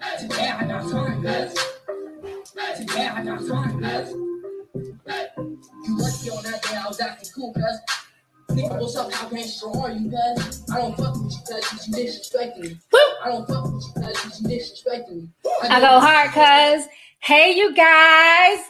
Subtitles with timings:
[0.00, 1.54] Today I got cuz.
[2.76, 4.14] Today I got cuz.
[5.84, 7.80] You lucky on that day I was acting cool, cuz.
[8.50, 9.12] Nigga, what's up?
[9.12, 10.64] How gangster are you, cuz?
[10.70, 12.78] I don't fuck with you, cuz, you disrespecting me.
[13.22, 15.28] I don't fuck with you, cuz, you disrespecting me.
[15.62, 16.88] I go hard, cuz.
[17.18, 18.64] Hey, you guys.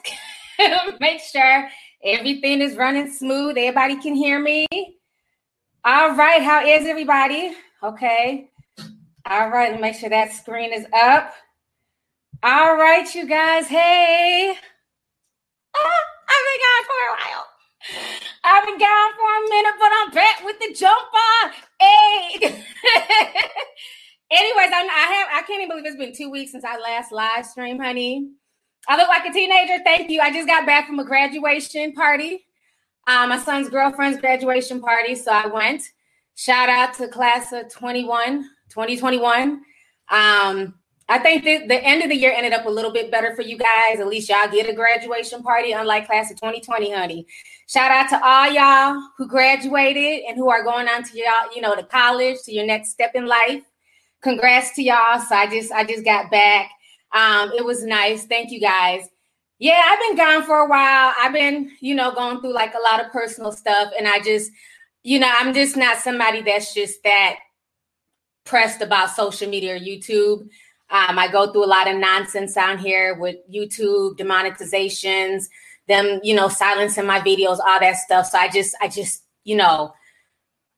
[1.01, 1.71] Make sure
[2.03, 3.57] everything is running smooth.
[3.57, 4.67] Everybody can hear me.
[5.85, 6.43] All right.
[6.43, 7.53] How is everybody?
[7.83, 8.50] Okay.
[9.31, 9.71] All right.
[9.71, 11.33] Let me make sure that screen is up.
[12.43, 13.69] All right, you guys.
[13.69, 14.55] Hey.
[15.77, 17.47] Ah, I've been gone for a while.
[18.43, 21.57] I've been gone for a minute, but I'm back with the jumper.
[21.79, 22.41] Hey.
[24.33, 27.13] Anyways, I'm, I have I can't even believe it's been two weeks since I last
[27.13, 28.33] live stream, honey.
[28.89, 29.79] I look like a teenager.
[29.85, 30.21] Thank you.
[30.21, 32.47] I just got back from a graduation party.
[33.07, 35.15] Uh, my son's girlfriend's graduation party.
[35.15, 35.85] So I went.
[36.35, 39.63] Shout out to class of 21, 2021.
[40.11, 40.75] Um,
[41.11, 43.43] I think the, the end of the year ended up a little bit better for
[43.43, 43.99] you guys.
[43.99, 47.27] At least y'all get a graduation party, unlike class of 2020, honey.
[47.67, 51.63] Shout out to all y'all who graduated and who are going on to y'all, you
[51.63, 53.63] know, to college, to your next step in life.
[54.23, 55.19] Congrats to y'all.
[55.21, 56.71] So I just I just got back.
[57.13, 58.25] Um, it was nice.
[58.25, 59.09] Thank you guys.
[59.59, 61.13] Yeah, I've been gone for a while.
[61.19, 63.93] I've been, you know, going through like a lot of personal stuff.
[63.99, 64.51] And I just,
[65.03, 67.37] you know, I'm just not somebody that's just that
[68.45, 70.43] pressed about social media or YouTube.
[70.91, 75.45] Um, I go through a lot of nonsense down here with YouTube demonetizations,
[75.87, 78.27] them, you know, silencing my videos, all that stuff.
[78.27, 79.95] So I just, I just, you know,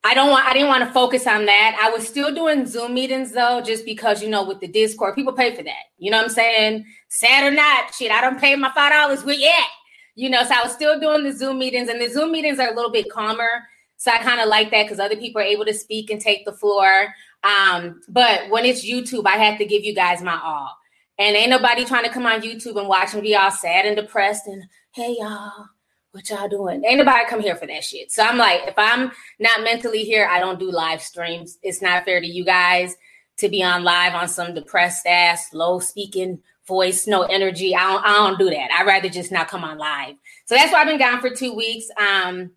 [0.05, 1.79] I don't want I didn't want to focus on that.
[1.81, 5.33] I was still doing Zoom meetings though, just because you know, with the Discord, people
[5.33, 5.85] pay for that.
[5.99, 6.85] You know what I'm saying?
[7.09, 9.69] Sad or not, shit, I don't pay my five dollars with yet.
[10.15, 12.73] You know, so I was still doing the Zoom meetings, and the Zoom meetings are
[12.73, 13.63] a little bit calmer.
[13.97, 16.45] So I kind of like that because other people are able to speak and take
[16.45, 17.15] the floor.
[17.43, 20.77] Um, but when it's YouTube, I have to give you guys my all.
[21.19, 23.97] And ain't nobody trying to come on YouTube and watch me be all sad and
[23.97, 25.67] depressed and hey y'all,
[26.13, 26.85] what y'all doing?
[26.85, 28.11] Ain't nobody come here for that shit.
[28.13, 31.59] So I'm like, if I'm not mentally here, I don't do live streams.
[31.63, 32.97] It's not fair to you guys
[33.39, 37.75] to be on live on some depressed ass, low speaking voice, no energy.
[37.75, 38.71] I don't, I don't do that.
[38.73, 40.15] I'd rather just not come on live.
[40.47, 41.87] So that's why I've been gone for two weeks.
[41.97, 42.53] Um,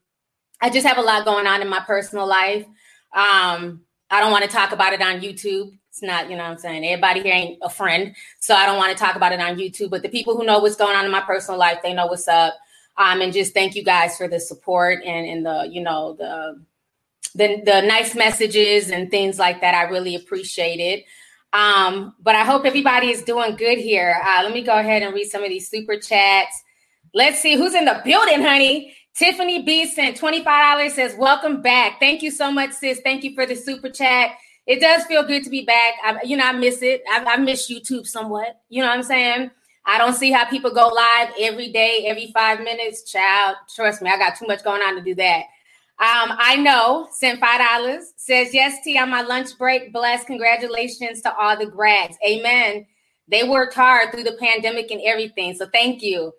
[0.61, 2.65] I just have a lot going on in my personal life.
[3.13, 5.77] Um, I don't want to talk about it on YouTube.
[5.89, 6.85] It's not, you know what I'm saying?
[6.85, 8.15] Everybody here ain't a friend.
[8.39, 9.89] So I don't want to talk about it on YouTube.
[9.89, 12.27] But the people who know what's going on in my personal life, they know what's
[12.27, 12.53] up.
[12.97, 16.61] Um, and just thank you guys for the support and, and the, you know, the,
[17.33, 19.73] the, the nice messages and things like that.
[19.73, 21.05] I really appreciate it.
[21.53, 24.21] Um, but I hope everybody is doing good here.
[24.25, 26.61] Uh, let me go ahead and read some of these super chats.
[27.13, 28.95] Let's see who's in the building, honey.
[29.15, 31.99] Tiffany B sent $25 says, Welcome back.
[31.99, 32.99] Thank you so much, sis.
[33.01, 34.31] Thank you for the super chat.
[34.67, 35.93] It does feel good to be back.
[36.03, 37.01] I, you know, I miss it.
[37.09, 38.59] I, I miss YouTube somewhat.
[38.67, 39.51] You know what I'm saying?
[39.85, 43.09] I don't see how people go live every day, every five minutes.
[43.09, 45.43] Child, trust me, I got too much going on to do that.
[45.97, 48.13] Um, I know, sent five dollars.
[48.17, 49.93] Says yes, T on my lunch break.
[49.93, 50.25] Bless.
[50.25, 52.17] Congratulations to all the grads.
[52.27, 52.85] Amen.
[53.29, 55.53] They worked hard through the pandemic and everything.
[55.53, 56.33] So thank you.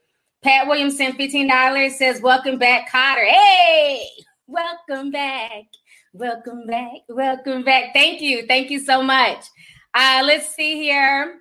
[0.46, 1.90] Pat Williams sent $15.
[1.90, 3.24] Says, welcome back, Cotter.
[3.24, 4.06] Hey,
[4.46, 5.64] welcome back.
[6.12, 6.92] Welcome back.
[7.08, 7.92] Welcome back.
[7.92, 8.46] Thank you.
[8.46, 9.44] Thank you so much.
[9.92, 11.40] Uh, let's see here.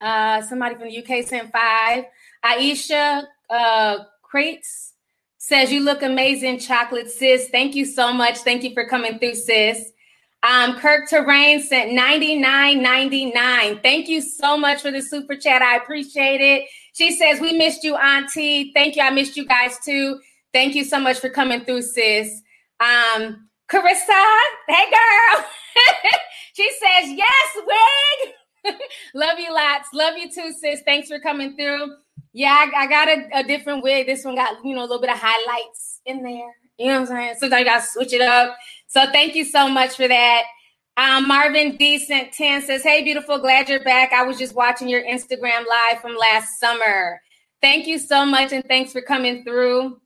[0.00, 2.06] Uh, somebody from the UK sent five.
[2.44, 4.94] Aisha uh, Crates
[5.36, 7.48] says, You look amazing, chocolate sis.
[7.50, 8.38] Thank you so much.
[8.38, 9.92] Thank you for coming through, sis.
[10.42, 13.82] Um, Kirk Terrain sent 99.99.
[13.82, 15.62] Thank you so much for the super chat.
[15.62, 16.68] I appreciate it.
[16.98, 18.72] She says, We missed you, Auntie.
[18.74, 19.02] Thank you.
[19.02, 20.18] I missed you guys too.
[20.52, 22.42] Thank you so much for coming through, sis.
[22.80, 25.44] Um, Carissa, hey girl.
[26.54, 27.56] she says, Yes,
[28.64, 28.74] wig.
[29.14, 29.88] Love you lots.
[29.94, 30.82] Love you too, sis.
[30.84, 31.94] Thanks for coming through.
[32.32, 34.06] Yeah, I, I got a, a, different wig.
[34.06, 36.52] This one got, you know, a little bit of highlights in there.
[36.78, 37.34] You know what I'm saying?
[37.38, 38.56] So I got to switch it up.
[38.88, 40.42] So thank you so much for that.
[40.98, 44.12] Um, Marvin Decent 10 says, Hey, beautiful, glad you're back.
[44.12, 47.20] I was just watching your Instagram live from last summer.
[47.62, 50.00] Thank you so much, and thanks for coming through.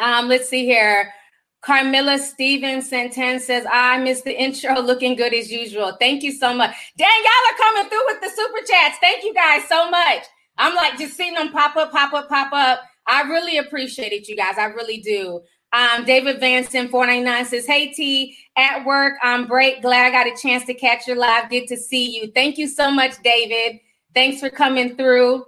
[0.00, 1.12] Um, let's see here.
[1.60, 5.96] Carmilla Stevenson 10 says, I missed the intro looking good as usual.
[6.00, 6.74] Thank you so much.
[6.96, 8.98] Dang, y'all are coming through with the super chats.
[9.00, 10.24] Thank you guys so much.
[10.56, 12.80] I'm like just seeing them pop up, pop up, pop up.
[13.06, 14.58] I really appreciate it, you guys.
[14.58, 15.42] I really do.
[15.72, 19.82] Um, David Vanson 499 says, Hey T, at work on break.
[19.82, 21.50] Glad I got a chance to catch your live.
[21.50, 22.32] Good to see you.
[22.32, 23.80] Thank you so much, David.
[24.14, 25.44] Thanks for coming through.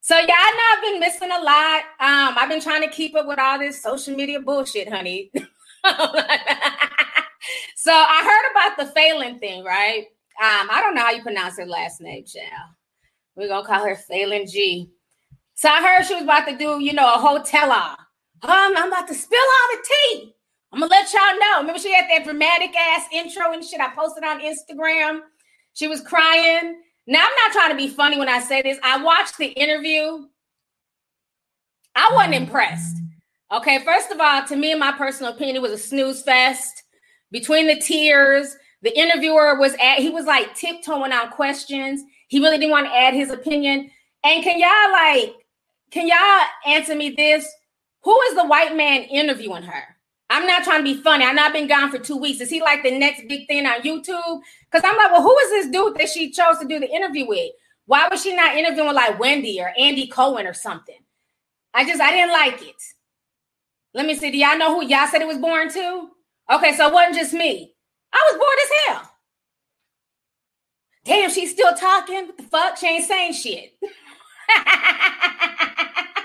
[0.00, 1.80] So yeah, I know I've been missing a lot.
[1.98, 5.32] Um, I've been trying to keep up with all this social media bullshit, honey.
[5.34, 5.42] so
[7.92, 10.06] I heard about the Phelan thing, right?
[10.40, 12.70] Um, I don't know how you pronounce her last name, child.
[13.34, 14.90] We're gonna call her Phelan G.
[15.54, 17.96] So I heard she was about to do, you know, a hotel.
[18.46, 20.32] Um, I'm about to spill all the tea.
[20.72, 21.60] I'm gonna let y'all know.
[21.60, 25.22] Remember, she had that dramatic ass intro and shit I posted on Instagram.
[25.74, 26.80] She was crying.
[27.08, 28.78] Now, I'm not trying to be funny when I say this.
[28.84, 30.28] I watched the interview.
[31.96, 32.98] I wasn't impressed.
[33.52, 36.84] Okay, first of all, to me, in my personal opinion, it was a snooze fest.
[37.32, 42.00] Between the tears, the interviewer was at, he was like tiptoeing on questions.
[42.28, 43.90] He really didn't want to add his opinion.
[44.22, 45.34] And can y'all like,
[45.90, 47.48] can y'all answer me this?
[48.06, 49.96] Who is the white man interviewing her?
[50.30, 51.24] I'm not trying to be funny.
[51.24, 52.40] I've been gone for two weeks.
[52.40, 54.42] Is he like the next big thing on YouTube?
[54.70, 57.26] Because I'm like, well, who is this dude that she chose to do the interview
[57.26, 57.50] with?
[57.86, 60.94] Why was she not interviewing like Wendy or Andy Cohen or something?
[61.74, 62.80] I just I didn't like it.
[63.92, 64.30] Let me see.
[64.30, 66.08] Do y'all know who y'all said it was born to?
[66.48, 67.74] Okay, so it wasn't just me.
[68.12, 69.10] I was bored as hell.
[71.06, 72.26] Damn, she's still talking.
[72.26, 72.76] What the fuck?
[72.76, 73.76] She ain't saying shit.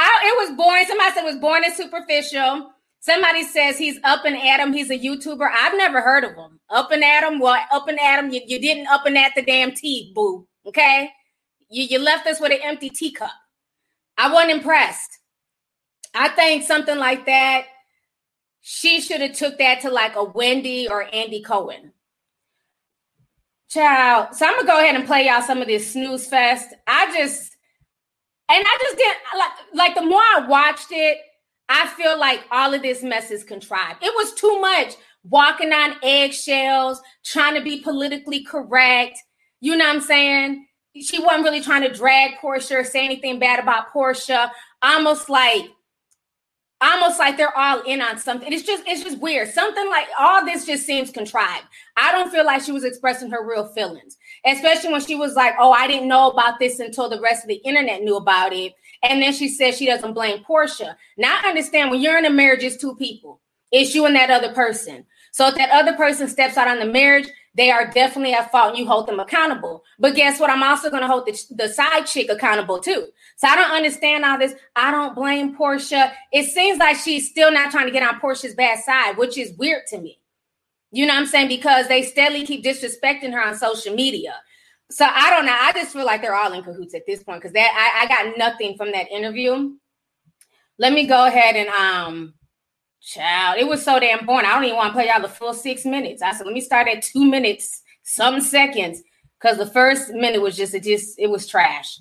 [0.00, 0.84] I, it was boring.
[0.86, 2.70] Somebody said it was boring and superficial.
[3.00, 4.72] Somebody says he's up and Adam.
[4.72, 5.48] He's a YouTuber.
[5.52, 6.60] I've never heard of him.
[6.70, 7.38] Up and Adam.
[7.38, 8.30] Well, up and Adam.
[8.30, 10.46] You, you didn't up and at the damn tea, boo.
[10.66, 11.10] Okay.
[11.68, 13.30] You, you left us with an empty teacup.
[14.16, 15.18] I wasn't impressed.
[16.14, 17.66] I think something like that,
[18.60, 21.92] she should have took that to like a Wendy or Andy Cohen.
[23.68, 24.34] Child.
[24.34, 26.74] So I'm gonna go ahead and play y'all some of this snooze fest.
[26.86, 27.47] I just
[28.48, 31.18] and I just didn't like like the more I watched it,
[31.68, 34.02] I feel like all of this mess is contrived.
[34.02, 39.18] It was too much walking on eggshells, trying to be politically correct.
[39.60, 40.66] You know what I'm saying?
[41.00, 44.50] She wasn't really trying to drag Porsha or say anything bad about Porsha.
[44.82, 45.64] Almost like
[47.08, 48.52] almost like they're all in on something.
[48.52, 49.48] It's just it's just weird.
[49.48, 51.64] Something like all this just seems contrived.
[51.96, 55.54] I don't feel like she was expressing her real feelings, especially when she was like,
[55.58, 58.74] "Oh, I didn't know about this until the rest of the internet knew about it."
[59.02, 60.96] And then she says she doesn't blame Porsha.
[61.16, 63.40] Now I understand when you're in a marriage, it's two people.
[63.72, 65.06] It's you and that other person.
[65.32, 68.70] So if that other person steps out on the marriage, they are definitely at fault
[68.70, 69.82] and you hold them accountable.
[69.98, 70.50] But guess what?
[70.50, 73.08] I'm also going to hold the, the side chick accountable too.
[73.36, 74.54] So I don't understand all this.
[74.76, 76.12] I don't blame Porsha.
[76.32, 79.56] It seems like she's still not trying to get on Porsha's bad side, which is
[79.58, 80.20] weird to me.
[80.90, 81.48] You know what I'm saying?
[81.48, 84.34] Because they steadily keep disrespecting her on social media.
[84.90, 85.56] So I don't know.
[85.58, 88.06] I just feel like they're all in cahoots at this point because that I, I
[88.08, 89.74] got nothing from that interview.
[90.78, 92.34] Let me go ahead and um
[93.08, 93.58] child.
[93.58, 94.46] It was so damn boring.
[94.46, 96.22] I don't even want to play y'all the full six minutes.
[96.22, 99.02] I said, let me start at two minutes, some seconds.
[99.40, 102.00] Because the first minute was just it just it was trash.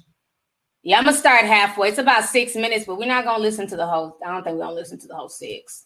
[0.84, 1.90] Yeah, I'm gonna start halfway.
[1.90, 4.18] It's about six minutes, but we're not gonna listen to the whole.
[4.26, 5.86] I don't think we're gonna listen to the whole six.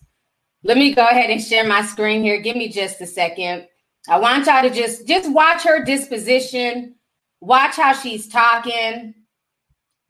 [0.64, 2.40] Let me go ahead and share my screen here.
[2.40, 3.68] Give me just a second.
[4.08, 6.96] I want y'all to just just watch her disposition,
[7.42, 9.14] watch how she's talking.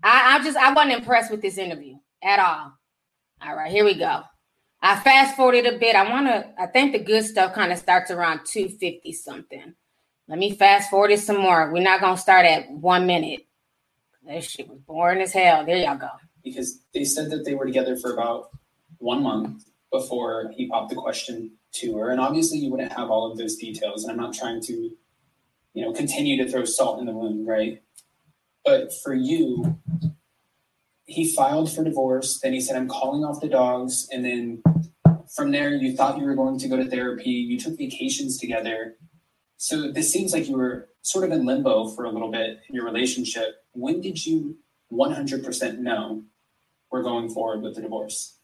[0.03, 2.73] I, I just I wasn't impressed with this interview at all.
[3.43, 4.21] All right, here we go.
[4.81, 5.95] I fast forwarded a bit.
[5.95, 6.47] I want to.
[6.59, 9.75] I think the good stuff kind of starts around two fifty something.
[10.27, 11.71] Let me fast forward it some more.
[11.71, 13.45] We're not gonna start at one minute.
[14.25, 15.65] That shit was boring as hell.
[15.65, 16.09] There y'all go.
[16.43, 18.49] Because they said that they were together for about
[18.97, 23.31] one month before he popped the question to her, and obviously you wouldn't have all
[23.31, 24.03] of those details.
[24.03, 24.73] And I'm not trying to,
[25.73, 27.81] you know, continue to throw salt in the wound, right?
[28.65, 29.79] But for you,
[31.11, 32.39] he filed for divorce.
[32.39, 34.63] Then he said, "I'm calling off the dogs," and then
[35.35, 37.29] from there, you thought you were going to go to therapy.
[37.29, 38.97] You took vacations together.
[39.57, 42.75] So this seems like you were sort of in limbo for a little bit in
[42.75, 43.63] your relationship.
[43.73, 44.57] When did you
[44.91, 46.23] 100% know
[46.91, 48.37] we're going forward with the divorce?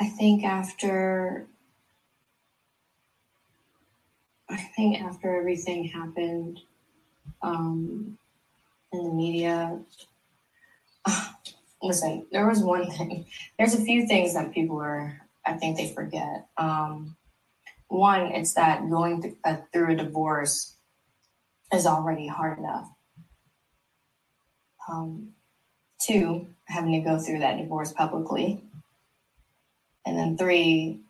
[0.00, 1.46] I think after
[4.48, 6.60] I think after everything happened
[7.42, 8.18] um,
[8.92, 9.78] in the media,
[11.82, 13.26] listen, there was one thing.
[13.58, 16.46] There's a few things that people are, I think they forget.
[16.56, 17.16] Um,
[17.88, 20.76] one, it's that going th- uh, through a divorce
[21.72, 22.88] is already hard enough.
[24.88, 25.32] Um,
[26.00, 28.62] two, having to go through that divorce publicly.
[30.04, 31.00] And then three,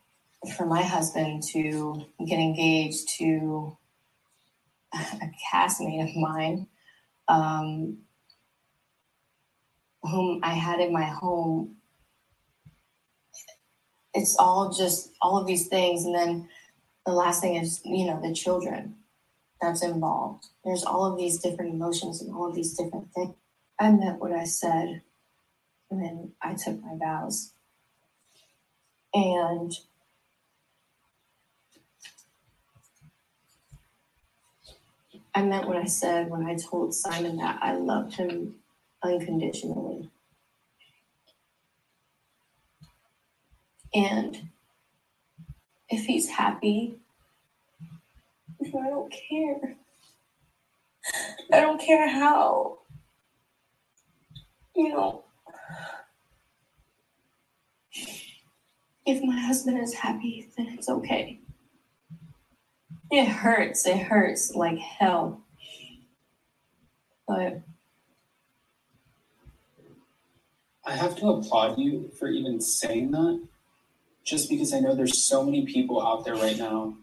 [0.56, 3.76] for my husband to get engaged to
[4.94, 6.66] a castmate of mine
[7.28, 7.98] um,
[10.02, 11.76] whom I had in my home.
[14.14, 16.04] It's all just all of these things.
[16.04, 16.48] And then
[17.06, 18.96] the last thing is, you know, the children
[19.60, 20.46] that's involved.
[20.64, 23.34] There's all of these different emotions and all of these different things.
[23.78, 25.02] I meant what I said
[25.88, 27.52] when I took my vows.
[29.14, 29.72] And
[35.34, 38.56] I meant what I said when I told Simon that I loved him
[39.02, 40.10] unconditionally.
[43.94, 44.48] And
[45.88, 46.98] if he's happy,
[48.64, 49.76] I don't care.
[51.52, 52.78] I don't care how,
[54.74, 55.24] you know,
[59.04, 61.41] if my husband is happy, then it's okay.
[63.12, 63.86] It hurts.
[63.86, 65.42] It hurts like hell.
[67.28, 67.60] But
[70.86, 73.46] I have to applaud you for even saying that,
[74.24, 76.96] just because I know there's so many people out there right now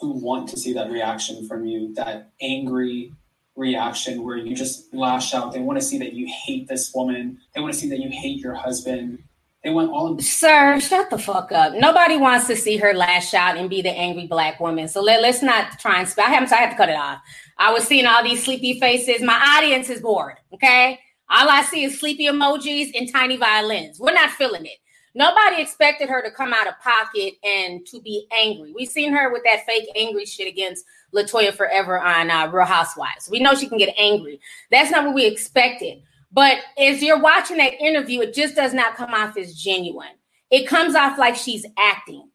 [0.00, 3.14] who want to see that reaction from you, that angry
[3.56, 5.50] reaction where you just lash out.
[5.50, 7.38] They want to see that you hate this woman.
[7.54, 9.22] They want to see that you hate your husband.
[9.66, 11.74] They want all of Sir, shut the fuck up.
[11.74, 14.86] Nobody wants to see her lash out and be the angry black woman.
[14.86, 16.24] So let, let's not try and spell.
[16.24, 17.18] I have, I to cut it off.
[17.58, 19.22] I was seeing all these sleepy faces.
[19.22, 20.36] My audience is bored.
[20.54, 21.00] Okay.
[21.28, 23.98] All I see is sleepy emojis and tiny violins.
[23.98, 24.78] We're not feeling it.
[25.16, 28.72] Nobody expected her to come out of pocket and to be angry.
[28.72, 33.28] We've seen her with that fake angry shit against Latoya Forever on uh, Real Housewives.
[33.28, 34.38] We know she can get angry.
[34.70, 36.02] That's not what we expected.
[36.32, 40.08] But as you're watching that interview, it just does not come off as genuine.
[40.50, 42.28] It comes off like she's acting.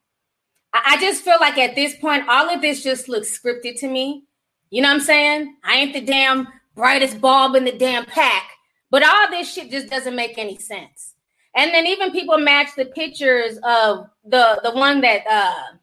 [0.73, 3.87] I, I just feel like at this point, all of this just looks scripted to
[3.87, 4.23] me.
[4.69, 5.55] You know what I'm saying?
[5.63, 8.49] I ain't the damn brightest bulb in the damn pack,
[8.89, 11.15] but all this shit just doesn't make any sense.
[11.53, 15.75] And then even people match the pictures of the the one that uh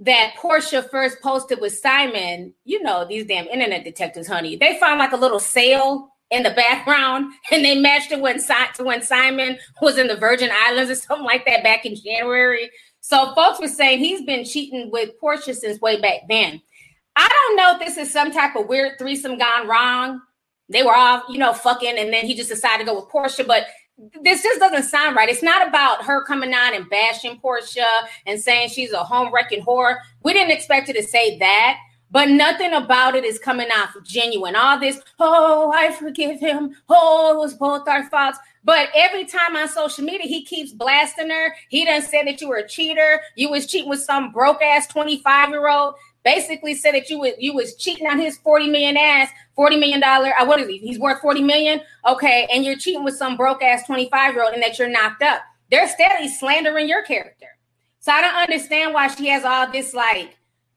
[0.00, 2.52] that Porsha first posted with Simon.
[2.64, 4.56] You know these damn internet detectives, honey.
[4.56, 8.40] They found like a little sail in the background, and they matched it when,
[8.80, 12.70] when Simon was in the Virgin Islands or something like that back in January.
[13.00, 16.60] So folks were saying he's been cheating with Porsha since way back then.
[17.16, 20.20] I don't know if this is some type of weird threesome gone wrong.
[20.68, 23.46] They were all, you know, fucking, and then he just decided to go with Porsha.
[23.46, 23.66] But
[24.22, 25.28] this just doesn't sound right.
[25.28, 27.86] It's not about her coming on and bashing Porsha
[28.26, 29.98] and saying she's a home wrecking whore.
[30.22, 31.78] We didn't expect her to say that
[32.14, 34.54] but nothing about it is coming off genuine.
[34.54, 36.76] All this, oh, I forgive him.
[36.88, 38.38] Oh, it was both our faults.
[38.62, 41.52] But every time on social media, he keeps blasting her.
[41.70, 43.20] He done said that you were a cheater.
[43.34, 45.96] You was cheating with some broke ass 25 year old.
[46.22, 49.98] Basically said that you was you was cheating on his 40 million ass, 40 million
[49.98, 50.32] dollar.
[50.38, 50.78] Uh, what is he?
[50.78, 51.80] He's worth 40 million.
[52.06, 55.24] Okay, and you're cheating with some broke ass 25 year old and that you're knocked
[55.24, 55.42] up.
[55.68, 57.48] They're steadily slandering your character.
[57.98, 60.36] So I don't understand why she has all this like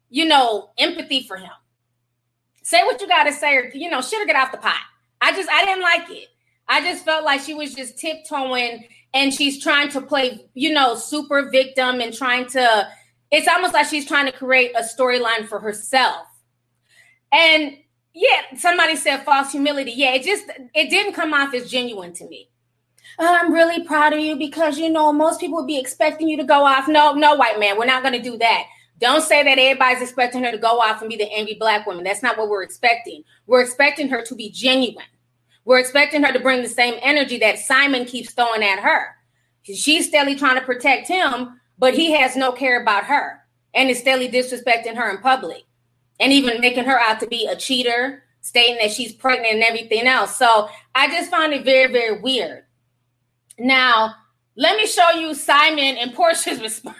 [0.09, 1.51] you know, empathy for him.
[2.63, 4.79] Say what you got to say, or, you know, shit or get off the pot.
[5.21, 6.27] I just, I didn't like it.
[6.67, 10.95] I just felt like she was just tiptoeing and she's trying to play, you know,
[10.95, 12.87] super victim and trying to,
[13.31, 16.27] it's almost like she's trying to create a storyline for herself.
[17.31, 17.77] And
[18.13, 19.93] yeah, somebody said false humility.
[19.95, 22.49] Yeah, it just, it didn't come off as genuine to me.
[23.19, 26.43] I'm really proud of you because, you know, most people would be expecting you to
[26.43, 26.87] go off.
[26.87, 28.63] No, no, white man, we're not going to do that.
[28.99, 32.03] Don't say that everybody's expecting her to go off and be the angry black woman.
[32.03, 33.23] That's not what we're expecting.
[33.45, 35.05] We're expecting her to be genuine.
[35.65, 39.15] We're expecting her to bring the same energy that Simon keeps throwing at her.
[39.63, 43.41] She's steadily trying to protect him, but he has no care about her
[43.73, 45.63] and is steadily disrespecting her in public
[46.19, 50.07] and even making her out to be a cheater, stating that she's pregnant and everything
[50.07, 50.37] else.
[50.37, 52.63] So I just found it very, very weird.
[53.59, 54.15] Now,
[54.55, 56.97] let me show you Simon and Porsha's response.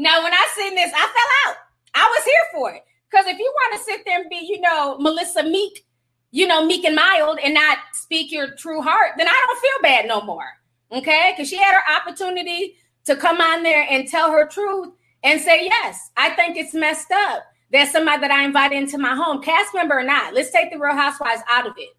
[0.00, 1.56] Now, when I seen this, I fell out.
[1.94, 2.82] I was here for it.
[3.10, 5.84] Because if you want to sit there and be, you know, Melissa Meek,
[6.30, 9.82] you know, meek and mild and not speak your true heart, then I don't feel
[9.82, 10.46] bad no more.
[10.90, 11.34] Okay.
[11.36, 14.88] Because she had her opportunity to come on there and tell her truth
[15.22, 17.42] and say, yes, I think it's messed up.
[17.70, 20.32] There's somebody that I invited into my home, cast member or not.
[20.32, 21.90] Let's take the Real Housewives out of it.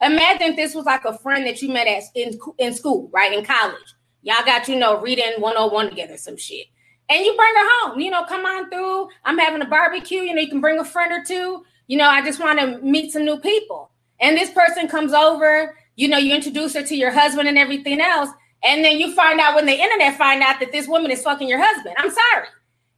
[0.00, 3.36] Imagine if this was like a friend that you met at in, in school, right?
[3.36, 3.94] In college.
[4.22, 6.66] Y'all got, you know, reading 101 together, some shit
[7.10, 8.00] and you bring her home.
[8.00, 9.08] You know, come on through.
[9.24, 10.20] I'm having a barbecue.
[10.20, 11.64] You know, you can bring a friend or two.
[11.88, 13.90] You know, I just want to meet some new people.
[14.20, 15.76] And this person comes over.
[15.96, 18.30] You know, you introduce her to your husband and everything else.
[18.62, 21.48] And then you find out when the internet find out that this woman is fucking
[21.48, 21.96] your husband.
[21.98, 22.46] I'm sorry.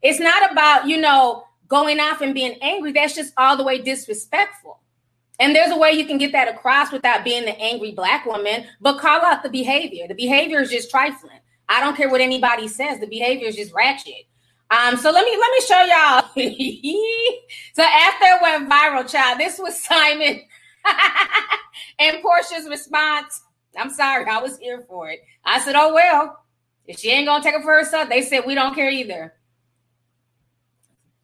[0.03, 2.93] It's not about, you know, going off and being angry.
[2.93, 4.81] That's just all the way disrespectful.
[5.39, 8.67] And there's a way you can get that across without being the angry black woman,
[8.81, 10.07] but call out the behavior.
[10.07, 11.39] The behavior is just trifling.
[11.69, 13.01] I don't care what anybody says.
[13.01, 14.27] The behavior is just ratchet.
[14.71, 16.23] Um, so let me let me show y'all.
[17.75, 20.41] so after it went viral, child, this was Simon
[21.99, 23.43] and Porsha's response.
[23.77, 25.21] I'm sorry, I was here for it.
[25.45, 26.45] I said, "Oh well,
[26.87, 29.35] if she ain't gonna take it for herself, they said we don't care either."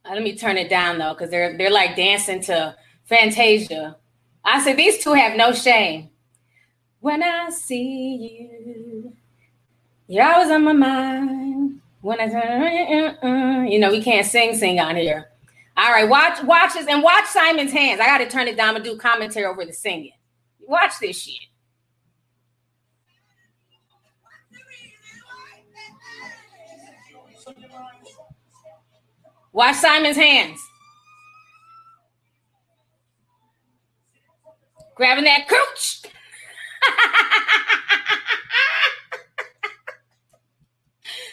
[0.05, 3.97] Uh, let me turn it down though, because they're they're like dancing to Fantasia.
[4.45, 6.11] I said these two have no shame.
[7.01, 8.98] When I see you,
[10.09, 11.81] you're always on my mind.
[12.01, 15.31] When I turn, uh, uh, you know, we can't sing sing on here.
[15.77, 18.01] All right, watch watch this and watch Simon's hands.
[18.01, 20.13] I got to turn it down and do commentary over the singing.
[20.61, 21.41] Watch this shit.
[29.53, 30.61] Watch Simon's hands.
[34.95, 36.03] Grabbing that cooch.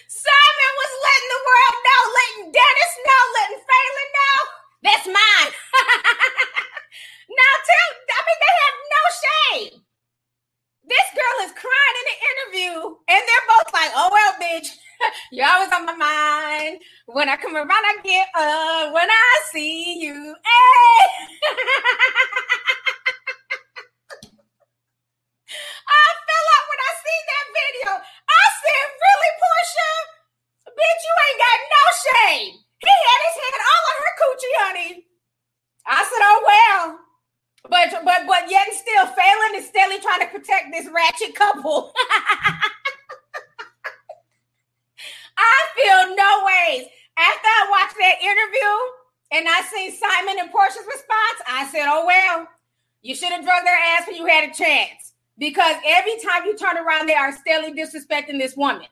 [0.07, 4.37] Simon was letting the world know, letting Dennis know, letting Phelan know.
[4.85, 5.53] That's mine.
[7.39, 9.73] now tell, I mean, they have no shame.
[10.85, 12.77] This girl is crying in the interview,
[13.09, 14.69] and they're both like, oh, well, bitch.
[15.31, 16.79] You're always on my mind.
[17.07, 20.13] When I come around, I get uh when I see you.
[20.13, 20.99] Hey.
[25.87, 27.89] I fell out when I seen that video.
[28.01, 30.14] I said, really, Porsha?
[30.75, 32.53] Bitch, you ain't got no shame.
[32.79, 34.91] He had his hand all on her coochie, honey.
[35.87, 36.99] I said, oh well.
[37.69, 41.93] But but but yet and still Phelan is steadily trying to protect this ratchet couple.
[45.37, 46.87] I feel no ways.
[47.17, 48.71] After I watched that interview
[49.31, 52.47] and I seen Simon and Porsha's response, I said, oh, well,
[53.01, 55.13] you should have drugged their ass when you had a chance.
[55.37, 58.87] Because every time you turn around, they are steadily disrespecting this woman.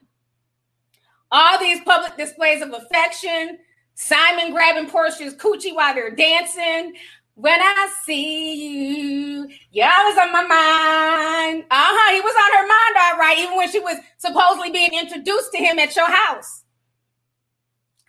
[1.33, 3.57] All these public displays of affection,
[3.95, 6.93] Simon grabbing Porsha's coochie while they're dancing.
[7.33, 8.99] When I see
[9.33, 11.63] you, you're always on my mind.
[11.71, 12.13] Uh huh.
[12.13, 15.57] He was on her mind, all right, even when she was supposedly being introduced to
[15.57, 16.63] him at your house.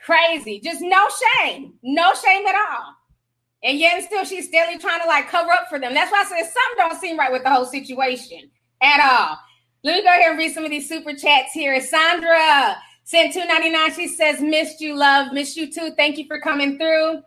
[0.04, 0.61] Crazy.
[0.61, 1.09] Just no
[1.40, 1.73] shame.
[1.83, 2.95] No shame at all.
[3.62, 5.94] And yet, still, she's steadily trying to like cover up for them.
[5.94, 8.51] That's why I said something don't seem right with the whole situation
[8.83, 9.38] at all.
[9.83, 11.81] Let me go ahead and read some of these super chats here.
[11.81, 13.93] Sandra sent two ninety nine.
[13.95, 15.33] She says, "Missed you, love.
[15.33, 15.93] Missed you too.
[15.97, 17.23] Thank you for coming through."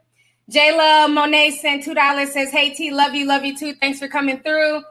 [0.52, 2.34] Jayla Monet sent two dollars.
[2.34, 3.74] Says, "Hey T, love you, love you too.
[3.76, 4.84] Thanks for coming through."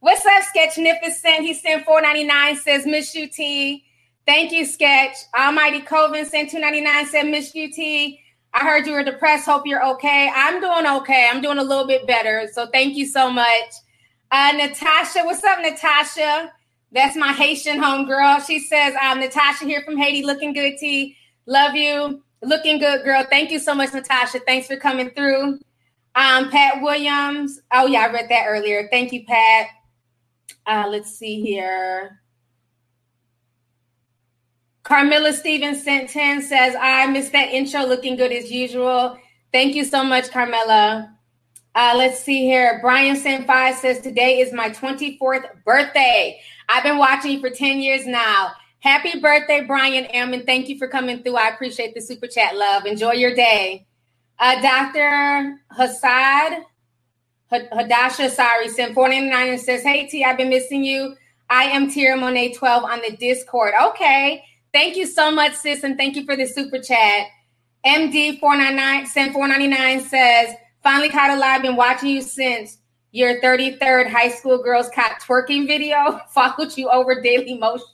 [0.00, 0.42] What's up?
[0.74, 2.56] He sent four ninety nine.
[2.56, 3.84] Says, "Miss you, T."
[4.26, 5.16] Thank you, Sketch.
[5.36, 7.06] Almighty Coven sent two ninety nine.
[7.06, 8.20] Said, "Miss you, T.
[8.54, 9.46] I heard you were depressed.
[9.46, 10.30] Hope you're okay.
[10.34, 11.28] I'm doing okay.
[11.30, 12.48] I'm doing a little bit better.
[12.52, 13.46] So thank you so much.
[14.30, 16.52] Uh, Natasha, what's up, Natasha?
[16.92, 18.46] That's my Haitian homegirl.
[18.46, 21.16] She says, I'm Natasha here from Haiti, looking good, T.
[21.46, 22.22] Love you.
[22.42, 23.24] Looking good, girl.
[23.28, 24.40] Thank you so much, Natasha.
[24.40, 25.58] Thanks for coming through.
[26.14, 27.60] Um, Pat Williams.
[27.72, 28.88] Oh, yeah, I read that earlier.
[28.90, 29.68] Thank you, Pat.
[30.66, 32.20] Uh, let's see here.
[34.82, 39.16] Carmilla Stevens sent 10 says, I missed that intro looking good as usual.
[39.52, 41.16] Thank you so much, Carmilla.
[41.74, 42.78] Uh, let's see here.
[42.82, 46.40] Brian sent says, Today is my 24th birthday.
[46.68, 48.52] I've been watching you for 10 years now.
[48.80, 50.34] Happy birthday, Brian M.
[50.34, 51.36] And thank you for coming through.
[51.36, 52.84] I appreciate the super chat, love.
[52.84, 53.86] Enjoy your day.
[54.38, 55.60] Uh, Dr.
[55.78, 56.64] Hassad,
[57.50, 61.14] Hadasha, sorry, sent 499 and says, Hey, T, I've been missing you.
[61.48, 63.74] I am Tira Monet 12 on the Discord.
[63.80, 64.44] Okay.
[64.72, 65.84] Thank you so much, sis.
[65.84, 67.26] And thank you for the super chat.
[67.84, 71.62] MD 499 sent 499 says, Finally caught a live.
[71.62, 72.78] Been watching you since
[73.12, 76.20] your 33rd high school girls caught twerking video.
[76.30, 77.86] Followed you over Daily Motion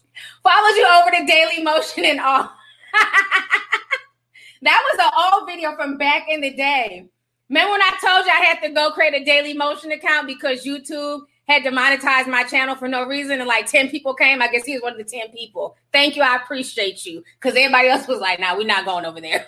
[0.42, 2.50] Followed you over to Daily Motion and all.
[4.62, 7.08] that was an old video from back in the day.
[7.48, 10.64] Remember when I told you I had to go create a Daily Motion account because
[10.64, 14.42] YouTube had to monetize my channel for no reason and like 10 people came?
[14.42, 15.76] I guess he was one of the 10 people.
[15.92, 16.22] Thank you.
[16.22, 19.46] I appreciate you because everybody else was like, nah, we're not going over there.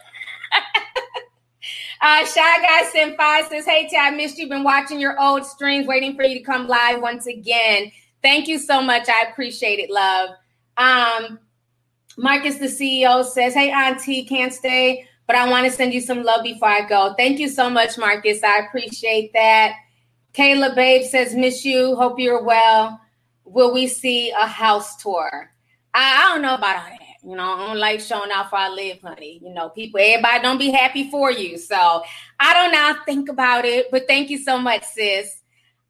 [2.00, 4.48] Uh, Shy Guy Senpai says, Hey, T, I missed you.
[4.48, 7.92] Been watching your old streams, waiting for you to come live once again.
[8.22, 9.08] Thank you so much.
[9.08, 10.30] I appreciate it, love.
[10.76, 11.38] Um,
[12.16, 16.22] Marcus, the CEO, says, Hey, Auntie, can't stay, but I want to send you some
[16.22, 17.14] love before I go.
[17.18, 18.42] Thank you so much, Marcus.
[18.42, 19.74] I appreciate that.
[20.34, 21.96] Kayla Babe says, Miss you.
[21.96, 23.00] Hope you're well.
[23.44, 25.50] Will we see a house tour?
[25.92, 27.09] I, I don't know about all that.
[27.22, 29.40] You know, I don't like showing off where I live, honey.
[29.42, 31.58] You know, people, everybody don't be happy for you.
[31.58, 32.02] So
[32.38, 33.02] I don't know.
[33.04, 33.90] Think about it.
[33.90, 35.40] But thank you so much, sis.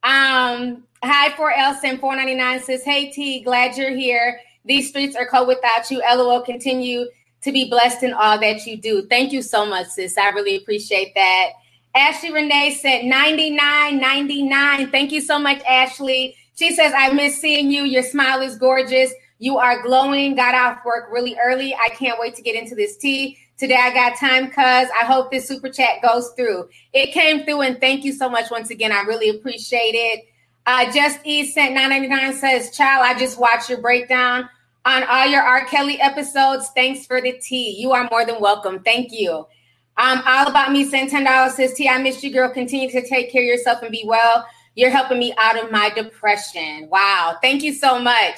[0.03, 4.40] Um, hi for Elson 499 says, Hey T, glad you're here.
[4.64, 6.01] These streets are cold without you.
[6.01, 7.07] LOL, continue
[7.43, 9.07] to be blessed in all that you do.
[9.07, 10.19] Thank you so much, sis.
[10.19, 11.51] I really appreciate that.
[11.95, 14.90] Ashley Renee said 99, 99.
[14.90, 16.37] Thank you so much, Ashley.
[16.57, 17.85] She says, I miss seeing you.
[17.85, 19.12] Your smile is gorgeous.
[19.40, 20.35] You are glowing.
[20.37, 21.74] Got off work really early.
[21.74, 23.38] I can't wait to get into this tea.
[23.57, 26.68] Today I got time cuz I hope this super chat goes through.
[26.92, 28.92] It came through and thank you so much once again.
[28.92, 30.26] I really appreciate it.
[30.66, 34.46] Uh, Just E sent 999 says, Child, I just watched your breakdown
[34.85, 35.64] on all your R.
[35.64, 36.68] Kelly episodes.
[36.74, 37.76] Thanks for the tea.
[37.81, 38.81] You are more than welcome.
[38.83, 39.46] Thank you.
[39.96, 42.50] Um, all about me saying $10 says, T, I missed you, girl.
[42.50, 44.46] Continue to take care of yourself and be well.
[44.74, 46.88] You're helping me out of my depression.
[46.90, 47.38] Wow.
[47.40, 48.37] Thank you so much.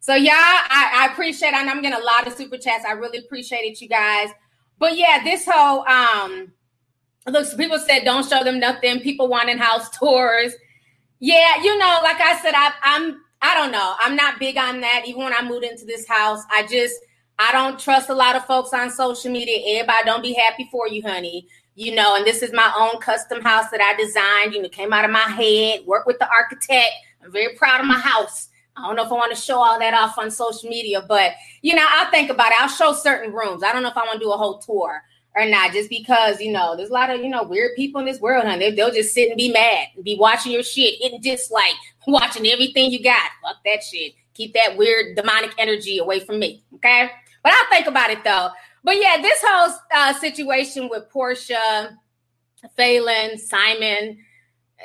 [0.00, 1.54] So, yeah, I, I appreciate it.
[1.54, 2.84] I'm getting a lot of super chats.
[2.84, 4.30] I really appreciate it, you guys.
[4.80, 6.52] But yeah, this whole um
[7.28, 9.00] look, people said don't show them nothing.
[9.00, 10.52] People wanting house tours.
[11.20, 13.94] Yeah, you know, like I said, I, I'm I don't know.
[14.00, 15.04] I'm not big on that.
[15.06, 16.94] Even when I moved into this house, I just
[17.38, 19.80] I don't trust a lot of folks on social media.
[19.80, 21.46] Everybody don't be happy for you, honey.
[21.74, 24.54] You know, and this is my own custom house that I designed.
[24.54, 25.86] You know, came out of my head.
[25.86, 26.90] Worked with the architect.
[27.22, 28.48] I'm very proud of my house.
[28.80, 31.32] I don't know if I want to show all that off on social media, but
[31.62, 32.60] you know, I'll think about it.
[32.60, 33.62] I'll show certain rooms.
[33.62, 35.02] I don't know if I want to do a whole tour
[35.36, 38.06] or not, just because you know there's a lot of you know weird people in
[38.06, 41.00] this world, and they, they'll just sit and be mad, and be watching your shit,
[41.00, 41.74] hitting dislike,
[42.06, 43.30] watching everything you got.
[43.42, 44.14] Fuck that shit.
[44.34, 47.10] Keep that weird demonic energy away from me, okay?
[47.42, 48.48] But I'll think about it though.
[48.82, 51.96] But yeah, this whole uh, situation with Porsha,
[52.76, 54.18] Phelan, Simon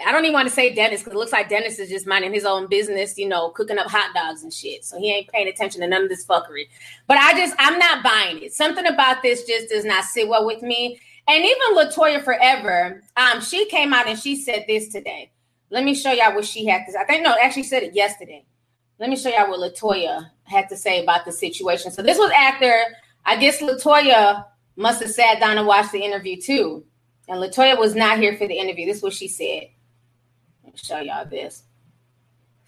[0.03, 2.33] I don't even want to say Dennis because it looks like Dennis is just minding
[2.33, 4.83] his own business, you know, cooking up hot dogs and shit.
[4.83, 6.67] So he ain't paying attention to none of this fuckery.
[7.07, 8.53] But I just, I'm not buying it.
[8.53, 10.99] Something about this just does not sit well with me.
[11.27, 15.31] And even Latoya Forever, um, she came out and she said this today.
[15.69, 16.99] Let me show y'all what she had to say.
[16.99, 18.45] I think no, actually said it yesterday.
[18.99, 21.91] Let me show y'all what Latoya had to say about the situation.
[21.91, 22.81] So this was after
[23.25, 26.85] I guess Latoya must have sat down and watched the interview too.
[27.27, 28.85] And Latoya was not here for the interview.
[28.85, 29.69] This is what she said
[30.75, 31.63] show y'all this.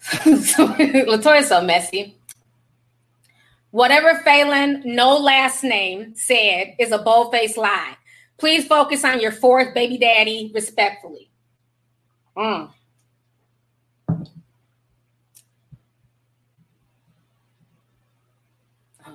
[0.00, 2.16] so, Latoya's so messy.
[3.70, 7.96] Whatever Phelan, no last name, said is a bold-faced lie.
[8.38, 11.28] Please focus on your fourth baby daddy respectfully.
[12.36, 12.70] Mm.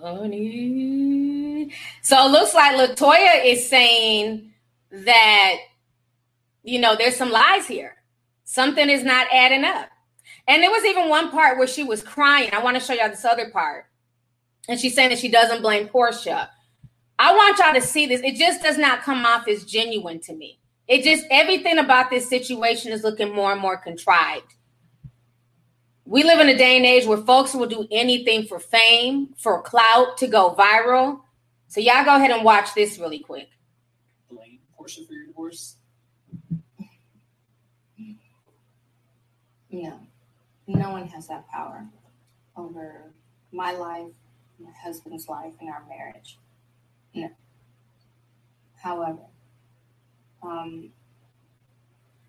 [0.03, 1.71] Honey.
[2.01, 4.51] So it looks like Latoya is saying
[4.91, 5.56] that,
[6.63, 7.95] you know, there's some lies here.
[8.54, 9.89] Something is not adding up.
[10.48, 12.52] And there was even one part where she was crying.
[12.54, 13.86] I want to show y'all this other part.
[14.70, 16.50] And she's saying that she doesn't blame Porsha.
[17.18, 18.22] I want y'all to see this.
[18.22, 20.60] It just does not come off as genuine to me.
[20.88, 24.54] It just, everything about this situation is looking more and more contrived.
[26.06, 29.63] We live in a day and age where folks will do anything for fame, for
[29.63, 31.22] clout, to go viral.
[31.70, 33.50] So y'all go ahead and watch this really quick.
[34.30, 35.78] Blame Porsha for your divorce.
[39.74, 40.00] No,
[40.68, 41.88] no one has that power
[42.56, 43.06] over
[43.52, 44.14] my life,
[44.60, 46.38] my husband's life, and our marriage.
[47.16, 47.32] No.
[48.78, 49.24] However,
[50.44, 50.92] um,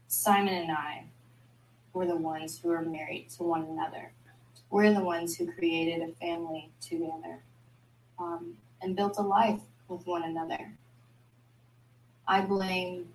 [0.09, 1.05] Simon and I
[1.93, 4.13] were the ones who were married to one another.
[4.71, 7.43] We're the ones who created a family together
[8.19, 10.73] um, and built a life with one another.
[12.27, 13.09] I blame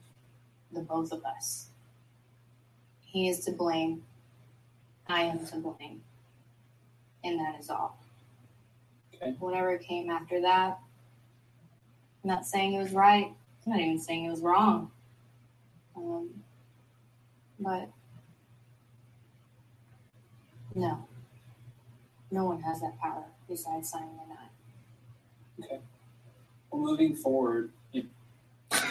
[0.71, 1.69] the both of us.
[3.01, 4.03] He is to blame
[5.09, 6.01] I am to thing.
[7.23, 7.99] And that is all.
[9.15, 9.35] Okay.
[9.39, 10.79] Whatever came after that,
[12.23, 13.33] I'm not saying it was right.
[13.65, 14.91] I'm not even saying it was wrong.
[15.97, 16.29] Um,
[17.59, 17.89] but
[20.75, 21.05] no,
[22.31, 25.65] no one has that power besides Simon and I.
[25.65, 25.79] Okay.
[26.71, 28.01] Well, moving forward, you,
[28.71, 28.85] Even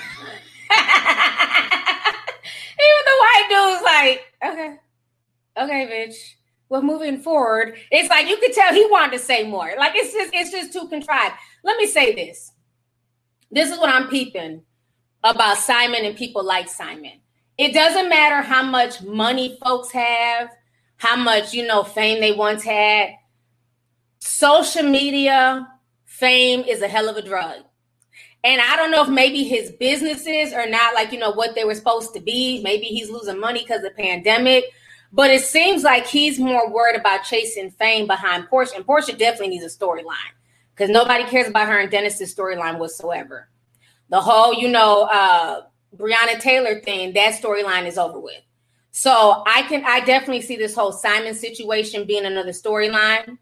[3.06, 4.78] the white dude's like, okay
[5.60, 6.14] okay, bitch.
[6.68, 9.72] Well, moving forward, it's like you could tell he wanted to say more.
[9.78, 11.34] Like it's just it's just too contrived.
[11.64, 12.52] Let me say this.
[13.50, 14.62] This is what I'm peeping
[15.24, 17.20] about Simon and people like Simon.
[17.56, 20.50] It doesn't matter how much money folks have,
[20.96, 23.10] how much you know fame they once had.
[24.18, 25.66] Social media
[26.04, 27.62] fame is a hell of a drug.
[28.44, 31.64] And I don't know if maybe his businesses are not like, you know, what they
[31.64, 32.62] were supposed to be.
[32.62, 34.64] Maybe he's losing money because of the pandemic.
[35.12, 38.76] But it seems like he's more worried about chasing fame behind Porsha.
[38.76, 40.32] And Porsha definitely needs a storyline
[40.74, 43.48] because nobody cares about her and Dennis's storyline whatsoever.
[44.10, 45.62] The whole, you know, uh,
[45.96, 48.42] Breonna Taylor thing, that storyline is over with.
[48.90, 53.38] So I can, I definitely see this whole Simon situation being another storyline.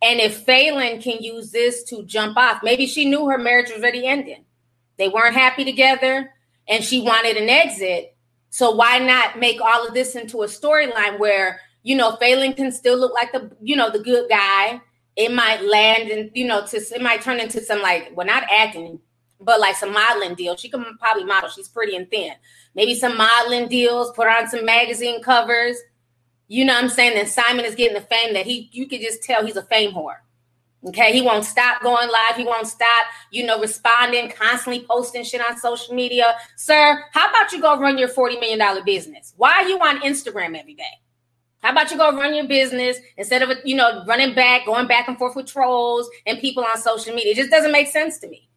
[0.00, 3.80] And if Phelan can use this to jump off, maybe she knew her marriage was
[3.80, 4.44] already ending.
[4.96, 6.30] They weren't happy together
[6.68, 8.14] and she wanted an exit.
[8.58, 12.72] So why not make all of this into a storyline where you know Phelan can
[12.72, 14.80] still look like the you know the good guy.
[15.14, 18.42] It might land and you know to it might turn into some like well not
[18.50, 18.98] acting
[19.40, 20.58] but like some modeling deals.
[20.58, 21.48] She can probably model.
[21.48, 22.32] She's pretty and thin.
[22.74, 25.76] Maybe some modeling deals, put on some magazine covers.
[26.48, 27.14] You know what I'm saying?
[27.14, 29.92] Then Simon is getting the fame that he you could just tell he's a fame
[29.92, 30.16] whore.
[30.86, 32.36] Okay, he won't stop going live.
[32.36, 36.36] He won't stop, you know, responding, constantly posting shit on social media.
[36.56, 39.34] Sir, how about you go run your $40 million business?
[39.36, 40.84] Why are you on Instagram every day?
[41.60, 45.08] How about you go run your business instead of, you know, running back, going back
[45.08, 47.32] and forth with trolls and people on social media?
[47.32, 48.48] It just doesn't make sense to me.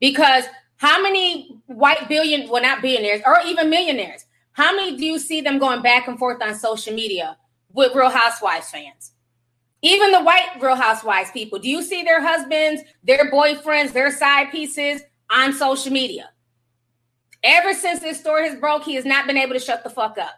[0.00, 0.44] Because
[0.76, 5.42] how many white billion, well, not billionaires or even millionaires, how many do you see
[5.42, 7.36] them going back and forth on social media
[7.74, 9.12] with Real Housewives fans?
[9.86, 14.50] Even the white Real Housewives people, do you see their husbands, their boyfriends, their side
[14.50, 16.30] pieces on social media?
[17.44, 20.18] Ever since this story has broke, he has not been able to shut the fuck
[20.18, 20.34] up.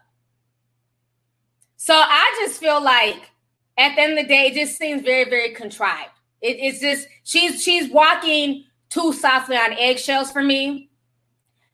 [1.77, 3.31] So I just feel like
[3.75, 6.11] at the end of the day, it just seems very, very contrived.
[6.41, 10.91] It, it's just she's she's walking too softly on eggshells for me.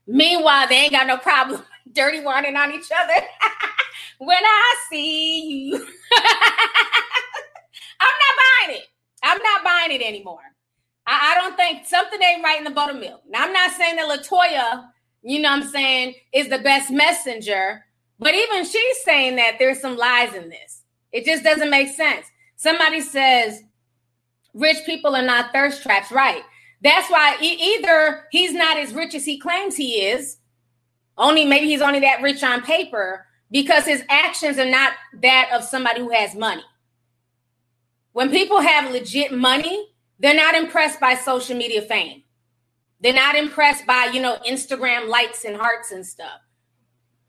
[0.07, 1.61] Meanwhile, they ain't got no problem
[1.91, 3.15] dirty whining on each other.
[4.19, 5.75] when I see you,
[8.05, 8.87] I'm not buying it.
[9.23, 10.39] I'm not buying it anymore.
[11.07, 13.21] I, I, don't think something ain't right in the buttermilk.
[13.29, 14.85] Now, I'm not saying that Latoya,
[15.23, 17.83] you know what I'm saying, is the best messenger,
[18.19, 20.83] but even she's saying that there's some lies in this.
[21.11, 22.27] It just doesn't make sense.
[22.55, 23.63] Somebody says
[24.53, 26.43] rich people are not thirst traps, right?
[26.81, 30.37] That's why either he's not as rich as he claims he is,
[31.17, 35.63] only maybe he's only that rich on paper because his actions are not that of
[35.63, 36.63] somebody who has money.
[38.15, 42.23] When people have legit money, they're not impressed by social media fame.
[43.01, 46.39] They're not impressed by, you know, Instagram likes and hearts and stuff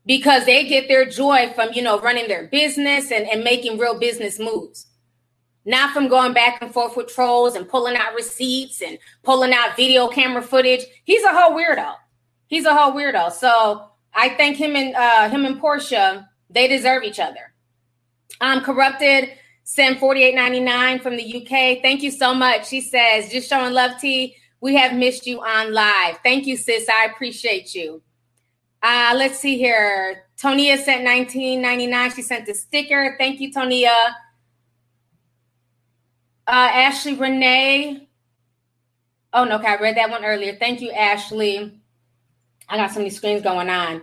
[0.05, 3.99] because they get their joy from, you know, running their business and, and making real
[3.99, 4.87] business moves.
[5.65, 9.75] Not from going back and forth with trolls and pulling out receipts and pulling out
[9.75, 10.85] video camera footage.
[11.03, 11.95] He's a whole weirdo.
[12.47, 13.33] He's a whole weirdo.
[13.33, 17.53] So I think him and uh, him and Porsha, they deserve each other.
[18.39, 19.31] Um, corrupted
[19.69, 21.81] send 48.99 from the UK.
[21.81, 22.69] Thank you so much.
[22.69, 24.33] She says, just showing love T.
[24.61, 26.19] We have missed you on live.
[26.23, 26.87] Thank you, sis.
[26.87, 28.01] I appreciate you.
[28.81, 30.23] Uh, let's see here.
[30.41, 32.15] Tonia sent 19.99.
[32.15, 33.17] She sent the sticker.
[33.19, 33.93] Thank you, Tonia.
[36.47, 38.07] Uh, Ashley Renee.
[39.33, 40.55] Oh no, okay, I read that one earlier.
[40.55, 41.81] Thank you, Ashley.
[42.69, 44.01] I got so many screens going on.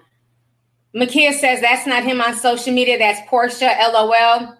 [0.94, 2.98] Makia says that's not him on social media.
[2.98, 3.74] That's Porsha.
[3.94, 4.59] LOL.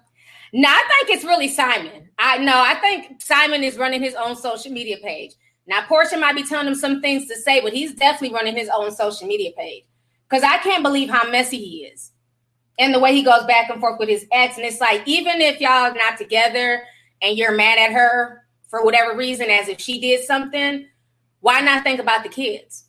[0.57, 2.09] No, I think it's really Simon.
[2.17, 2.55] I know.
[2.55, 5.33] I think Simon is running his own social media page.
[5.67, 8.71] Now, Porsha might be telling him some things to say, but he's definitely running his
[8.73, 9.83] own social media page.
[10.31, 12.12] Because I can't believe how messy he is
[12.79, 14.57] and the way he goes back and forth with his ex.
[14.57, 16.85] And it's like, even if y'all are not together
[17.21, 20.87] and you're mad at her for whatever reason, as if she did something,
[21.40, 22.85] why not think about the kids?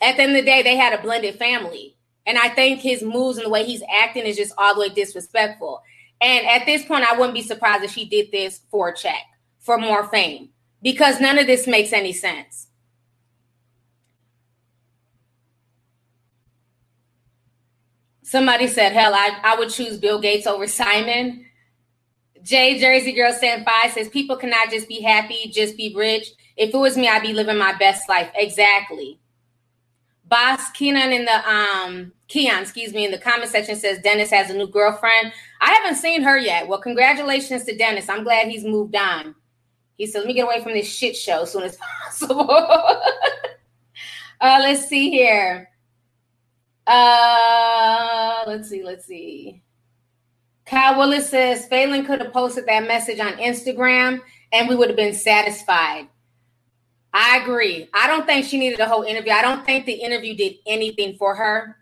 [0.00, 1.98] At the end of the day, they had a blended family.
[2.24, 4.88] And I think his moves and the way he's acting is just all the way
[4.88, 5.82] disrespectful.
[6.24, 9.26] And at this point, I wouldn't be surprised if she did this for a check,
[9.58, 10.48] for more fame,
[10.82, 12.68] because none of this makes any sense.
[18.22, 21.44] Somebody said, hell, I, I would choose Bill Gates over Simon.
[22.42, 26.28] Jay Jersey Girl Stand Five says people cannot just be happy, just be rich.
[26.56, 28.30] If it was me, I'd be living my best life.
[28.34, 29.20] Exactly.
[30.24, 34.50] Boss Keenan in the um Keon, excuse me, in the comment section says Dennis has
[34.50, 35.32] a new girlfriend.
[35.64, 36.68] I haven't seen her yet.
[36.68, 38.10] Well, congratulations to Dennis.
[38.10, 39.34] I'm glad he's moved on.
[39.96, 43.00] He said, "Let me get away from this shit show as soon as possible." uh,
[44.60, 45.70] let's see here.
[46.86, 49.62] Uh, let's see, let's see.
[50.66, 54.20] Kyle Willis says Phelan could have posted that message on Instagram
[54.52, 56.08] and we would have been satisfied.
[57.14, 57.88] I agree.
[57.94, 59.32] I don't think she needed a whole interview.
[59.32, 61.78] I don't think the interview did anything for her.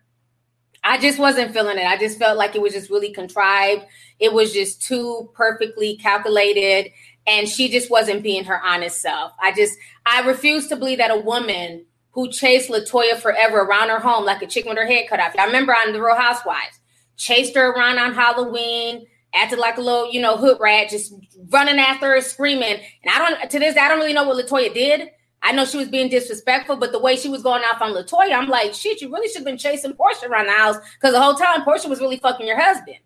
[0.85, 1.87] I just wasn't feeling it.
[1.87, 3.85] I just felt like it was just really contrived.
[4.19, 6.91] It was just too perfectly calculated.
[7.27, 9.33] And she just wasn't being her honest self.
[9.41, 14.01] I just, I refuse to believe that a woman who chased Latoya forever around her
[14.01, 15.35] home like a chicken with her head cut off.
[15.39, 16.79] I remember on The Real Housewives,
[17.17, 21.15] chased her around on Halloween, acted like a little, you know, hood rat, just
[21.49, 22.81] running after her, screaming.
[23.03, 25.11] And I don't, to this, day, I don't really know what Latoya did.
[25.43, 28.33] I know she was being disrespectful, but the way she was going off on Latoya,
[28.33, 31.21] I'm like, shit, you really should have been chasing Porsha around the house because the
[31.21, 32.99] whole time Porsha was really fucking your husband.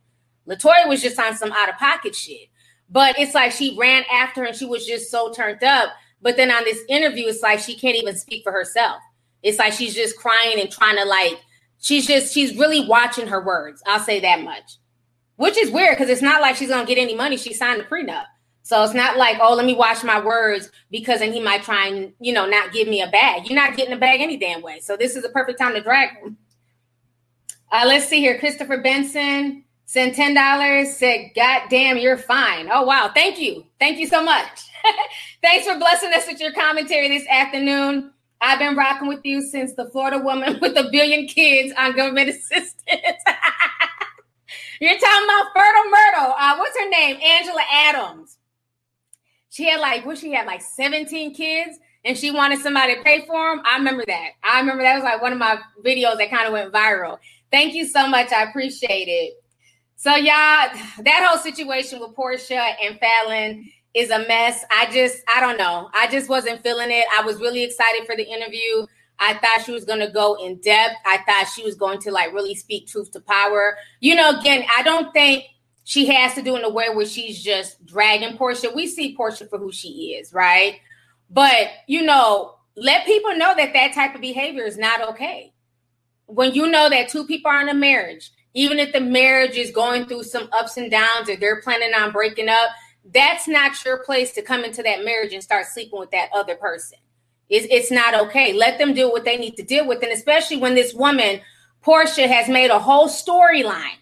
[0.47, 2.49] Latoya was just on some out of pocket shit.
[2.91, 5.91] But it's like she ran after her and she was just so turned up.
[6.23, 9.01] But then on this interview, it's like she can't even speak for herself.
[9.43, 11.41] It's like she's just crying and trying to like,
[11.81, 13.83] she's just, she's really watching her words.
[13.87, 14.79] I'll say that much,
[15.37, 17.37] which is weird because it's not like she's going to get any money.
[17.37, 18.27] She signed a prenup.
[18.67, 21.87] So it's not like, oh, let me watch my words because then he might try
[21.87, 23.47] and, you know, not give me a bag.
[23.47, 24.81] You're not getting a bag any damn way.
[24.81, 26.37] So this is a perfect time to drag him.
[27.71, 28.41] Uh, let's see here.
[28.41, 32.69] Christopher Benson sent $10, said, God damn, you're fine.
[32.69, 33.09] Oh, wow.
[33.15, 33.65] Thank you.
[33.79, 34.69] Thank you so much.
[35.45, 38.11] Thanks for blessing us with your commentary this afternoon.
[38.41, 42.31] I've been rocking with you since the Florida woman with a billion kids on government
[42.31, 43.23] assistance.
[44.81, 46.35] You're talking about Fertile Myrtle.
[46.37, 47.21] Uh, what's her name?
[47.23, 48.36] Angela Adams.
[49.57, 53.25] She had like, what she had like 17 kids and she wanted somebody to pay
[53.27, 53.63] for them.
[53.65, 54.33] I remember that.
[54.45, 57.17] I remember that was like one of my videos that kind of went viral.
[57.51, 58.33] Thank you so much.
[58.33, 59.33] I appreciate it.
[59.97, 60.69] So, y'all,
[61.05, 64.63] that whole situation with Porsha and Falynn is a mess.
[64.71, 65.89] I just, I don't know.
[65.95, 67.07] I just wasn't feeling it.
[67.19, 68.87] I was really excited for the interview.
[69.19, 70.97] I thought she was going to go in depth.
[71.07, 73.79] I thought she was going to like really speak truth to power.
[74.01, 75.45] You know, again, I don't think
[75.89, 78.75] she has to do in a way where she's just dragging Porsha.
[78.75, 80.81] We see Porsha for who she is, right?
[81.31, 85.53] But, you know, let people know that that type of behavior is not okay.
[86.27, 89.71] When you know that two people are in a marriage, even if the marriage is
[89.71, 92.71] going through some ups and downs or they're planning on breaking up,
[93.15, 96.57] that's not your place to come into that marriage and start sleeping with that other
[96.57, 96.99] person.
[97.49, 98.53] It's, it's not okay.
[98.53, 100.03] Let them do what they need to deal with.
[100.03, 101.43] And especially when this woman,
[101.85, 103.99] Porsha, has made a whole storyline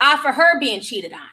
[0.00, 1.28] Uh, off of her being cheated on.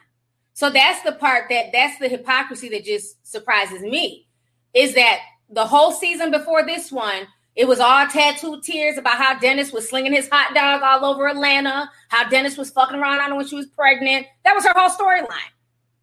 [0.54, 4.28] So that's the part that that's the hypocrisy that just surprises me
[4.72, 5.18] is that
[5.50, 9.88] the whole season before this one, it was all tattooed tears about how Dennis was
[9.88, 13.46] slinging his hot dog all over Atlanta, how Dennis was fucking around on her when
[13.46, 14.26] she was pregnant.
[14.44, 15.50] That was her whole storyline.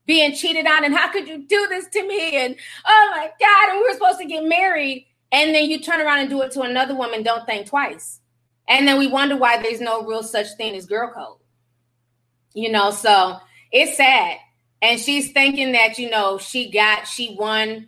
[0.05, 2.35] Being cheated on and how could you do this to me?
[2.35, 5.07] And oh my god and we were supposed to get married.
[5.31, 8.19] And then you turn around and do it to another woman don't think twice.
[8.67, 11.40] And then we wonder why there's no real such thing as girl code
[12.53, 13.37] you know so
[13.71, 14.37] it's sad
[14.81, 17.87] and she's thinking that you know she got she won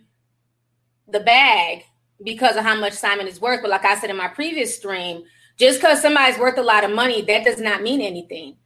[1.08, 1.84] the bag
[2.22, 5.24] because of how much simon is worth but like i said in my previous stream
[5.58, 8.56] just because somebody's worth a lot of money that does not mean anything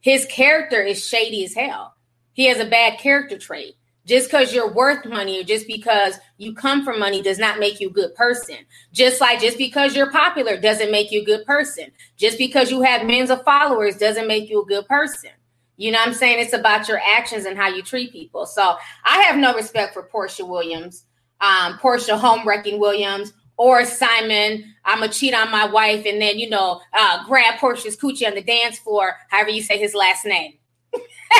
[0.00, 1.94] his character is shady as hell
[2.34, 3.76] he has a bad character trait.
[4.06, 7.80] Just because you're worth money or just because you come from money does not make
[7.80, 8.58] you a good person.
[8.92, 11.90] Just like just because you're popular doesn't make you a good person.
[12.18, 15.30] Just because you have millions of followers doesn't make you a good person.
[15.76, 16.40] You know I'm saying?
[16.40, 18.46] It's about your actions and how you treat people.
[18.46, 21.06] So I have no respect for Porsha Williams,
[21.40, 24.64] um, Porsha Home Wrecking Williams, or Simon.
[24.84, 28.34] I'm gonna cheat on my wife and then, you know, uh, grab Porsha's coochie on
[28.34, 30.54] the dance floor, however you say his last name.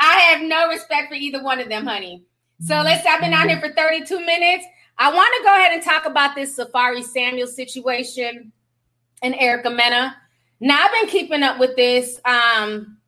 [0.00, 2.24] I have no respect for either one of them, honey.
[2.60, 3.06] So let's.
[3.06, 4.64] I've been out here for 32 minutes.
[4.98, 8.52] I want to go ahead and talk about this Safaree Samuel situation
[9.22, 10.16] and Erica Mena.
[10.60, 12.20] Now I've been keeping up with this.
[12.24, 12.98] Um,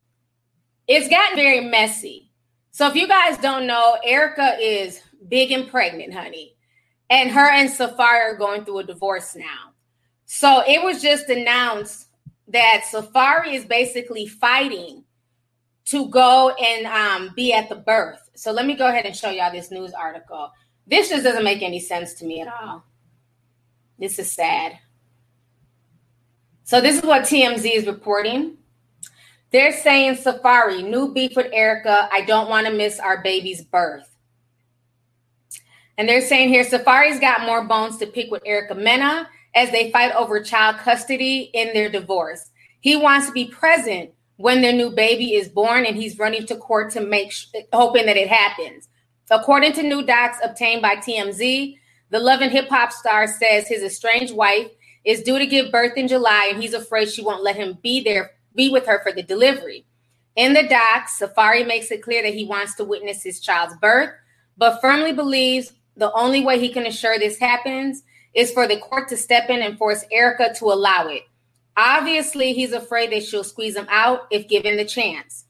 [0.86, 2.30] it's gotten very messy.
[2.70, 6.56] So if you guys don't know, Erica is big and pregnant, honey,
[7.08, 9.72] and her and Safaree are going through a divorce now.
[10.26, 12.06] So it was just announced
[12.48, 15.04] that Safaree is basically fighting
[15.86, 18.30] to go and um, be at the birth.
[18.34, 20.50] So let me go ahead and show y'all this news article.
[20.86, 22.84] This just doesn't make any sense to me at all.
[23.98, 24.78] This is sad.
[26.70, 28.56] So this is what TMZ is reporting.
[29.50, 32.08] They're saying Safaree, new beef with Erica.
[32.12, 34.08] I don't want to miss our baby's birth.
[35.98, 39.90] And they're saying here Safaree's got more bones to pick with Erica Mena as they
[39.90, 42.48] fight over child custody in their divorce.
[42.78, 46.54] He wants to be present when their new baby is born, and he's running to
[46.54, 47.34] court to make
[47.72, 48.88] hoping that it happens.
[49.28, 51.76] According to new docs obtained by TMZ,
[52.10, 54.70] the Love and Hip Hop star says his estranged wife
[55.04, 58.02] is due to give birth in July, and he's afraid she won't let him be
[58.02, 59.84] there, be with her for the delivery.
[60.36, 64.10] In the docs, Safaree makes it clear that he wants to witness his child's birth,
[64.56, 68.02] but firmly believes the only way he can assure this happens
[68.34, 71.22] is for the court to step in and force Erica to allow it.
[71.76, 75.46] Obviously, he's afraid that she'll squeeze him out if given the chance.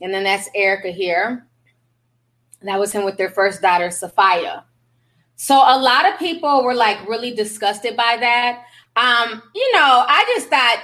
[0.00, 1.46] And then that's Erica here.
[2.62, 4.64] That was him with their first daughter, Sophia.
[5.36, 8.64] So a lot of people were like really disgusted by that.
[8.98, 10.82] Um, you know, I just thought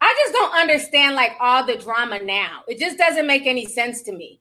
[0.00, 2.62] I just don't understand like all the drama now.
[2.68, 4.40] It just doesn't make any sense to me.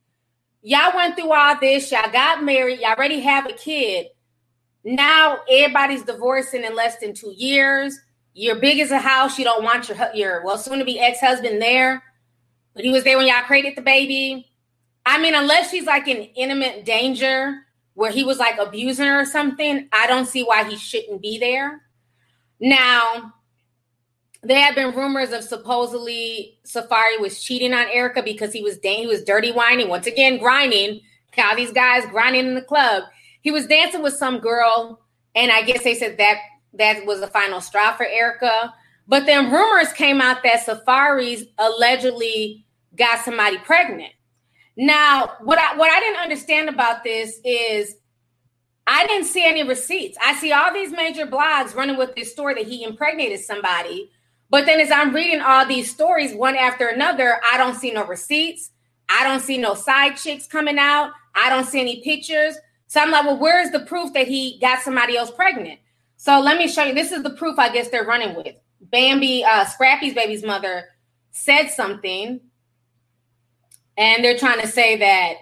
[0.62, 4.05] Y'all went through all this, y'all got married, y'all already have a kid.
[4.84, 7.97] Now everybody's divorcing in less than two years.
[8.36, 9.39] You're big as a house.
[9.39, 12.03] You don't want your your well soon to be ex husband there,
[12.76, 14.47] but he was there when y'all created the baby.
[15.08, 17.64] I mean, unless she's like in intimate danger
[17.98, 21.39] where he was like abusing her or something, I don't see why he shouldn't be
[21.39, 21.82] there.
[22.60, 23.34] Now,
[24.43, 29.08] there have been rumors of supposedly Safaree was cheating on Erica because he was he
[29.08, 31.02] was dirty whining once again grinding.
[31.36, 33.06] How these guys grinding in the club.
[33.41, 35.02] He was dancing with some girl,
[35.34, 36.38] and I guess they said that
[36.74, 38.76] that was the final straw for Erica.
[39.08, 42.64] But then rumors came out that Safaree's allegedly
[42.95, 44.14] got somebody pregnant.
[44.78, 47.95] Now, what I what I didn't understand about this is
[48.86, 50.17] I didn't see any receipts.
[50.23, 54.11] I see all these major blogs running with this story that he impregnated somebody.
[54.49, 58.05] But then as I'm reading all these stories one after another, I don't see no
[58.05, 58.69] receipts.
[59.09, 61.11] I don't see no side chicks coming out.
[61.36, 62.55] I don't see any pictures.
[62.88, 65.80] So I'm like, well, where's the proof that he got somebody else pregnant?
[66.15, 66.93] So let me show you.
[66.93, 68.55] This is the proof I guess they're running with.
[68.80, 70.86] Bambi, uh, Scrappy's baby's mother
[71.32, 72.39] said something,
[73.98, 75.34] and they're trying to say that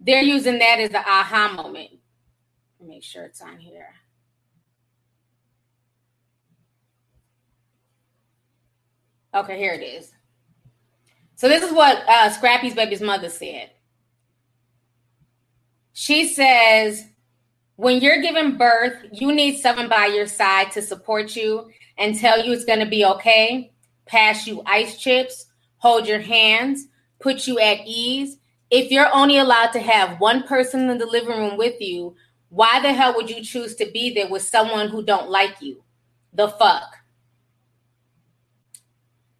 [0.00, 1.90] they're using that as the aha moment.
[2.82, 3.88] Make sure it's on here.
[9.34, 10.12] Okay, here it is.
[11.36, 13.70] So this is what uh, Scrappy's baby's mother said.
[15.92, 17.04] She says,
[17.76, 22.44] when you're giving birth, you need someone by your side to support you and tell
[22.44, 23.72] you it's going to be okay,
[24.06, 25.46] pass you ice chips,
[25.76, 26.86] hold your hands,
[27.20, 28.38] put you at ease.
[28.70, 32.14] If you're only allowed to have one person in the living room with you,
[32.48, 35.82] why the hell would you choose to be there with someone who don't like you?
[36.32, 36.96] The fuck.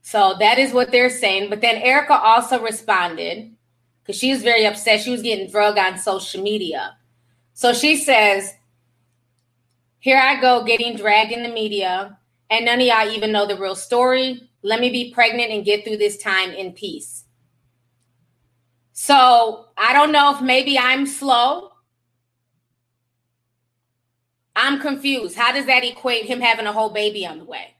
[0.03, 1.51] So that is what they're saying.
[1.51, 3.53] But then Erica also responded
[4.03, 5.01] because she was very upset.
[5.01, 6.97] She was getting drug on social media.
[7.53, 8.55] So she says,
[10.01, 12.19] Here I go getting dragged in the media,
[12.49, 14.49] and none of y'all even know the real story.
[14.63, 17.25] Let me be pregnant and get through this time in peace.
[19.03, 21.71] So I don't know if maybe I'm slow.
[24.55, 25.37] I'm confused.
[25.37, 27.77] How does that equate him having a whole baby on the way?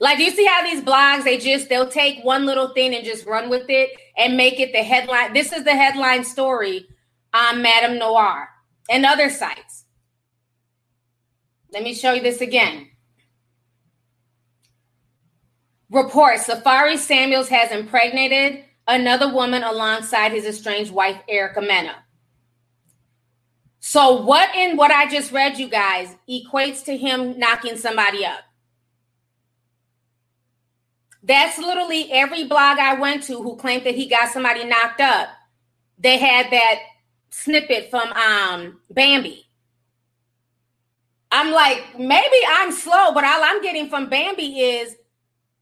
[0.00, 3.04] Like, do you see how these blogs they just they'll take one little thing and
[3.04, 5.34] just run with it and make it the headline?
[5.34, 6.86] This is the headline story
[7.34, 8.46] on MadameNoire
[8.88, 9.84] and other sites.
[11.70, 12.88] Let me show you this again.
[15.90, 21.94] Report Safaree Samuels has impregnated another woman alongside his estranged wife, Erica Mena.
[23.80, 28.40] So, what in what I just read, you guys, equates to him knocking somebody up?
[31.22, 35.28] That's literally every blog I went to who claimed that he got somebody knocked up.
[35.98, 36.80] They had that
[37.30, 39.44] snippet from um Bambi.
[41.30, 44.96] I'm like, maybe I'm slow, but all I'm getting from Bambi is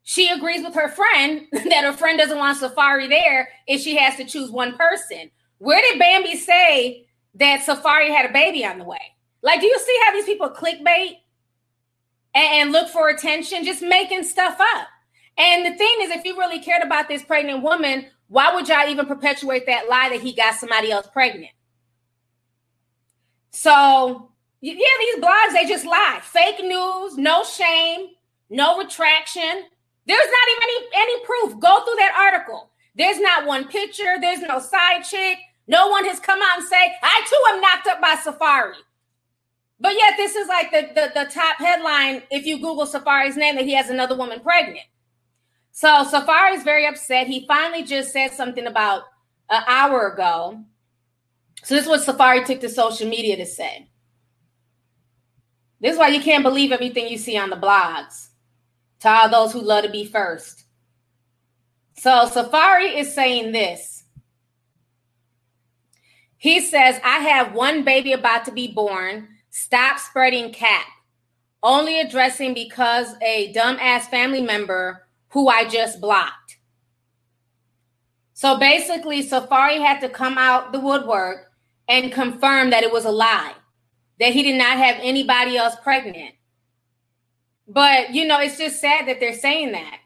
[0.09, 4.15] she agrees with her friend that her friend doesn't want Safaree there if she has
[4.17, 5.33] to choose one person.
[5.59, 9.01] Where did Bambi say that Safaree had a baby on the way?
[9.43, 11.17] Like, do you see how these people clickbait
[12.37, 14.87] and, and look for attention, just making stuff up?
[15.37, 18.89] And the thing is, if you really cared about this pregnant woman, why would y'all
[18.89, 21.51] even perpetuate that lie that he got somebody else pregnant?
[23.51, 24.31] So,
[24.61, 26.21] yeah, these blogs, they just lie.
[26.23, 28.11] Fake news, no shame,
[28.49, 29.65] no retraction.
[30.07, 31.61] There's not even any, any proof.
[31.61, 32.71] Go through that article.
[32.95, 35.39] There's not one picture, there's no side chick.
[35.69, 38.75] No one has come out and say, I too am knocked up by Safaree.
[39.79, 43.57] But yet, this is like the, the, the top headline if you Google Safaree's name
[43.57, 44.87] that he has another woman pregnant.
[45.73, 47.27] So Safaree is very upset.
[47.27, 49.03] He finally just said something about
[49.51, 50.65] an hour ago.
[51.63, 53.89] So this is what Safaree took to social media to say.
[55.81, 58.29] This is why you can't believe everything you see on the blogs.
[59.07, 60.65] To all those who love to be first.
[61.97, 64.03] So Safaree is saying this.
[66.37, 69.29] He says, I have one baby about to be born.
[69.51, 70.87] Stop spreading cap.
[71.63, 76.59] Only addressing because a dumbass family member who I just blocked.
[78.35, 81.53] So basically, Safaree had to come out the woodwork
[81.87, 83.55] and confirm that it was a lie,
[84.19, 86.36] that he did not have anybody else pregnant.
[87.69, 89.99] But, you know, it's just sad that they're saying that.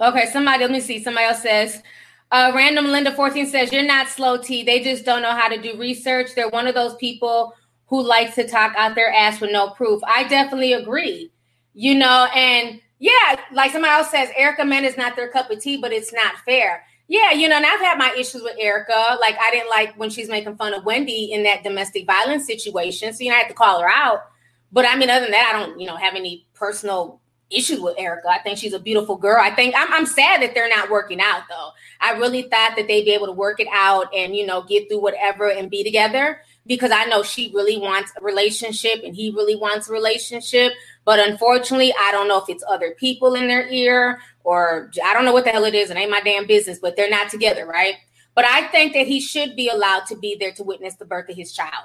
[0.00, 1.02] Okay, somebody, let me see.
[1.02, 1.82] Somebody else says,
[2.30, 4.62] uh, Random Linda 14 says, You're not slow T.
[4.62, 6.34] They just don't know how to do research.
[6.34, 7.54] They're one of those people
[7.86, 10.00] who likes to talk out their ass with no proof.
[10.06, 11.32] I definitely agree.
[11.74, 15.60] You know, and yeah, like somebody else says, Erica Men is not their cup of
[15.60, 16.84] tea, but it's not fair.
[17.08, 19.16] Yeah, you know, and I've had my issues with Erica.
[19.18, 23.14] Like I didn't like when she's making fun of Wendy in that domestic violence situation.
[23.14, 24.26] So you know, I had to call her out.
[24.70, 27.98] But I mean, other than that, I don't, you know, have any personal issues with
[27.98, 28.28] Erica.
[28.28, 29.40] I think she's a beautiful girl.
[29.40, 31.70] I think I'm, I'm sad that they're not working out though.
[32.00, 34.88] I really thought that they'd be able to work it out and you know get
[34.88, 39.30] through whatever and be together because I know she really wants a relationship and he
[39.30, 40.72] really wants a relationship.
[41.06, 45.26] But unfortunately, I don't know if it's other people in their ear or I don't
[45.26, 45.90] know what the hell it is.
[45.90, 47.96] It ain't my damn business, but they're not together, right?
[48.34, 51.28] But I think that he should be allowed to be there to witness the birth
[51.28, 51.84] of his child.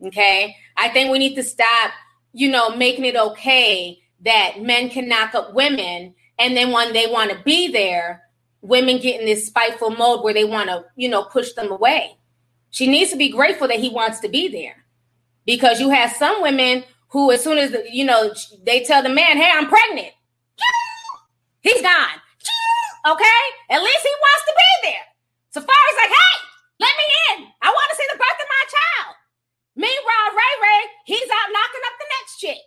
[0.00, 0.54] Okay.
[0.76, 1.90] I think we need to stop,
[2.32, 6.14] you know, making it okay that men can knock up women.
[6.38, 8.22] And then when they want to be there,
[8.60, 12.16] women get in this spiteful mode where they want to, you know, push them away.
[12.70, 14.84] She needs to be grateful that he wants to be there
[15.46, 18.32] because you have some women who, as soon as, you know,
[18.64, 20.13] they tell the man, hey, I'm pregnant,
[21.64, 22.18] he's gone.
[23.04, 23.42] Okay.
[23.70, 25.06] At least he wants to be there.
[25.50, 26.36] Safaree's like, hey,
[26.80, 27.36] let me in.
[27.62, 29.14] I want to see the birth of my child.
[29.76, 32.62] Meanwhile, Ray Ray, he's out knocking up the next chick.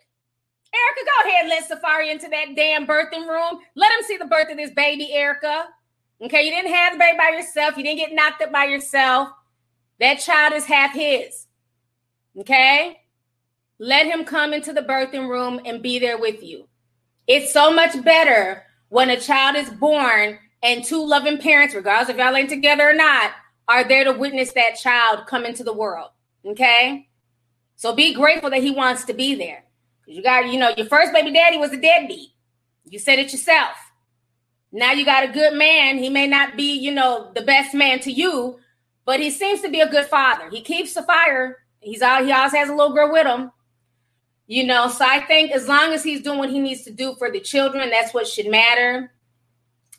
[0.76, 3.60] Erica, go ahead and let Safaree into that damn birthing room.
[3.76, 5.68] Let him see the birth of this baby, Erica.
[6.22, 7.78] Okay, you didn't have the baby by yourself.
[7.78, 9.30] You didn't get knocked up by yourself.
[10.00, 11.48] That child is half his.
[12.40, 13.02] Okay?
[13.80, 16.68] Let him come into the birthing room and be there with you.
[17.28, 22.18] It's so much better when a child is born and two loving parents, regardless if
[22.18, 23.32] y'all ain't together or not,
[23.68, 26.10] are there to witness that child come into the world.
[26.46, 27.08] Okay.
[27.76, 29.64] So be grateful that he wants to be there.
[30.08, 32.30] You got, you know, your first baby daddy was a deadbeat.
[32.86, 33.76] You said it yourself.
[34.72, 35.98] Now you got a good man.
[35.98, 38.60] He may not be, you know, the best man to you,
[39.06, 40.50] but he seems to be a good father.
[40.50, 41.58] He keeps the fire.
[41.80, 43.52] He's all he always has a little girl with him.
[44.48, 47.16] You know, so I think as long as he's doing what he needs to do
[47.16, 49.12] for the children, that's what should matter.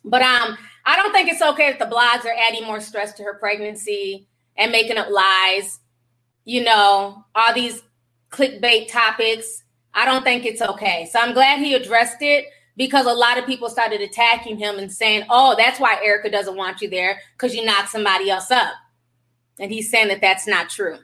[0.05, 3.23] But um, I don't think it's okay if the blogs are adding more stress to
[3.25, 4.27] her pregnancy
[4.57, 5.81] and making up lies.
[6.47, 7.83] You know, all these
[8.31, 9.65] clickbait topics.
[9.93, 11.09] I don't think it's okay.
[11.13, 12.47] So I'm glad he addressed it
[12.77, 16.57] because a lot of people started attacking him and saying, "Oh, that's why Erica doesn't
[16.57, 18.73] want you there because you knocked somebody else up."
[19.59, 20.99] And he's saying that that's not true.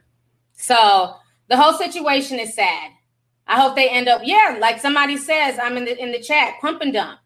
[0.55, 1.17] So
[1.49, 2.91] the whole situation is sad.
[3.47, 6.55] I hope they end up, yeah, like somebody says, I'm in the in the chat,
[6.61, 7.21] pump and dump.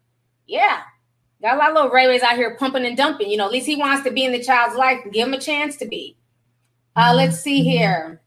[0.47, 0.81] Yeah,
[1.41, 3.29] Got a lot of little Ray Rays out here pumping and dumping.
[3.29, 4.99] You know, at least he wants to be in the child's life.
[5.11, 6.17] Give him a chance to be.
[6.95, 8.21] Uh, let's see here.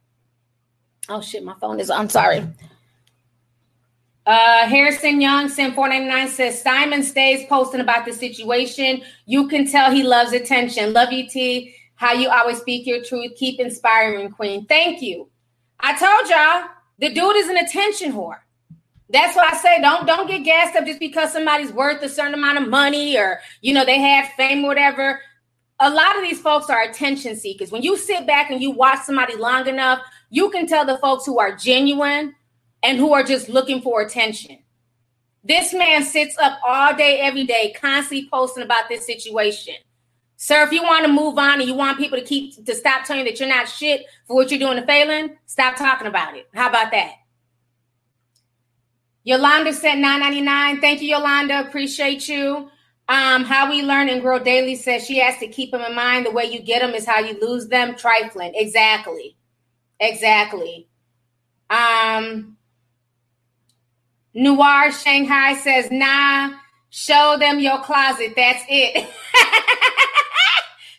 [1.09, 1.91] Oh shit, my phone is.
[1.91, 2.47] I'm sorry.
[4.25, 9.03] Uh, Harrison Young, Sim 499 says Simon stays posting about the situation.
[9.27, 10.93] You can tell he loves attention.
[10.93, 11.75] Love you, T.
[11.97, 13.33] How you always speak your truth.
[13.37, 14.65] Keep inspiring, Queen.
[14.67, 15.29] Thank you.
[15.81, 16.71] I told y'all
[17.03, 18.39] the dude is an attention whore.
[19.09, 22.35] That's why I say don't don't get gassed up just because somebody's worth a certain
[22.35, 25.21] amount of money or you know they have fame or whatever.
[25.81, 27.73] A lot of these folks are attention seekers.
[27.73, 30.01] When you sit back and you watch somebody long enough,
[30.31, 32.37] you can tell the folks who are genuine
[32.85, 34.59] and who are just looking for attention.
[35.43, 39.75] This man sits up all day, every day, constantly posting about this situation.
[40.43, 43.05] Sir, if you want to move on and you want people to keep to stop
[43.05, 46.37] telling you that you're not shit for what you're doing to Falynn, stop talking about
[46.37, 46.49] it.
[46.53, 47.13] How about that?
[49.23, 50.81] Yolanda sent 999.
[50.81, 51.61] Thank you, Yolanda.
[51.61, 52.69] Appreciate you.
[53.09, 56.27] Um, how we learn and grow daily says she has to keep them in mind.
[56.27, 57.95] The way you get them is how you lose them.
[57.95, 58.51] Trifling.
[58.57, 59.37] Exactly.
[60.01, 60.89] Exactly.
[61.71, 62.57] Um,
[64.35, 66.51] Noir Shanghai says, nah,
[66.93, 68.35] show them your closet.
[68.37, 68.95] That's it.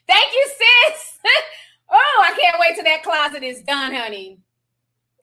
[0.07, 1.19] Thank you, sis.
[1.91, 4.39] oh, I can't wait till that closet is done, honey.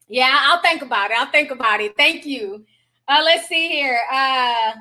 [0.09, 1.19] Yeah, I'll think about it.
[1.19, 1.97] I'll think about it.
[1.97, 2.65] Thank you.
[3.07, 3.99] Uh, let's see here.
[4.11, 4.73] Uh,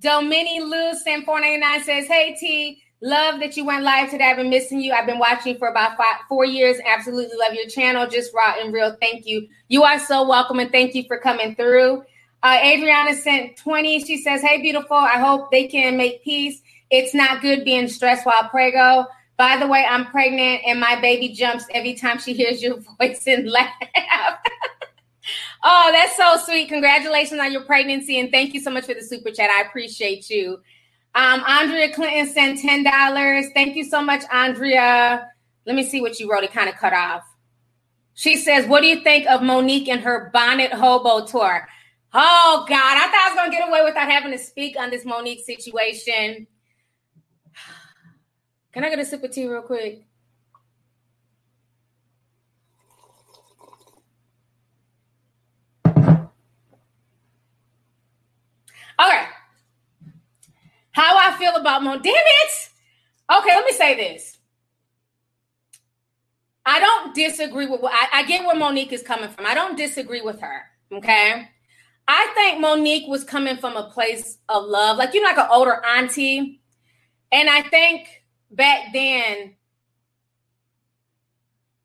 [0.00, 4.30] Domini Luz and 499 says, Hey T, love that you went live today.
[4.30, 4.92] I've been missing you.
[4.92, 6.78] I've been watching for about five, four years.
[6.86, 8.06] Absolutely love your channel.
[8.06, 8.96] Just raw and real.
[9.00, 9.48] Thank you.
[9.66, 12.04] You are so welcome and thank you for coming through.
[12.42, 14.04] Uh, Adriana sent 20.
[14.04, 14.96] She says, Hey, beautiful.
[14.96, 16.60] I hope they can make peace.
[16.90, 19.06] It's not good being stressed while prego.
[19.36, 23.24] By the way, I'm pregnant and my baby jumps every time she hears your voice
[23.26, 23.72] and laugh.
[25.62, 26.68] Oh, that's so sweet.
[26.68, 28.20] Congratulations on your pregnancy.
[28.20, 29.50] And thank you so much for the super chat.
[29.50, 30.60] I appreciate you.
[31.14, 33.44] Um, Andrea Clinton sent $10.
[33.54, 35.28] Thank you so much, Andrea.
[35.66, 36.44] Let me see what you wrote.
[36.44, 37.24] It kind of cut off.
[38.14, 41.66] She says, What do you think of Mo'Nique and her bonnet hobo tour?
[42.12, 42.96] Oh, God.
[42.96, 46.46] I thought I was to get away without having to speak on this Mo'Nique situation.
[48.72, 50.04] Can I get a sip of tea real quick?
[59.00, 59.26] Okay.
[60.92, 61.98] How I feel about Mo.
[61.98, 62.68] Damn it.
[63.30, 64.38] Okay, let me say this.
[66.66, 69.46] I don't disagree with what I, I get where Mo'Nique is coming from.
[69.46, 70.62] I don't disagree with her.
[70.92, 71.48] Okay.
[72.08, 75.48] I think Mo'Nique was coming from a place of love, like you know, like an
[75.50, 76.62] older auntie.
[77.30, 79.54] And I think back then,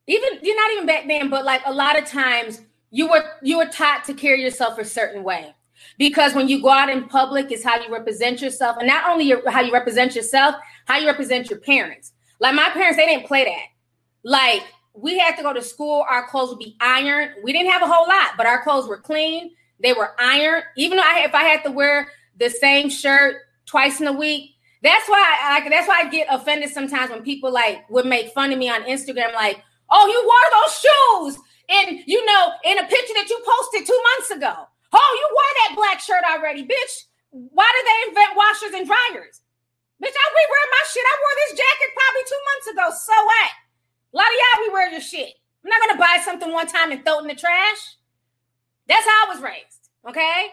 [0.08, 3.58] even you're not even back then, but like a lot of times you were you
[3.58, 5.54] were taught to carry yourself a certain way.
[5.98, 8.78] Because when you go out in public is how you represent yourself.
[8.78, 10.56] And not only your, how you represent yourself
[10.86, 12.14] how you represent your parents.
[12.40, 13.66] Like my parents they didn't play that.
[14.24, 14.64] Like
[14.94, 16.06] we had to go to school.
[16.10, 17.32] Our clothes would be ironed.
[17.44, 19.52] We didn't have a whole lot but our clothes were clean
[19.84, 22.08] they were ironed even though I, if i had to wear
[22.40, 26.72] the same shirt twice in a week that's why I, that's why i get offended
[26.72, 30.62] sometimes when people like would make fun of me on instagram like oh you wore
[30.62, 35.12] those shoes in you know in a picture that you posted two months ago Oh,
[35.18, 36.94] you wore that black shirt already, bitch.
[37.34, 39.42] Why did they invent washers and dryers?
[39.98, 41.02] Bitch, I rewear my shit.
[41.02, 42.86] I wore this jacket probably two months ago.
[42.94, 43.50] So what?
[44.14, 45.34] A lot of y'all rewear your shit.
[45.66, 47.98] I'm not gonna buy something one time and throw it in the trash.
[48.88, 49.90] That's how I was raised.
[50.08, 50.48] Okay.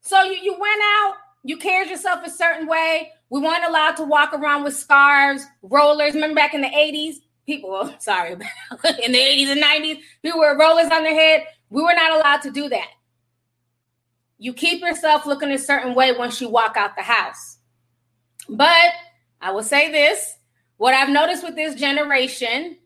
[0.00, 3.10] So you, you went out, you carried yourself a certain way.
[3.30, 6.14] We weren't allowed to walk around with scarves, rollers.
[6.14, 7.16] Remember back in the 80s?
[7.44, 8.38] People, oh, sorry, in
[9.12, 11.44] the 80s and 90s, people were rollers on their head.
[11.70, 12.88] We were not allowed to do that.
[14.38, 17.58] You keep yourself looking a certain way once you walk out the house.
[18.48, 18.92] But
[19.40, 20.36] I will say this
[20.76, 22.76] what I've noticed with this generation,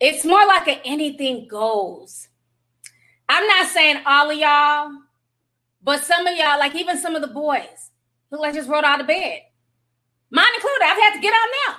[0.00, 2.27] it's more like an anything goes.
[3.28, 4.90] I'm not saying all of y'all,
[5.82, 7.90] but some of y'all, like even some of the boys,
[8.30, 9.40] look like just rolled out of bed.
[10.30, 11.74] Mine included, I've had to get on now.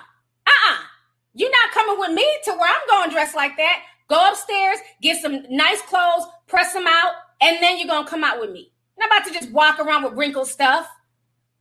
[0.48, 0.78] Uh-uh.
[1.34, 3.84] You're not coming with me to where I'm going dressed like that.
[4.10, 8.40] Go upstairs, get some nice clothes, press them out, and then you're gonna come out
[8.40, 10.88] with me not about to just walk around with wrinkled stuff.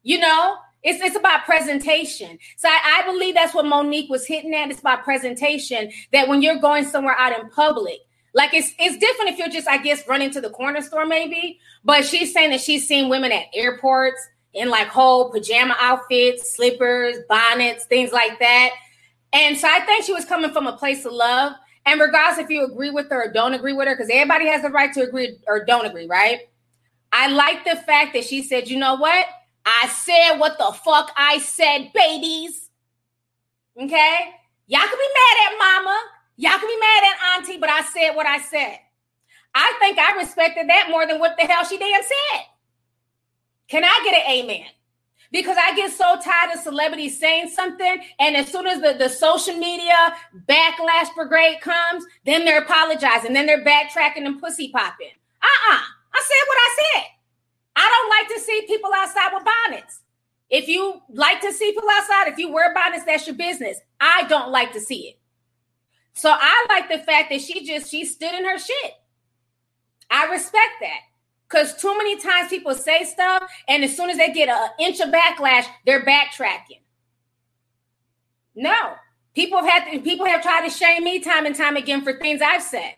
[0.03, 2.39] You know, it's, it's about presentation.
[2.57, 4.71] So I, I believe that's what Mo'Nique was hitting at.
[4.71, 7.99] It's about presentation that when you're going somewhere out in public,
[8.39, 11.59] like it's it's different if you're just, I guess, running to the corner store, maybe.
[11.83, 14.21] But she's saying that she's seen women at airports
[14.55, 18.71] in like whole pajama outfits, slippers, bonnets, things like that.
[19.33, 21.55] And so I think she was coming from a place of love.
[21.85, 24.63] And regardless if you agree with her or don't agree with her, because everybody has
[24.63, 26.39] the right to agree or don't agree, right?
[27.13, 29.27] I like the fact that she said, you know what?
[29.67, 32.71] I said what the fuck I said, babies.
[33.77, 34.19] Okay?
[34.69, 36.03] Y'all can be mad at mama.
[36.41, 38.79] Y'all can be mad at auntie, but I said what I said.
[39.55, 42.43] I think I respected that more than what the hell she damn said.
[43.67, 44.67] Can I get an amen?
[45.33, 49.09] Because I get so tired of celebrities saying something, and as soon as the, the
[49.09, 50.15] social media
[50.49, 55.11] backlash brigade comes, then they're apologizing, then they're backtracking and pussy popping.
[55.43, 55.81] Uh-uh.
[56.15, 57.05] I said what I said.
[57.77, 60.01] I don't like to see people outside with bonnets.
[60.51, 63.79] If you like to see people outside, if you wear bonnets, that's your business.
[64.01, 65.18] I don't like to see it.
[66.15, 68.93] So I like the fact that she just she stood in her shit.
[70.11, 71.01] I respect that.
[71.49, 75.01] Cause too many times people say stuff, and as soon as they get an inch
[75.01, 76.83] of backlash, they're backtracking.
[78.55, 78.95] No,
[79.35, 82.13] people have had to, people have tried to shame me time and time again for
[82.19, 82.95] things I've said.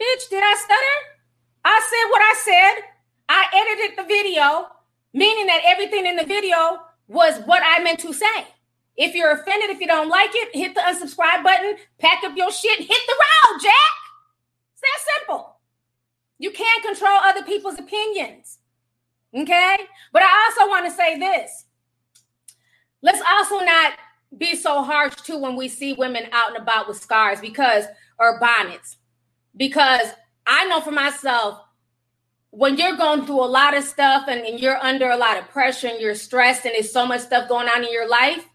[0.00, 1.16] Bitch, did I stutter?
[1.64, 2.84] I said what I said.
[3.28, 4.68] I edited the video,
[5.12, 8.46] meaning that everything in the video was what I meant to say.
[8.96, 12.50] If you're offended, if you don't like it, hit the unsubscribe button, pack up your
[12.50, 13.72] shit, hit the road, Jack.
[14.72, 15.56] It's that simple.
[16.38, 18.58] You can't control other people's opinions.
[19.34, 19.76] Okay?
[20.12, 21.66] But I also want to say this.
[23.02, 23.92] Let's also not
[24.36, 27.84] be so harsh too when we see women out and about with scars because
[28.18, 28.96] or bonnets.
[29.56, 30.08] Because
[30.46, 31.60] I know for myself,
[32.50, 35.48] when you're going through a lot of stuff and, and you're under a lot of
[35.48, 38.46] pressure and you're stressed and there's so much stuff going on in your life,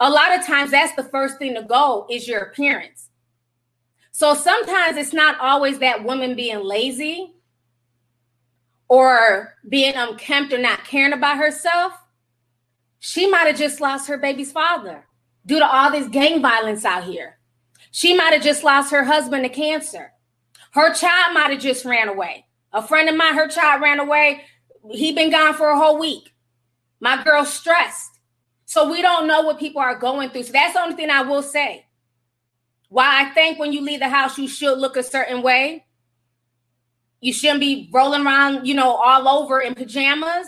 [0.00, 3.08] a lot of times that's the first thing to go is your appearance.
[4.12, 7.34] So sometimes it's not always that woman being lazy
[8.88, 11.92] or being unkempt or not caring about herself.
[13.00, 15.06] She might have just lost her baby's father
[15.46, 17.38] due to all this gang violence out here.
[17.90, 20.12] She might have just lost her husband to cancer.
[20.72, 22.44] Her child might have just ran away.
[22.72, 24.42] A friend of mine, her child ran away.
[24.90, 26.34] He been gone for a whole week.
[27.00, 28.17] My girl's stressed.
[28.68, 30.44] So we don't know what people are going through.
[30.44, 31.86] So that's the only thing I will say.
[32.90, 35.86] Why I think when you leave the house, you should look a certain way.
[37.20, 40.46] You shouldn't be rolling around, you know, all over in pajamas.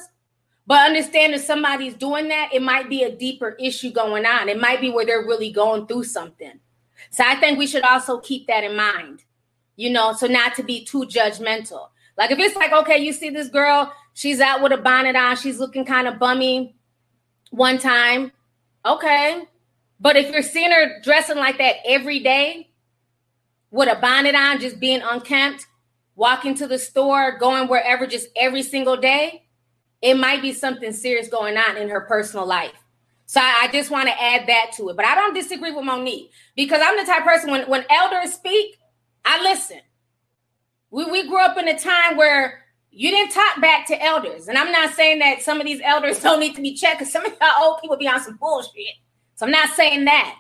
[0.67, 4.49] But understand if somebody's doing that, it might be a deeper issue going on.
[4.49, 6.61] It might be where they're really going through something.
[7.11, 9.25] So I think we should also keep that in mind
[9.81, 11.89] you know, so not to be too judgmental.
[12.19, 15.37] Like if it's like, okay, you see this girl, she's out with a bonnet on,
[15.37, 16.77] she's looking kind of bummy
[17.51, 18.33] one time,
[18.85, 19.43] okay.
[20.01, 22.71] But if you're seeing her dressing like that every day
[23.71, 25.67] with a bonnet on, just being unkempt,
[26.17, 29.45] walking to the store, going wherever, just every single day,
[30.01, 32.73] it might be something serious going on in her personal life.
[33.27, 34.97] So I, I just want to add that to it.
[34.97, 38.77] But I don't disagree with Mo'Nique because I'm the type person when, when elders speak,
[39.25, 39.81] I listen.
[40.91, 42.60] We, we grew up in a time where
[42.93, 44.49] you didn't talk back to elders.
[44.49, 47.13] And I'm not saying that some of these elders don't need to be checked because
[47.13, 48.95] some of y'all old people be on some bullshit.
[49.37, 50.37] So I'm not saying that.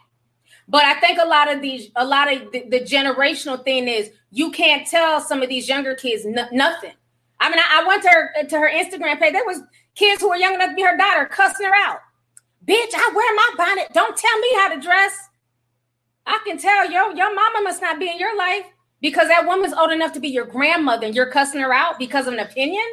[0.68, 4.10] But I think a lot of these, a lot of the, the generational thing is
[4.30, 6.92] you can't tell some of these younger kids n- nothing.
[7.40, 9.32] I mean, I, I, went to her to her Instagram page.
[9.32, 9.62] There was
[9.96, 11.98] kids who were young enough to be her daughter cussing her out.
[12.64, 13.88] Bitch, I wear my bonnet.
[13.94, 15.12] Don't tell me how to dress.
[16.26, 18.66] I can tell yo, your mama must not be in your life
[19.00, 22.26] because that woman's old enough to be your grandmother and you're cussing her out because
[22.26, 22.84] of an opinion.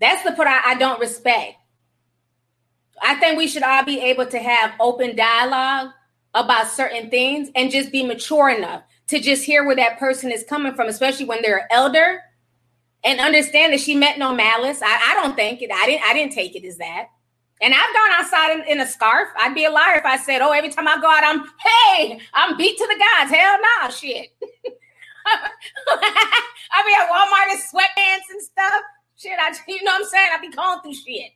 [0.00, 1.56] That's the part I, I don't respect.
[3.02, 5.90] I think we should all be able to have open dialogue
[6.34, 10.44] about certain things and just be mature enough to just hear where that person is
[10.44, 12.20] coming from, especially when they're elder,
[13.04, 14.82] and understand that she meant no malice.
[14.82, 15.70] I, I don't think it.
[15.72, 16.04] I didn't.
[16.04, 17.08] I didn't take it as that.
[17.62, 19.28] And I've gone outside in, in, a scarf.
[19.38, 22.20] I'd be a liar if I said, "Oh, every time I go out, I'm hey,
[22.34, 24.28] I'm beat to the gods." Hell nah, shit.
[25.28, 28.82] I be at Walmart in sweatpants and stuff.
[29.16, 30.28] Shit, I you know what I'm saying?
[30.34, 31.32] I be going through shit.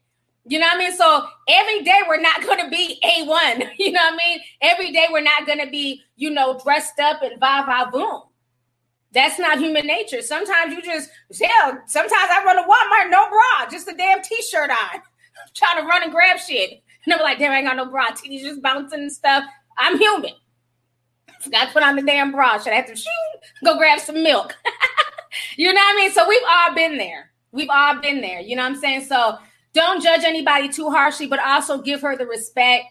[0.46, 0.96] You know what I mean?
[0.96, 3.70] So every day we're not going to be A1.
[3.78, 4.40] You know what I mean?
[4.60, 8.22] Every day we're not going to be, you know, dressed up and va va boom.
[9.12, 10.22] That's not human nature.
[10.22, 11.10] Sometimes you just,
[11.42, 15.02] hell, sometimes I run to Walmart, no bra, just a damn t shirt on,
[15.55, 16.82] trying to run and grab shit.
[17.05, 18.09] And I'm like, damn, I ain't got no bra.
[18.09, 19.44] Titties just bouncing and stuff.
[19.78, 20.32] I'm human.
[21.40, 22.59] Forgot to put on the damn bra.
[22.59, 23.40] Should I have to shoot?
[23.64, 24.55] Go grab some milk.
[25.57, 26.12] you know what I mean?
[26.12, 27.30] So we've all been there.
[27.53, 28.40] We've all been there.
[28.40, 29.05] You know what I'm saying?
[29.05, 29.38] So
[29.72, 32.84] don't judge anybody too harshly, but also give her the respect,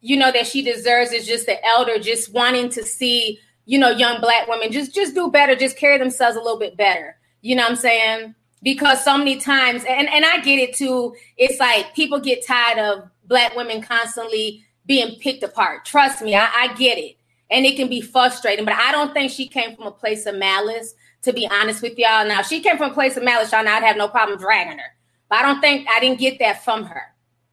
[0.00, 3.90] you know, that she deserves as just the elder, just wanting to see, you know,
[3.90, 7.16] young black women just just do better, just carry themselves a little bit better.
[7.40, 8.34] You know what I'm saying?
[8.64, 12.78] Because so many times, and, and I get it too, it's like people get tired
[12.78, 15.84] of black women constantly being picked apart.
[15.84, 17.16] Trust me, I, I get it.
[17.50, 20.34] And it can be frustrating, but I don't think she came from a place of
[20.34, 22.26] malice, to be honest with y'all.
[22.26, 24.78] Now, she came from a place of malice, y'all, now I'd have no problem dragging
[24.78, 24.96] her.
[25.28, 27.02] But I don't think I didn't get that from her.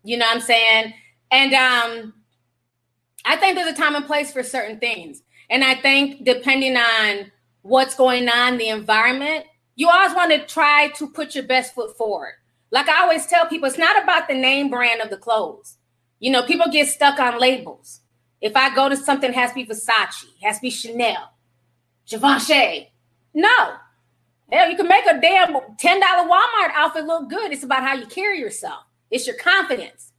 [0.04, 0.94] You know what I'm saying?
[1.30, 2.14] And um,
[3.26, 5.22] I think there's a time and place for certain things.
[5.50, 7.32] And I think depending on
[7.62, 9.46] what's going on, the environment,
[9.76, 12.34] you always want to try to put your best foot forward.
[12.72, 15.78] Like I always tell people, it's not about the name brand of the clothes.
[16.20, 18.02] You know, people get stuck on labels.
[18.40, 21.32] If I go to something, has to be Versace, has to be Chanel,
[22.06, 22.92] Givenchy.
[23.34, 23.76] No,
[24.52, 27.54] Hell, you can make a damn $10 Walmart outfit look good.
[27.54, 28.84] It's about how you carry yourself.
[29.10, 30.12] It's your confidence.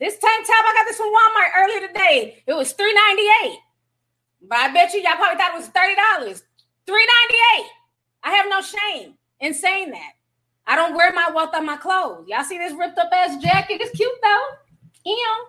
[0.00, 2.42] This tank top, I got this from Walmart earlier today.
[2.46, 3.56] It was $3.98.
[4.48, 6.42] But I bet you y'all probably thought it was $30.
[6.88, 7.64] $3.98.
[8.24, 10.12] I have no shame in saying that.
[10.66, 12.26] I don't wear my wealth on my clothes.
[12.26, 13.80] Y'all see this ripped up ass jacket?
[13.80, 14.44] It's cute though.
[15.04, 15.46] Ew.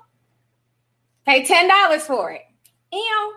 [1.25, 2.41] Pay $10 for it.
[2.91, 3.33] Ew.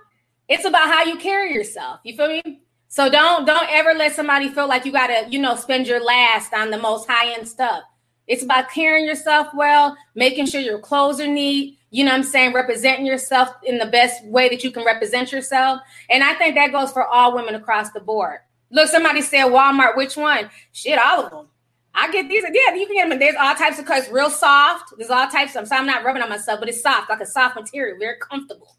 [0.48, 2.00] It's about how you carry yourself.
[2.04, 2.60] You feel me?
[2.88, 6.52] So don't don't ever let somebody feel like you gotta, you know, spend your last
[6.52, 7.82] on the most high-end stuff.
[8.26, 12.52] It's about carrying yourself well, making sure your clothes are neat, you know I'm saying,
[12.52, 15.80] representing yourself in the best way that you can represent yourself.
[16.10, 18.38] And I think that goes for all women across the board.
[18.70, 20.50] Look, somebody said Walmart, which one?
[20.72, 21.46] Shit, all of them.
[21.94, 22.44] I get these.
[22.44, 23.18] Yeah, you can get them.
[23.18, 24.92] There's all types of colors, real soft.
[24.96, 25.62] There's all types of.
[25.62, 25.66] Them.
[25.66, 28.76] So I'm not rubbing on myself, but it's soft, like a soft material, very comfortable.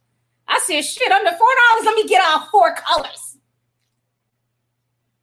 [0.47, 3.37] I said, shit, under four dollars, let me get all four colors.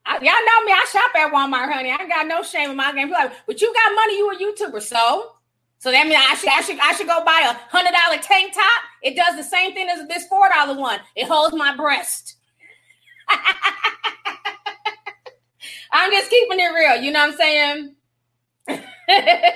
[0.04, 0.72] I, y'all know me.
[0.72, 1.90] I shop at Walmart, honey.
[1.90, 3.10] I got no shame in my game.
[3.10, 4.18] Like, but you got money.
[4.18, 5.32] You a YouTuber, so
[5.78, 8.54] so that means I should I should I should go buy a hundred dollar tank
[8.54, 8.82] top.
[9.02, 11.00] It does the same thing as this four dollar one.
[11.14, 12.36] It holds my breast.
[15.96, 17.02] I'm just keeping it real.
[17.02, 17.94] You know what I'm saying?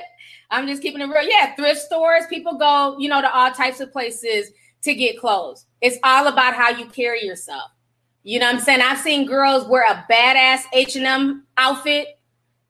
[0.51, 1.29] I'm just keeping it real.
[1.29, 2.25] Yeah, thrift stores.
[2.31, 4.51] People go, you know, to all types of places
[4.83, 5.67] to get clothes.
[5.83, 7.71] It's all about how you carry yourself.
[8.23, 8.81] You know what I'm saying?
[8.81, 12.09] I've seen girls wear a badass H&M outfit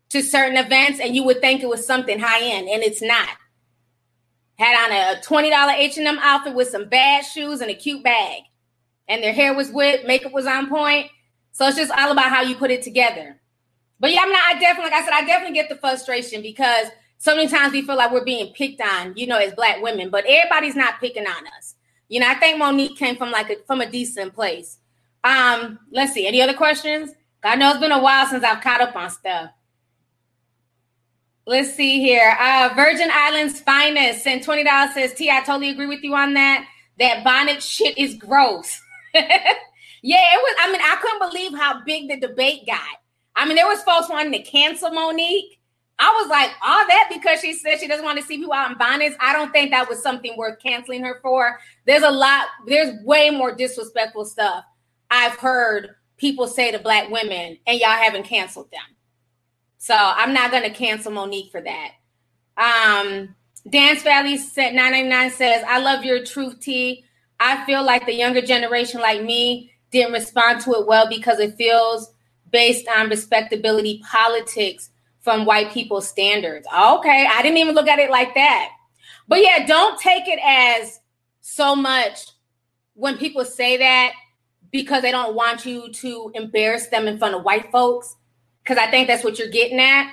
[0.09, 3.29] to certain events and you would think it was something high end and it's not.
[4.59, 8.43] Had on a $20 H&M outfit with some bad shoes and a cute bag.
[9.07, 11.09] And their hair was whipped, makeup was on point.
[11.53, 13.40] So it's just all about how you put it together.
[14.01, 16.89] But yeah, I'm not, I definitely, like I said, I definitely get the frustration because
[17.19, 20.09] so many times we feel like we're being picked on, you know, as black women,
[20.09, 21.75] but everybody's not picking on us.
[22.09, 24.79] You know, I think Mo'Nique came from like a, from a decent place.
[25.23, 26.27] Um, let's see.
[26.27, 27.11] Any other questions?
[27.45, 29.51] I know it's been a while since I've caught up on stuff.
[31.47, 32.37] Let's see here.
[32.39, 34.95] Uh, Virgin Islands Finest sent twenty dollars.
[34.95, 35.31] Says T.
[35.31, 36.67] I totally agree with you on that.
[36.99, 38.81] That bonnet shit is gross.
[39.15, 40.57] yeah, it was.
[40.61, 42.79] I mean, I couldn't believe how big the debate got.
[43.41, 45.59] I mean, there was folks wanting to cancel Mo'Nique.
[45.99, 48.71] I was like, all that because she said she doesn't want to see people out
[48.71, 49.17] in bonnets.
[49.19, 51.59] I don't think that was something worth canceling her for.
[51.87, 54.65] There's a lot, there's way more disrespectful stuff
[55.11, 55.89] I've heard
[56.19, 58.83] people say to black women, and y'all haven't canceled them.
[59.79, 61.93] So I'm not gonna cancel Mo'Nique for that.
[62.59, 63.35] Um,
[63.71, 67.07] Dance Valley said 999 says, I love your truth tea.
[67.41, 71.57] I feel like the younger generation like me didn't respond to it well because it
[71.57, 72.13] feels
[72.51, 74.91] based on respectability politics
[75.21, 76.67] from white people's standards.
[76.67, 78.71] Okay, I didn't even look at it like that.
[79.29, 81.01] But yeah, don't take it as
[81.41, 82.27] so much
[82.95, 84.13] when people say that
[84.71, 88.17] because they don't want you to embarrass them in front of white folks.
[88.63, 90.13] Because I think that's what you're getting at.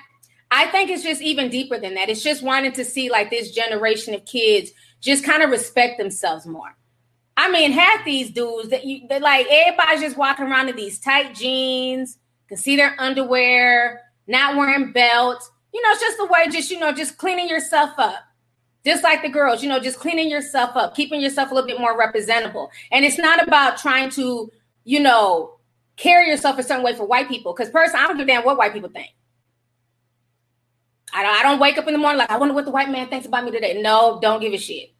[0.49, 2.09] I think it's just even deeper than that.
[2.09, 4.71] It's just wanting to see like this generation of kids
[5.01, 6.75] just kind of respect themselves more.
[7.35, 11.35] I mean, half these dudes that you like everybody's just walking around in these tight
[11.35, 12.17] jeans,
[12.48, 15.50] can see their underwear, not wearing belts.
[15.74, 18.24] You know, it's just the way, just, you know, just cleaning yourself up.
[18.86, 21.80] Just like the girls, you know, just cleaning yourself up, keeping yourself a little bit
[21.80, 22.72] more representable.
[22.91, 24.50] And it's not about trying to,
[24.86, 25.60] you know,
[25.98, 27.54] carry yourself a certain way for white people.
[27.54, 29.10] Because personally, I don't give a damn what white people think.
[31.14, 32.89] I don't, I don't wake up in the morning like, I wonder what the white
[32.89, 33.82] man thinks about me today.
[33.82, 34.91] No, don't give a shit.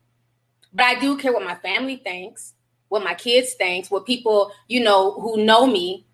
[0.74, 2.54] But I do care what my family thinks,
[2.90, 6.07] what my kids thinks, what people, you know, who know me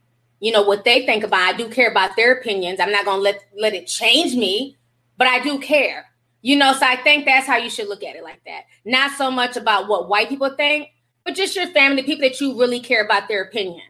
[0.44, 1.40] you know what they think about.
[1.40, 2.82] I do care about their opinions.
[2.82, 4.76] I'm not gonna let let it change me,
[5.18, 6.06] but I do care.
[6.42, 8.66] You know, so I think that's how you should look at it like that.
[8.84, 10.90] Not so much about what white people think,
[11.24, 13.88] but just your family, people that you really care about their opinion.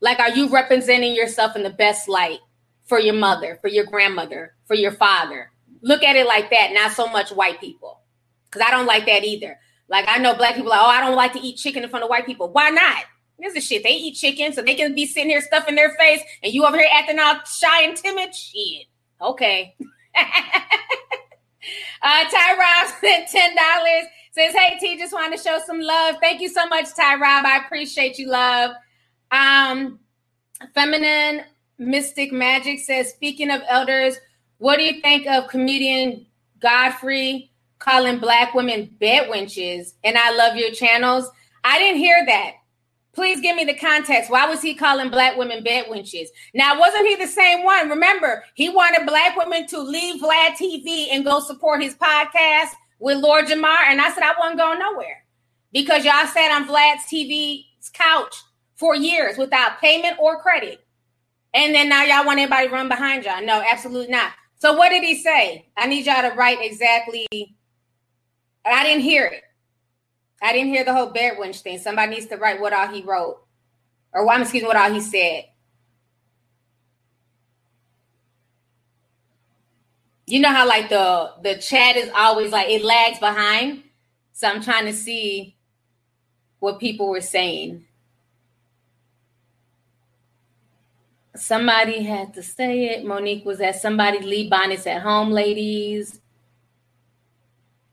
[0.00, 2.38] Like, are you representing yourself in the best light
[2.84, 5.50] for your mother, for your grandmother, for your father?
[5.82, 8.00] Look at it like that, not so much white people.
[8.46, 9.58] Because I don't like that either.
[9.88, 12.04] Like, I know black people, like, oh, I don't like to eat chicken in front
[12.04, 12.50] of white people.
[12.50, 13.04] Why not?
[13.40, 13.82] Here's the shit.
[13.82, 16.76] They eat chicken, so they can be sitting here stuffing their face, and you over
[16.76, 18.34] here acting all shy and timid.
[18.34, 18.86] Shit.
[19.20, 19.74] Okay.
[20.16, 20.24] uh,
[22.02, 24.04] Ty Rob sent ten dollars.
[24.32, 26.16] Says, "Hey T, just want to show some love.
[26.20, 27.44] Thank you so much, Ty Rob.
[27.46, 28.72] I appreciate you, love."
[29.30, 29.98] Um,
[30.74, 31.44] feminine
[31.78, 34.16] mystic magic says, "Speaking of elders,
[34.58, 36.26] what do you think of comedian
[36.60, 41.30] Godfrey calling black women bed wenches?" And I love your channels.
[41.64, 42.52] I didn't hear that.
[43.20, 44.30] Please give me the context.
[44.30, 46.28] Why was he calling black women bed wenches?
[46.54, 47.90] Now, wasn't he the same one?
[47.90, 53.18] Remember, he wanted black women to leave Vlad TV and go support his podcast with
[53.18, 53.76] Lord Jamar.
[53.88, 55.22] And I said, I wasn't going nowhere
[55.70, 58.34] because y'all sat on Vlad's TV's couch
[58.76, 60.82] for years without payment or credit.
[61.52, 63.44] And then now y'all want anybody run behind y'all.
[63.44, 64.32] No, absolutely not.
[64.60, 65.68] So what did he say?
[65.76, 67.26] I need y'all to write exactly.
[68.64, 69.42] I didn't hear it.
[70.42, 71.78] I didn't hear the whole bed wench thing.
[71.78, 73.42] Somebody needs to write what all he wrote,
[74.12, 75.44] or I'm excuse me, what all he said.
[80.26, 83.82] You know how like the the chat is always like it lags behind,
[84.32, 85.56] so I'm trying to see
[86.60, 87.84] what people were saying.
[91.36, 93.04] Somebody had to say it.
[93.04, 96.19] Mo'Nique was at somebody leave bonnets at home, ladies.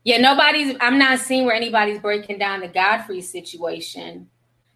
[0.08, 0.74] Yeah, nobody's.
[0.80, 4.30] I'm not seeing where anybody's breaking down the Godfrey situation.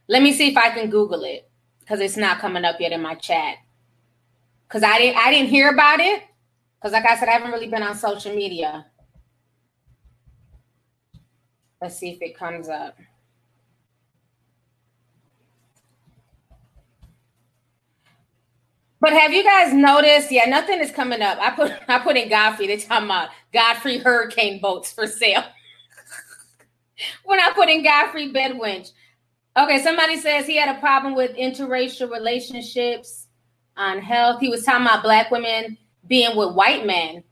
[0.07, 3.01] Let me see if I can Google it because it's not coming up yet in
[3.01, 3.57] my chat.
[4.69, 5.17] Because I didn't.
[5.17, 6.25] I didn't hear about it.
[6.79, 8.85] Because, like I said, I haven't really been on social media.
[11.81, 12.99] Let's see if it comes up.
[19.03, 20.31] But have you guys noticed?
[20.31, 21.37] Yeah, nothing is coming up.
[21.41, 22.69] I put I put in Godfrey.
[22.69, 25.43] They're talking about Godfrey hurricane boats for sale.
[27.25, 28.93] when I put in Godfrey bed wench.
[29.57, 33.27] Okay, somebody says he had a problem with interracial relationships
[33.77, 34.39] on health.
[34.39, 37.25] He was talking about black women being with white men.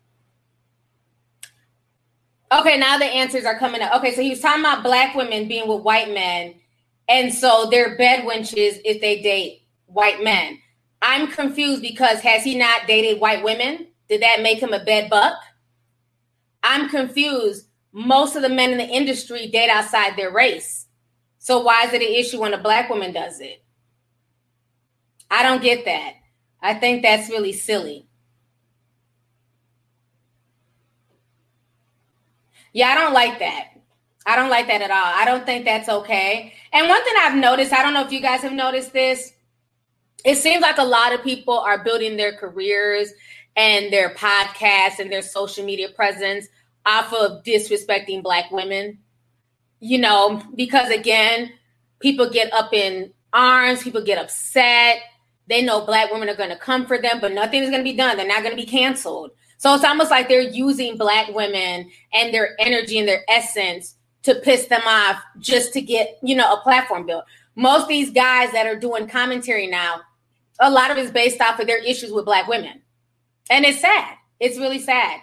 [2.50, 3.94] Okay, now the answers are coming up.
[3.98, 6.56] Okay, so he was talking about black women being with white men,
[7.08, 10.58] and so they're bed wenches if they date white men.
[11.02, 13.88] I'm confused because has he not dated white women?
[14.08, 15.38] Did that make him a bed buck?
[16.62, 17.66] I'm confused.
[17.92, 20.86] Most of the men in the industry date outside their race.
[21.38, 23.62] So why is it an issue when a black woman does it?
[25.30, 26.14] I don't get that.
[26.60, 28.06] I think that's really silly.
[32.72, 33.68] Yeah, I don't like that.
[34.26, 34.96] I don't like that at all.
[35.02, 36.52] I don't think that's okay.
[36.72, 39.32] And one thing I've noticed, I don't know if you guys have noticed this,
[40.24, 43.12] it seems like a lot of people are building their careers
[43.56, 46.46] and their podcasts and their social media presence
[46.86, 48.98] off of disrespecting black women.
[49.80, 51.52] You know because again
[52.00, 54.98] people get up in arms people get upset.
[55.48, 57.90] They know black women are going to come for them but nothing is going to
[57.90, 58.16] be done.
[58.16, 59.32] They're not going to be canceled.
[59.60, 64.34] So it's almost like they're using black women and their energy and their essence to
[64.36, 67.24] piss them off just to get, you know, a platform built.
[67.56, 70.00] Most these guys that are doing commentary now,
[70.60, 72.82] a lot of it is based off of their issues with black women.
[73.48, 74.14] And it's sad.
[74.38, 75.20] It's really sad.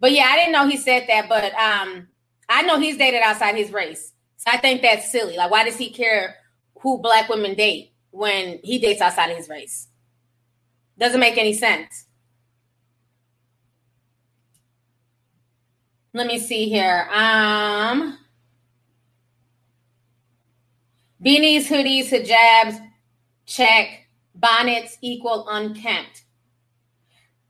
[0.00, 2.08] But yeah, I didn't know he said that, but um
[2.48, 4.12] I know he's dated outside his race.
[4.36, 5.36] So I think that's silly.
[5.36, 6.36] Like why does he care
[6.80, 9.88] who black women date when he dates outside of his race?
[10.98, 12.06] Doesn't make any sense.
[16.12, 17.08] Let me see here.
[17.12, 18.18] Um,
[21.24, 22.84] beanies, hoodies, hijabs,
[23.46, 23.99] check.
[24.40, 26.24] Bonnets equal unkempt.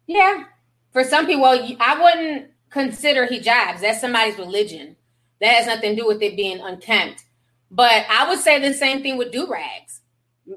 [0.07, 0.45] Yeah,
[0.93, 3.81] for some people, I wouldn't consider hijabs.
[3.81, 4.97] That's somebody's religion.
[5.41, 7.25] That has nothing to do with it being unkempt.
[7.71, 10.01] But I would say the same thing with do rags.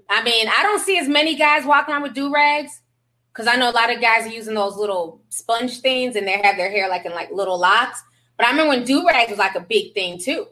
[0.10, 2.82] I mean, I don't see as many guys walking around with do rags
[3.32, 6.42] because I know a lot of guys are using those little sponge things and they
[6.42, 8.02] have their hair like in like little locks.
[8.38, 10.48] But I remember when do rags was like a big thing too.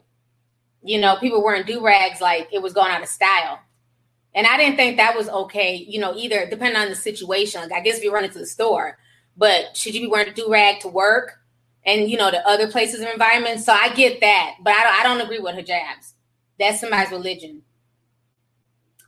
[0.83, 3.59] You know, people wearing do rags like it was going out of style.
[4.33, 7.61] And I didn't think that was okay, you know, either depending on the situation.
[7.61, 8.97] Like I guess if you run into the store,
[9.35, 11.39] but should you be wearing a do rag to work
[11.85, 13.65] and you know the other places and environments?
[13.65, 16.13] So I get that, but I don't, I don't agree with hijabs.
[16.59, 17.63] That's somebody's religion.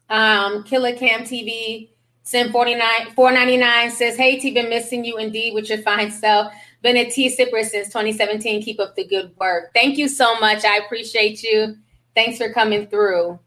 [0.09, 1.89] Um, Killer Cam TV
[2.23, 6.53] Sim 49 499 says, Hey T, been missing you indeed with your fine self.
[6.81, 8.63] Been a tea sipper since 2017.
[8.63, 9.73] Keep up the good work.
[9.73, 10.63] Thank you so much.
[10.63, 11.75] I appreciate you.
[12.15, 13.39] Thanks for coming through.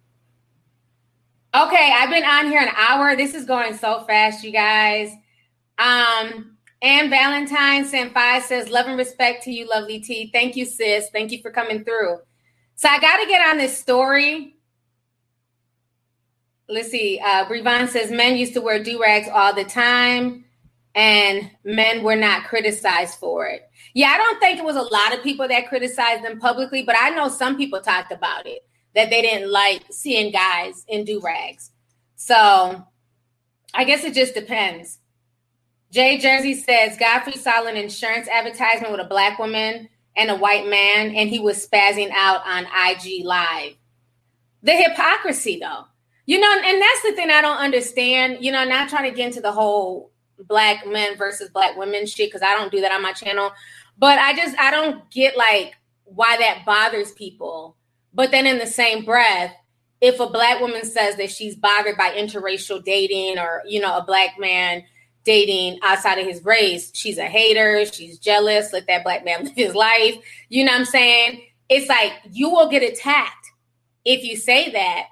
[1.57, 3.17] Okay, I've been on here an hour.
[3.17, 5.11] This is going so fast, you guys.
[5.79, 10.29] Um, and Valentine five says, Love and respect to you, lovely T.
[10.33, 11.09] Thank you, sis.
[11.11, 12.19] Thank you for coming through.
[12.75, 14.57] So I got to get on this story
[16.69, 17.21] let's see.
[17.25, 20.45] Uh, Brevon says men used to wear do rags all the time,
[20.95, 23.63] and men were not criticized for it.
[23.95, 26.97] Yeah, I don't think it was a lot of people that criticized them publicly, but
[26.99, 28.67] I know some people talked about it
[28.97, 31.71] that they didn't like seeing guys in do rags.
[32.17, 32.85] So
[33.73, 34.99] I guess it just depends.
[35.93, 40.67] Jay Jersey says Godfrey saw an insurance advertisement with a black woman and a white
[40.67, 43.75] man, and he was spazzing out on IG Live.
[44.63, 45.85] The hypocrisy, though.
[46.25, 48.39] You know, and that's the thing I don't understand.
[48.41, 50.11] You know, not trying to get into the whole
[50.49, 53.53] black men versus black women shit because I don't do that on my channel.
[53.99, 57.77] But I just I don't get like why that bothers people.
[58.17, 59.55] But then in the same breath,
[60.01, 64.05] if a black woman says that she's bothered by interracial dating or you know a
[64.05, 64.83] black man
[65.25, 69.55] dating outside of his race, she's a hater, she's jealous, let that black man live
[69.55, 70.17] his life.
[70.49, 71.43] You know what I'm saying?
[71.69, 73.47] It's like you will get attacked
[74.05, 75.07] if you say that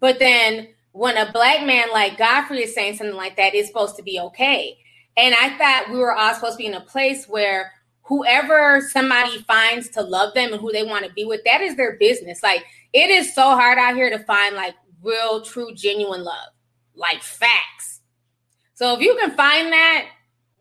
[0.00, 3.96] but then when a black man like Godfrey is saying something like that, it's supposed
[3.96, 4.78] to be okay.
[5.16, 7.72] And I thought we were all supposed to be in a place where
[8.08, 11.76] whoever somebody finds to love them and who they want to be with, that is
[11.76, 12.42] their business.
[12.42, 16.48] Like it is so hard out here to find like real, true, genuine love,
[16.94, 18.00] like facts.
[18.74, 20.06] So if you can find that,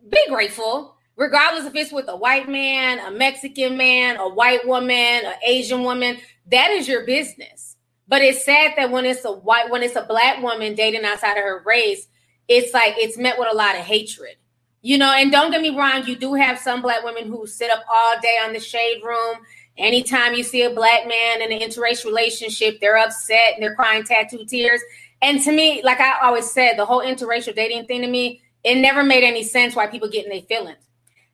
[0.09, 4.91] be grateful, regardless if it's with a white man, a Mexican man, a white woman,
[5.25, 6.17] an Asian woman.
[6.51, 7.75] That is your business.
[8.09, 11.37] But it's sad that when it's a white, when it's a black woman dating outside
[11.37, 12.07] of her race,
[12.47, 14.35] it's like it's met with a lot of hatred.
[14.81, 17.71] You know, and don't get me wrong, you do have some black women who sit
[17.71, 19.37] up all day on the shade room.
[19.77, 24.03] Anytime you see a black man in an interracial relationship, they're upset and they're crying
[24.03, 24.81] tattoo tears.
[25.21, 28.75] And to me, like I always said, the whole interracial dating thing to me, it
[28.75, 30.77] never made any sense why people get in their feelings.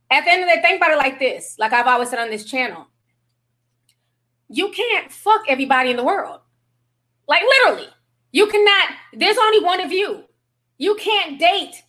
[0.10, 1.56] At the end of the day, think about it like this.
[1.58, 2.88] Like I've always said on this channel,
[4.50, 6.42] you can't fuck everybody in the world.
[7.28, 7.88] Like literally,
[8.32, 10.24] you cannot, there's only one of you.
[10.78, 11.84] You can't date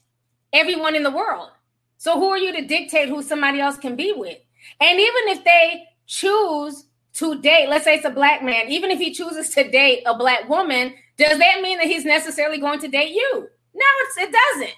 [0.55, 1.50] everyone in the world.
[1.98, 4.38] So who are you to dictate who somebody else can be with?
[4.80, 8.98] And even if they choose to date, let's say it's a black man, even if
[8.98, 12.88] he chooses to date a black woman, does that mean that he's necessarily going to
[12.88, 13.48] date you?
[13.74, 13.84] No,
[14.18, 14.74] it doesn't.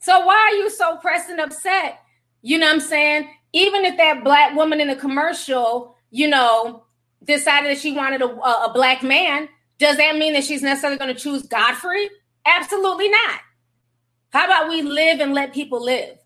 [0.00, 2.00] So why are you so pressed and upset?
[2.42, 3.28] You know what I'm saying?
[3.52, 6.84] Even if that black woman in the commercial, you know,
[7.24, 11.14] decided that she wanted a, a black man, does that mean that she's necessarily going
[11.14, 12.08] to choose Godfrey?
[12.46, 13.40] Absolutely not.
[14.32, 16.18] How about we live and let people live?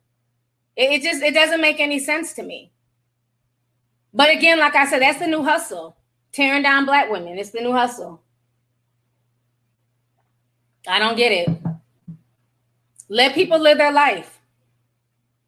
[0.77, 2.73] It, it just it doesn't make any sense to me.
[4.15, 5.97] But again, like I said, that's the new hustle.
[6.33, 7.39] Tearing down black women.
[7.39, 8.23] It's the new hustle.
[10.89, 11.49] I don't get it.
[13.09, 14.41] Let people live their life.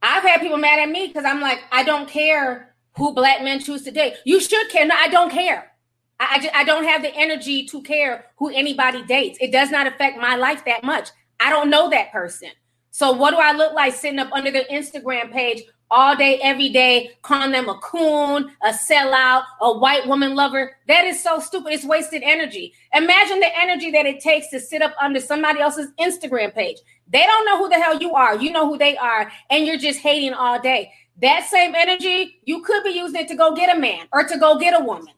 [0.03, 3.61] I've had people mad at me because I'm like, I don't care who black men
[3.61, 4.15] choose to date.
[4.25, 4.87] You should care.
[4.87, 5.73] No, I don't care.
[6.21, 9.39] I, I, just, I don't have the energy to care who anybody dates.
[9.41, 11.11] It does not affect my life that much.
[11.41, 12.51] I don't know that person.
[12.91, 16.69] So what do I look like sitting up under their Instagram page all day, every
[16.69, 20.77] day, calling them a coon, a sellout, a white woman lover?
[20.89, 21.73] That is so stupid.
[21.73, 22.75] It's wasted energy.
[22.93, 26.79] Imagine the energy that it takes to sit up under somebody else's Instagram page.
[27.07, 28.37] They don't know who the hell you are.
[28.37, 30.93] You know who they are, and you're just hating all day.
[31.21, 34.39] That same energy, you could be using it to go get a man or to
[34.39, 35.15] go get a woman.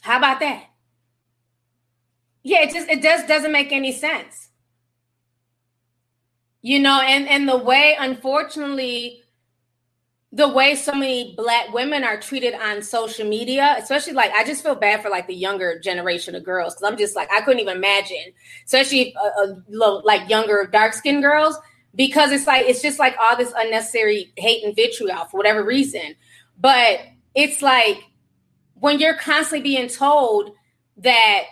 [0.00, 0.64] How about that?
[2.44, 4.50] Yeah, it just it just doesn't make any sense.
[6.62, 9.22] You know, and and the way unfortunately
[10.34, 14.64] the way so many black women are treated on social media, especially like I just
[14.64, 17.60] feel bad for like the younger generation of girls because I'm just like I couldn't
[17.60, 18.32] even imagine,
[18.64, 19.44] especially uh,
[19.80, 21.56] uh, like younger dark skinned girls
[21.94, 26.16] because it's like it's just like all this unnecessary hate and vitriol for whatever reason.
[26.58, 27.00] But
[27.36, 28.02] it's like
[28.74, 30.50] when you're constantly being told
[30.96, 31.44] that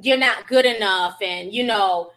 [0.00, 2.10] you're not good enough and you know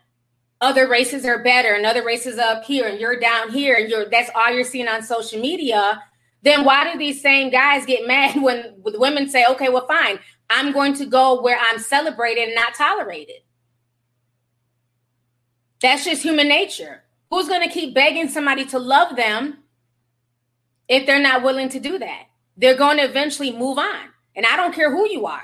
[0.59, 3.89] other races are better and other races are up here and you're down here and
[3.89, 6.01] you're that's all you're seeing on social media
[6.43, 10.19] then why do these same guys get mad when women say, okay, well, fine,
[10.49, 13.37] I'm going to go where I'm celebrated and not tolerated?
[15.81, 17.03] That's just human nature.
[17.29, 19.59] Who's going to keep begging somebody to love them
[20.87, 22.23] if they're not willing to do that?
[22.57, 24.09] They're going to eventually move on.
[24.35, 25.43] And I don't care who you are.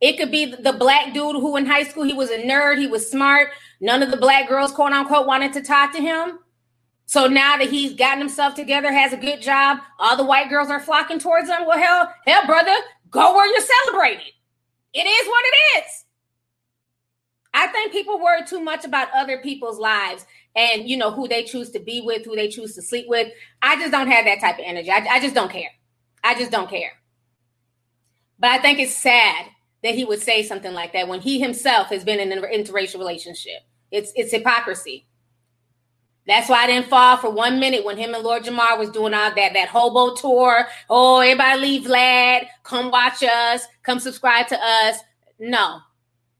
[0.00, 2.86] It could be the black dude who in high school he was a nerd, he
[2.86, 3.50] was smart.
[3.80, 6.38] None of the black girls, quote unquote, wanted to talk to him.
[7.06, 10.70] So now that he's gotten himself together, has a good job, all the white girls
[10.70, 11.64] are flocking towards him.
[11.66, 12.74] Well, hell, hell, brother,
[13.10, 14.32] go where you're celebrated.
[14.92, 16.04] It is what it is.
[17.54, 21.44] I think people worry too much about other people's lives and you know who they
[21.44, 23.32] choose to be with, who they choose to sleep with.
[23.62, 24.90] I just don't have that type of energy.
[24.90, 25.70] I, I just don't care.
[26.22, 26.92] I just don't care.
[28.38, 29.46] But I think it's sad
[29.86, 32.98] that he would say something like that when he himself has been in an interracial
[32.98, 33.62] relationship.
[33.92, 35.06] It's it's hypocrisy.
[36.26, 39.14] That's why I didn't fall for one minute when him and Lord Jamar was doing
[39.14, 40.66] all that that hobo tour.
[40.90, 44.96] Oh, everybody leave Vlad, come watch us, come subscribe to us.
[45.38, 45.78] No,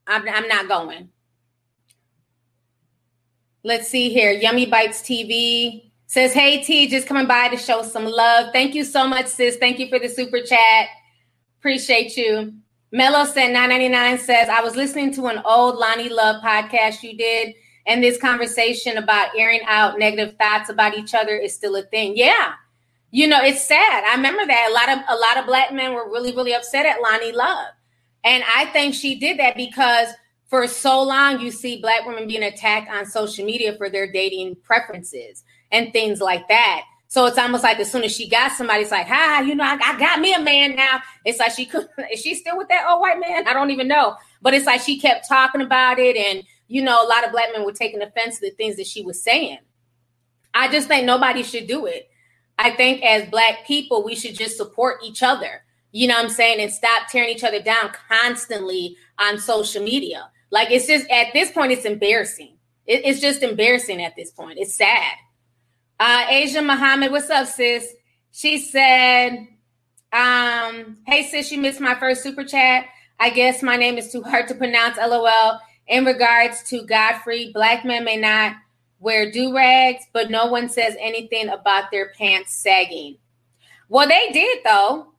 [0.09, 1.11] I'm, I'm not going.
[3.62, 4.32] Let's see here.
[4.32, 8.53] Yummy Bites TV says, Hey T, just coming by to show some love.
[8.53, 9.57] Thank you so much, sis.
[9.57, 10.88] Thank you for the super chat.
[11.61, 12.55] Appreciate you.
[12.93, 17.55] Mello said 999 says, I was listening to an old Loni Love podcast you did
[17.87, 22.16] and this conversation about airing out negative thoughts about each other is still a thing.
[22.16, 22.53] Yeah.
[23.11, 24.05] You know, it's sad.
[24.05, 26.87] I remember that a lot of a lot of black men were really, really upset
[26.87, 27.68] at Loni Love.
[28.24, 30.09] And I think she did that because
[30.49, 34.57] for so long you see black women being attacked on social media for their dating
[34.62, 36.82] preferences and things like that.
[37.09, 39.65] So it's almost like as soon as she got somebody, it's like, hi, you know,
[39.65, 41.01] I, I got me a man now.
[41.25, 43.47] It's like she could is she still with that old white man?
[43.47, 44.17] I don't even know.
[44.43, 47.51] But it's like she kept talking about it and you know, a lot of black
[47.53, 49.59] men were taking offense to the things that she was saying.
[50.53, 52.11] I just think nobody should do it.
[52.59, 55.63] I think as black people, we should just support each other.
[55.93, 56.61] You know what I'm saying?
[56.61, 60.29] And stop tearing each other down constantly on social media.
[60.51, 62.57] Like it's just at this point, it's embarrassing.
[62.87, 64.59] It, it's just embarrassing at this point.
[64.59, 65.13] It's sad.
[65.99, 67.94] Uh Asia Muhammad, what's up, sis?
[68.30, 69.47] She said,
[70.12, 72.86] um, hey sis, you missed my first super chat.
[73.18, 74.99] I guess my name is too hard to pronounce.
[74.99, 78.57] LOL in regards to Godfrey, black men may not
[78.99, 83.16] wear do rags, but no one says anything about their pants sagging.
[83.88, 85.12] Well, they did though.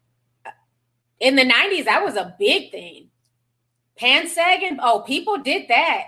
[1.20, 3.10] In the 90s, that was a big thing.
[3.98, 4.78] Pants sagging.
[4.80, 6.04] Oh, people did that.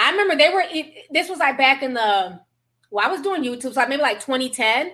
[0.00, 0.64] I remember they were,
[1.12, 2.40] this was like back in the,
[2.90, 4.92] well, I was doing YouTube, so maybe like 2010.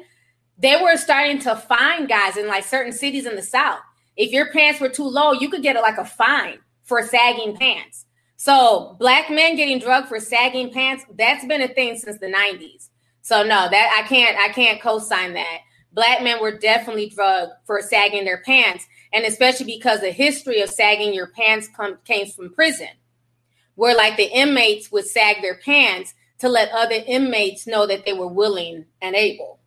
[0.59, 3.81] They were starting to fine guys in like certain cities in the South.
[4.17, 8.07] If your pants were too low, you could get like a fine for sagging pants.
[8.37, 12.89] So black men getting drugged for sagging pants, that's been a thing since the 90s.
[13.23, 15.59] So no, that I can't I can't co-sign that.
[15.93, 20.69] Black men were definitely drugged for sagging their pants, and especially because the history of
[20.69, 22.91] sagging your pants come, came from prison,
[23.75, 28.13] where like the inmates would sag their pants to let other inmates know that they
[28.13, 29.61] were willing and able.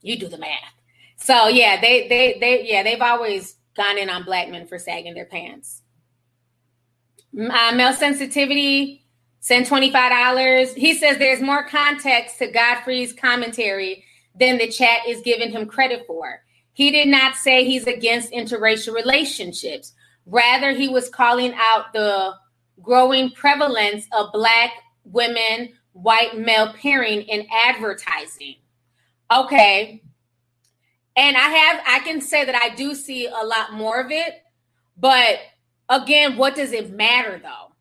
[0.00, 0.74] You do the math.
[1.16, 5.14] So yeah, they they they yeah they've always gone in on black men for sagging
[5.14, 5.82] their pants.
[7.34, 9.06] Uh, male sensitivity,
[9.40, 10.74] send $25.
[10.74, 14.04] He says there's more context to Godfrey's commentary
[14.38, 16.42] than the chat is giving him credit for.
[16.74, 19.92] He did not say he's against interracial relationships.
[20.26, 22.34] Rather, he was calling out the
[22.82, 24.72] growing prevalence of Black
[25.04, 28.56] women, white male pairing in advertising.
[29.30, 30.02] Okay.
[31.16, 34.42] And I have, I can say that I do see a lot more of it,
[34.96, 35.38] but
[35.88, 37.72] again, what does it matter though?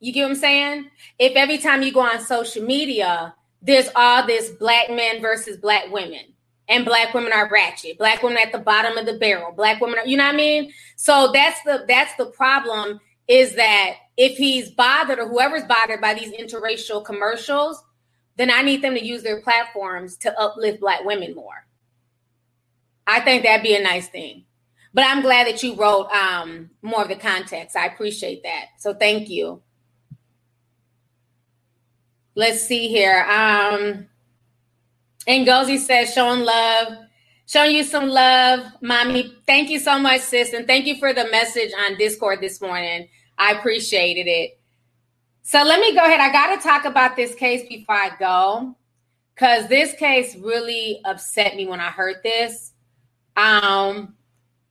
[0.00, 0.90] You get what I'm saying?
[1.18, 5.92] If every time you go on social media, there's all this black men versus black
[5.92, 6.34] women,
[6.68, 10.00] and black women are ratchet, black women at the bottom of the barrel, black women
[10.00, 10.72] are, you know what I mean?
[10.96, 16.14] So that's the that's the problem is that if he's bothered or whoever's bothered by
[16.14, 17.82] these interracial commercials,
[18.36, 21.66] then I need them to use their platforms to uplift black women more.
[23.06, 24.44] I think that'd be a nice thing.
[24.94, 27.76] But I'm glad that you wrote um, more of the context.
[27.76, 28.66] I appreciate that.
[28.78, 29.62] So thank you.
[32.34, 33.24] Let's see here.
[33.24, 34.06] Um,
[35.26, 36.88] Ngozi says, showing love,
[37.46, 39.34] showing you some love, mommy.
[39.46, 40.52] Thank you so much, sis.
[40.52, 43.08] And thank you for the message on Discord this morning.
[43.42, 44.56] I appreciated it.
[45.42, 46.20] So let me go ahead.
[46.20, 48.76] I got to talk about this case before I go
[49.34, 52.72] because this case really upset me when I heard this.
[53.36, 54.14] Um,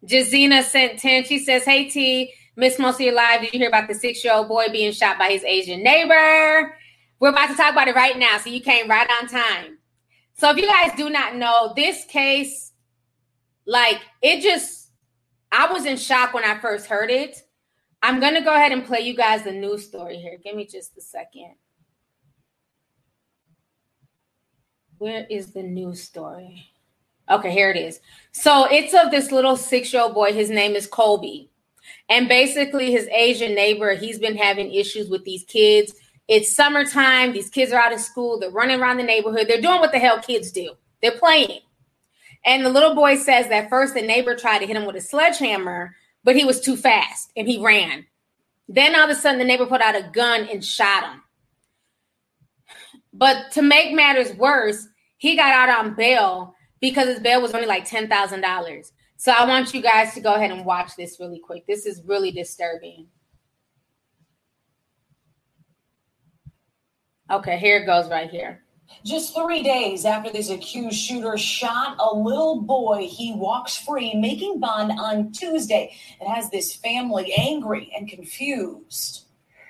[0.05, 1.25] Jazina sent 10.
[1.25, 3.41] She says, Hey T, Miss Mostly Alive.
[3.41, 6.73] Did you hear about the six year old boy being shot by his Asian neighbor?
[7.19, 8.37] We're about to talk about it right now.
[8.37, 9.79] So you came right on time.
[10.35, 12.71] So if you guys do not know, this case,
[13.65, 14.91] like it just,
[15.51, 17.43] I was in shock when I first heard it.
[18.01, 20.37] I'm going to go ahead and play you guys the news story here.
[20.43, 21.55] Give me just a second.
[24.97, 26.67] Where is the news story?
[27.29, 27.99] Okay, here it is.
[28.31, 30.33] So it's of this little six year old boy.
[30.33, 31.49] His name is Colby.
[32.09, 35.93] And basically, his Asian neighbor, he's been having issues with these kids.
[36.27, 37.33] It's summertime.
[37.33, 38.39] These kids are out of school.
[38.39, 39.47] They're running around the neighborhood.
[39.47, 40.73] They're doing what the hell kids do.
[41.01, 41.61] They're playing.
[42.45, 45.01] And the little boy says that first the neighbor tried to hit him with a
[45.01, 48.05] sledgehammer, but he was too fast and he ran.
[48.67, 51.23] Then all of a sudden, the neighbor put out a gun and shot him.
[53.13, 54.87] But to make matters worse,
[55.17, 58.91] he got out on bail because his bail was only like $10,000.
[59.17, 61.67] So I want you guys to go ahead and watch this really quick.
[61.67, 63.07] This is really disturbing.
[67.29, 68.63] Okay, here it goes right here.
[69.03, 74.59] Just three days after this accused shooter shot a little boy, he walks free, making
[74.59, 75.93] bond on Tuesday.
[76.19, 79.25] It has this family angry and confused.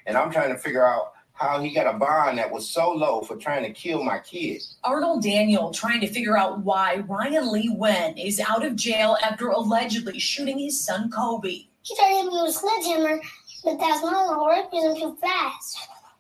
[0.06, 3.22] And I'm trying to figure out how he got a bond that was so low
[3.22, 4.61] for trying to kill my kid.
[4.84, 9.48] Arnold Daniel trying to figure out why Ryan Lee Wen is out of jail after
[9.48, 11.65] allegedly shooting his son Kobe.
[11.81, 13.22] He tried to hit me with a sledgehammer,
[13.64, 15.80] but that's not gonna work because I'm too fast.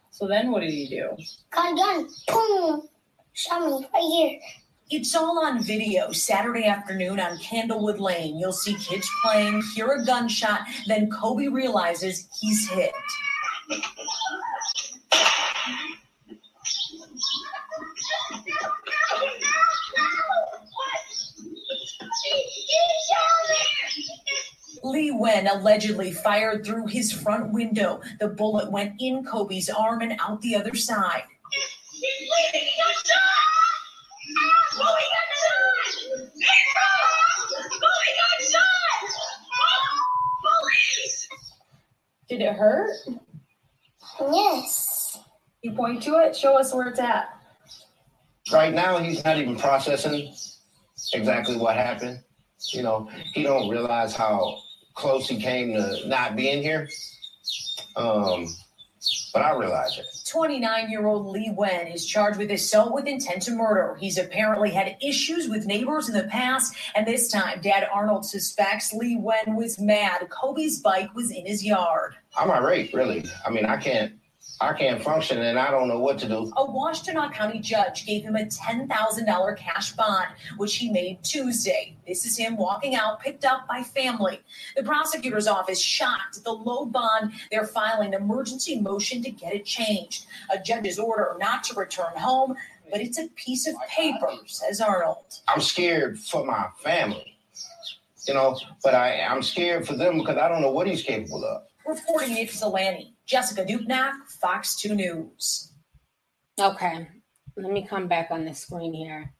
[0.09, 1.15] So then what did he do?
[1.51, 2.87] Got a gun, boom,
[3.33, 4.39] shot me right here.
[4.89, 8.37] It's all on video Saturday afternoon on Candlewood Lane.
[8.37, 12.91] You'll see kids playing, hear a gunshot, then Kobe realizes he's hit.
[24.83, 28.01] Lee Wen allegedly fired through his front window.
[28.19, 31.23] The bullet went in Kobe's arm and out the other side.
[42.31, 42.91] Did it hurt?
[44.21, 45.19] Yes.
[45.63, 46.33] You point to it.
[46.33, 47.27] Show us where it's at.
[48.53, 50.33] Right now, he's not even processing
[51.11, 52.21] exactly what happened.
[52.71, 54.59] You know, he don't realize how
[54.93, 56.87] close he came to not being here.
[57.97, 58.47] Um,
[59.33, 60.05] but I realize it.
[60.25, 63.97] 29 year old Lee Wen is charged with assault with intent to murder.
[63.99, 68.93] He's apparently had issues with neighbors in the past, and this time, Dad Arnold suspects
[68.93, 70.27] Lee Wen was mad.
[70.29, 72.15] Kobe's bike was in his yard.
[72.37, 73.25] I'm irate, really.
[73.45, 74.13] I mean, I can't,
[74.61, 76.53] I can't function, and I don't know what to do.
[76.55, 80.27] A Washtenaw County judge gave him a $10,000 cash bond,
[80.57, 81.95] which he made Tuesday.
[82.07, 84.39] This is him walking out, picked up by family.
[84.75, 87.33] The prosecutor's office shocked at the low bond.
[87.49, 90.27] They're filing an emergency motion to get it changed.
[90.53, 92.55] A judge's order not to return home,
[92.91, 95.39] but it's a piece of paper, says Arnold.
[95.47, 97.35] I'm scared for my family,
[98.27, 101.43] you know, but I, I'm scared for them because I don't know what he's capable
[101.45, 101.63] of.
[101.83, 105.71] Reporting Nick Zelani, Jessica Dupnack, Fox 2 News.
[106.59, 107.07] Okay,
[107.55, 109.33] let me come back on the screen here.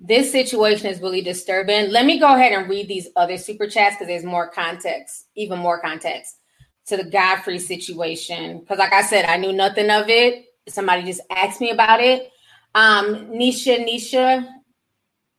[0.00, 1.92] This situation is really disturbing.
[1.92, 5.60] Let me go ahead and read these other super chats because there's more context, even
[5.60, 6.36] more context
[6.86, 8.58] to the Godfrey situation.
[8.58, 10.46] Because, like I said, I knew nothing of it.
[10.68, 12.32] Somebody just asked me about it.
[12.74, 14.48] Um, Nisha, Nisha,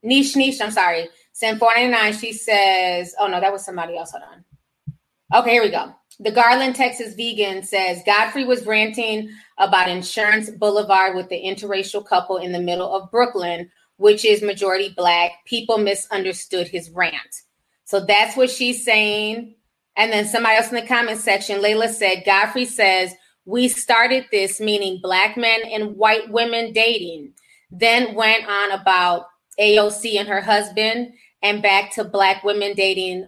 [0.04, 2.14] Nish, Nish, I'm sorry, sent 499.
[2.18, 4.12] She says, oh no, that was somebody else.
[4.12, 5.42] Hold on.
[5.42, 5.94] Okay, here we go.
[6.20, 12.38] The Garland, Texas vegan says Godfrey was ranting about Insurance Boulevard with the interracial couple
[12.38, 15.32] in the middle of Brooklyn, which is majority black.
[15.46, 17.44] People misunderstood his rant.
[17.86, 19.56] So that's what she's saying.
[19.96, 23.14] And then somebody else in the comment section, Layla said, Godfrey says,
[23.46, 27.34] we started this, meaning black men and white women dating,
[27.72, 29.26] then went on about
[29.60, 33.28] AOC and her husband, and back to black women dating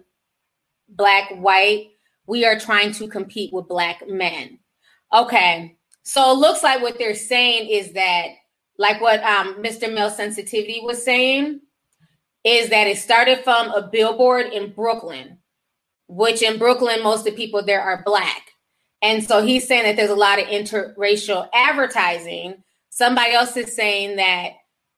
[0.88, 1.88] black, white.
[2.26, 4.58] We are trying to compete with black men.
[5.12, 5.76] Okay.
[6.04, 8.28] So it looks like what they're saying is that,
[8.78, 9.92] like what um, Mr.
[9.92, 11.60] Male Sensitivity was saying,
[12.44, 15.38] is that it started from a billboard in Brooklyn,
[16.08, 18.50] which in Brooklyn, most of the people there are black.
[19.00, 22.62] And so he's saying that there's a lot of interracial advertising.
[22.90, 24.52] Somebody else is saying that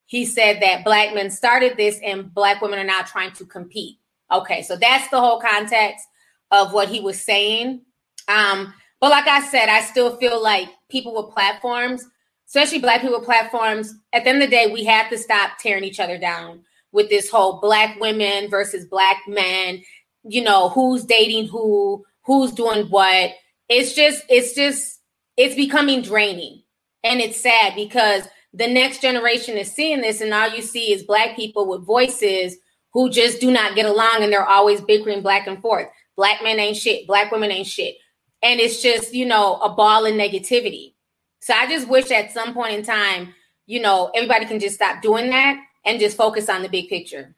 [0.07, 3.97] he said that black men started this and black women are now trying to compete.
[4.31, 6.07] Okay, so that's the whole context
[6.51, 7.83] of what he was saying.
[8.29, 12.05] Um, but like I said, I still feel like people with platforms,
[12.47, 15.59] especially black people with platforms, at the end of the day, we have to stop
[15.59, 16.63] tearing each other down
[16.93, 19.83] with this whole black women versus black men,
[20.23, 23.33] you know, who's dating who, who's doing what.
[23.69, 25.01] It's just, it's just,
[25.37, 26.63] it's becoming draining.
[27.03, 31.03] And it's sad because the next generation is seeing this, and all you see is
[31.03, 32.57] black people with voices
[32.93, 35.89] who just do not get along and they're always bickering back and forth.
[36.17, 37.97] Black men ain't shit, black women ain't shit.
[38.43, 40.95] And it's just, you know, a ball of negativity.
[41.41, 43.35] So I just wish at some point in time,
[43.67, 47.35] you know, everybody can just stop doing that and just focus on the big picture.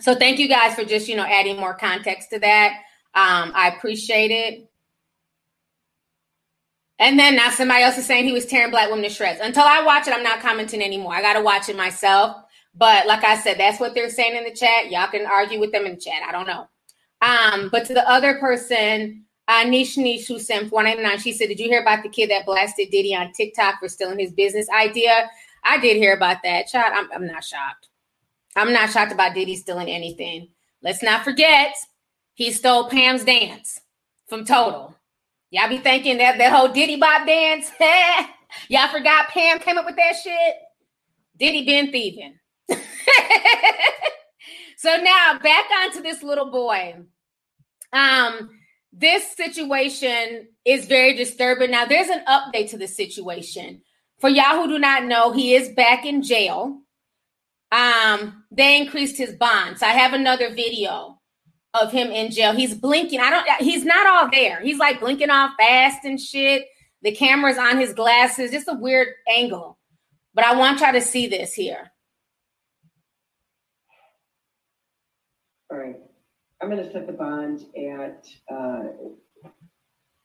[0.00, 2.72] So thank you guys for just, you know, adding more context to that.
[3.14, 4.68] Um, I appreciate it.
[6.98, 9.40] And then now somebody else is saying he was tearing black women to shreds.
[9.42, 11.14] Until I watch it, I'm not commenting anymore.
[11.14, 12.36] I got to watch it myself.
[12.74, 14.90] But like I said, that's what they're saying in the chat.
[14.90, 16.22] Y'all can argue with them in the chat.
[16.26, 16.68] I don't know.
[17.22, 21.60] Um, but to the other person, uh, Nish Nish, who sent 499, she said, Did
[21.60, 25.30] you hear about the kid that blasted Diddy on TikTok for stealing his business idea?
[25.64, 26.68] I did hear about that.
[26.68, 27.88] Child, I'm, I'm not shocked.
[28.54, 30.48] I'm not shocked about Diddy stealing anything.
[30.82, 31.74] Let's not forget,
[32.34, 33.80] he stole Pam's dance
[34.26, 34.94] from Total.
[35.50, 37.70] Y'all be thinking that that whole Diddy Bop dance.
[38.68, 40.54] Y'all forgot Pam came up with that shit.
[41.38, 42.38] Diddy been thieving.
[44.76, 46.96] so now back onto this little boy.
[47.92, 48.50] Um,
[48.92, 51.70] this situation is very disturbing.
[51.70, 53.82] Now there's an update to the situation.
[54.18, 56.80] For y'all who do not know, he is back in jail.
[57.72, 59.78] Um, they increased his bond.
[59.78, 61.20] So I have another video
[61.74, 62.52] of him in jail.
[62.52, 63.20] He's blinking.
[63.20, 64.60] I don't he's not all there.
[64.60, 66.66] He's like blinking off fast and shit.
[67.02, 69.78] The camera's on his glasses, just a weird angle.
[70.34, 71.92] But I want y'all to see this here.
[75.70, 75.96] All right.
[76.62, 78.84] I'm going to set the bond at, uh,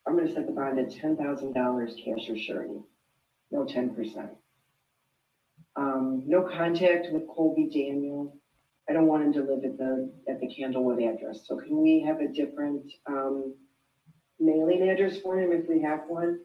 [0.07, 2.79] I'm going to set the bond at $10,000 cash or surety,
[3.49, 4.29] no 10%.
[5.75, 8.37] Um, no contact with Colby Daniel.
[8.89, 11.41] I don't want him to live at the, at the Candlewood address.
[11.45, 13.55] So can we have a different, um,
[14.39, 16.39] mailing address for him if we have one?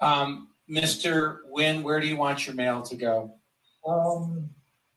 [0.00, 1.38] Um, Mr.
[1.46, 3.34] Wynn, where do you want your mail to go?
[3.86, 4.50] Um,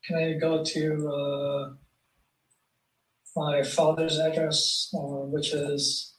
[0.05, 1.73] can I go to, uh,
[3.35, 6.13] my father's address, uh, which is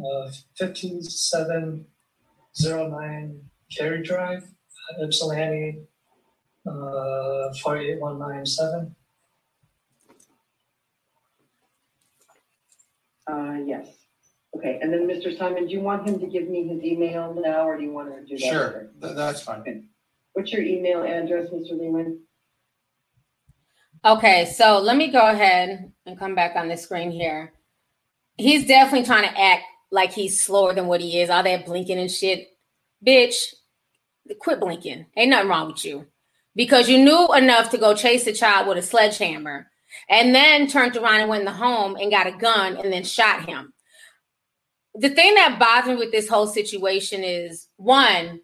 [0.00, 3.40] uh, 5709
[3.76, 4.44] Cary Drive,
[5.02, 5.80] Ypsilanti,
[6.66, 8.96] uh, 48197.
[13.28, 13.88] Uh, yes.
[14.56, 15.36] Okay, and then Mr.
[15.36, 18.14] Simon, do you want him to give me his email now, or do you want
[18.14, 18.52] to do that?
[18.52, 18.90] Sure, later?
[19.02, 19.88] th- that's fine.
[20.32, 21.72] What's your email address, Mr.
[21.78, 22.20] Lehman?
[24.04, 27.52] Okay, so let me go ahead and come back on the screen here.
[28.36, 31.30] He's definitely trying to act like he's slower than what he is.
[31.30, 32.48] All that blinking and shit.
[33.04, 33.34] Bitch,
[34.38, 35.06] quit blinking.
[35.16, 36.06] Ain't nothing wrong with you.
[36.54, 39.70] Because you knew enough to go chase a child with a sledgehammer
[40.08, 43.04] and then turned around and went in the home and got a gun and then
[43.04, 43.72] shot him.
[44.94, 48.40] The thing that bothers me with this whole situation is one,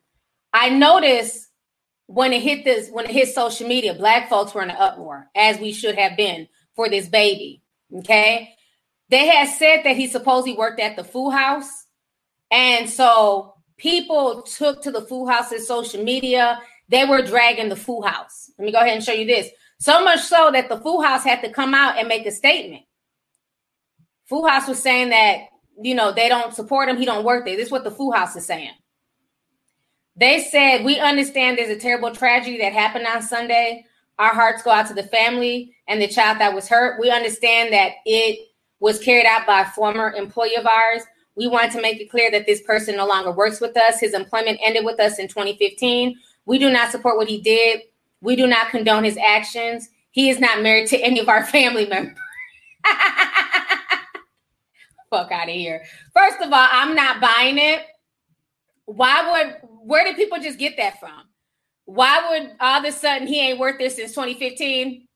[0.52, 1.48] I noticed
[2.06, 5.28] when it hit this when it hit social media black folks were in an uproar
[5.34, 7.62] as we should have been for this baby
[7.98, 8.54] okay?
[9.08, 11.86] They had said that he supposedly worked at the food house
[12.50, 16.60] and so people took to the food house's social media.
[16.88, 18.50] They were dragging the food house.
[18.58, 19.48] Let me go ahead and show you this.
[19.80, 22.82] So much so that the food house had to come out and make a statement.
[24.28, 25.40] Food house was saying that
[25.80, 27.56] you know they don't support him he don't work there.
[27.56, 28.70] This is what the food house is saying
[30.16, 33.86] they said, We understand there's a terrible tragedy that happened on Sunday.
[34.18, 37.00] Our hearts go out to the family and the child that was hurt.
[37.00, 38.48] We understand that it
[38.80, 41.02] was carried out by a former employee of ours.
[41.34, 44.00] We want to make it clear that this person no longer works with us.
[44.00, 46.18] His employment ended with us in 2015.
[46.44, 47.80] We do not support what he did.
[48.20, 49.88] We do not condone his actions.
[50.10, 52.18] He is not married to any of our family members.
[55.10, 55.84] Fuck out of here.
[56.14, 57.86] First of all, I'm not buying it
[58.86, 61.28] Why would where did people just get that from?
[61.84, 65.06] Why would all of a sudden he ain't worth this since 2015?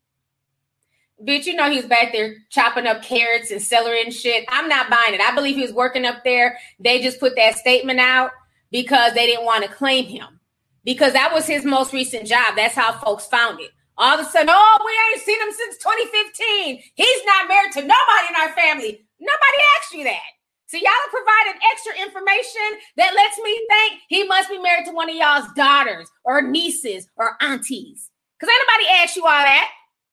[1.27, 4.45] Bitch, you know he was back there chopping up carrots and celery and shit.
[4.49, 5.21] I'm not buying it.
[5.21, 6.59] I believe he was working up there.
[6.79, 8.33] They just put that statement out
[8.71, 10.41] because they didn't want to claim him.
[10.85, 12.55] Because that was his most recent job.
[12.55, 13.71] That's how folks found it.
[13.99, 16.83] All of a sudden, oh, we ain't seen him since 2015.
[16.95, 19.07] He's not married to nobody in our family.
[19.19, 20.36] Nobody asked you that.
[20.77, 24.93] So y'all have provided extra information that lets me think he must be married to
[24.93, 28.11] one of y'all's daughters or nieces or aunties.
[28.39, 29.71] Because ain't nobody asked you all that.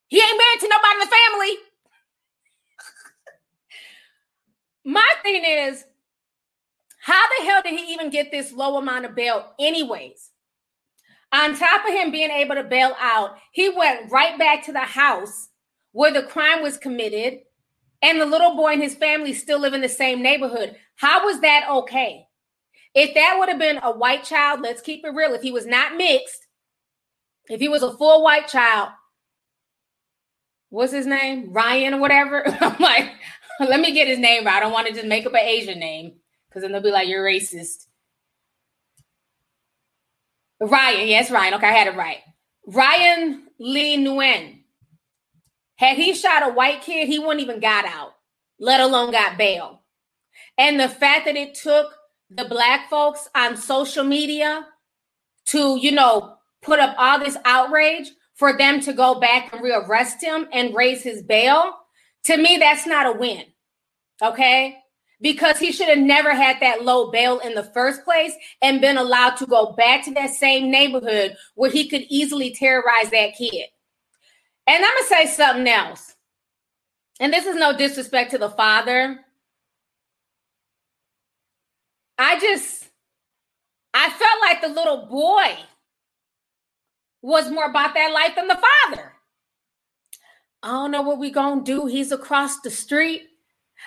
[0.07, 1.57] He ain't married to nobody in the family.
[4.85, 5.83] My thing is,
[7.01, 10.29] how the hell did he even get this low amount of bail, anyways?
[11.33, 14.79] On top of him being able to bail out, he went right back to the
[14.79, 15.49] house
[15.91, 17.39] where the crime was committed,
[18.03, 20.75] and the little boy and his family still live in the same neighborhood.
[20.97, 22.27] How was that okay?
[22.93, 25.33] If that would have been a white child, let's keep it real.
[25.33, 26.45] If he was not mixed,
[27.47, 28.89] if he was a full white child,
[30.69, 31.51] what's his name?
[31.53, 32.43] Ryan or whatever.
[32.61, 33.09] I'm like,
[33.59, 34.57] let me get his name right.
[34.57, 36.13] I don't want to just make up an Asian name
[36.49, 37.87] because then they'll be like, you're racist.
[40.59, 41.55] Ryan, yes, Ryan.
[41.55, 42.19] Okay, I had it right.
[42.67, 44.62] Ryan Lee Nguyen.
[45.75, 48.15] Had he shot a white kid, he wouldn't even got out,
[48.59, 49.81] let alone got bail.
[50.57, 51.93] And the fact that it took
[52.29, 54.67] the black folks on social media
[55.47, 60.21] to, you know, put up all this outrage for them to go back and rearrest
[60.21, 61.73] him and raise his bail,
[62.23, 63.43] to me, that's not a win.
[64.21, 64.77] Okay
[65.23, 68.97] because he should have never had that low bail in the first place and been
[68.97, 73.67] allowed to go back to that same neighborhood where he could easily terrorize that kid.
[74.65, 76.15] And I'm going to say something else.
[77.19, 79.19] And this is no disrespect to the father.
[82.17, 82.89] I just,
[83.93, 85.57] I felt like the little boy
[87.21, 88.59] was more about that life than the
[88.89, 89.13] father.
[90.61, 91.85] I don't know what we going to do.
[91.87, 93.23] He's across the street.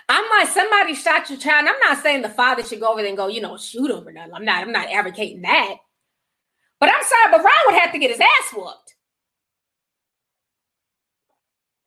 [0.08, 1.68] I'm like, somebody shot your child.
[1.68, 4.06] I'm not saying the father should go over there and go, you know, shoot him
[4.06, 4.34] or nothing.
[4.34, 5.76] I'm not, I'm not advocating that.
[6.78, 8.85] But I'm sorry, but Ron would have to get his ass whooped.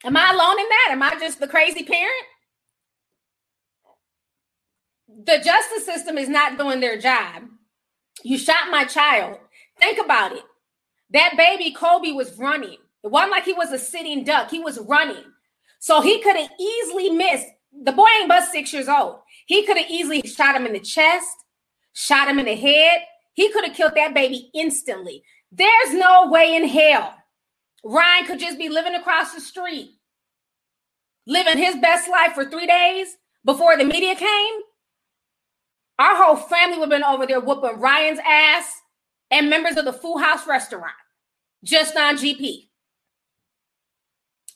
[0.03, 0.87] Am I alone in that?
[0.91, 2.25] Am I just the crazy parent?
[5.25, 7.43] The justice system is not doing their job.
[8.23, 9.37] You shot my child.
[9.79, 10.43] Think about it.
[11.11, 12.77] That baby Kobe was running.
[13.03, 14.49] It wasn't like he was a sitting duck.
[14.49, 15.23] He was running.
[15.79, 19.19] So he could have easily missed the boy ain't but six years old.
[19.45, 21.27] He could have easily shot him in the chest,
[21.93, 23.01] shot him in the head.
[23.33, 25.23] He could have killed that baby instantly.
[25.51, 27.15] There's no way in hell
[27.83, 29.91] Ryan could just be living across the street,
[31.25, 33.15] living his best life for three days
[33.45, 34.53] before the media came.
[35.97, 38.71] Our whole family would have been over there whooping Ryan's ass
[39.31, 40.93] and members of the Full House restaurant
[41.63, 42.69] just on GP.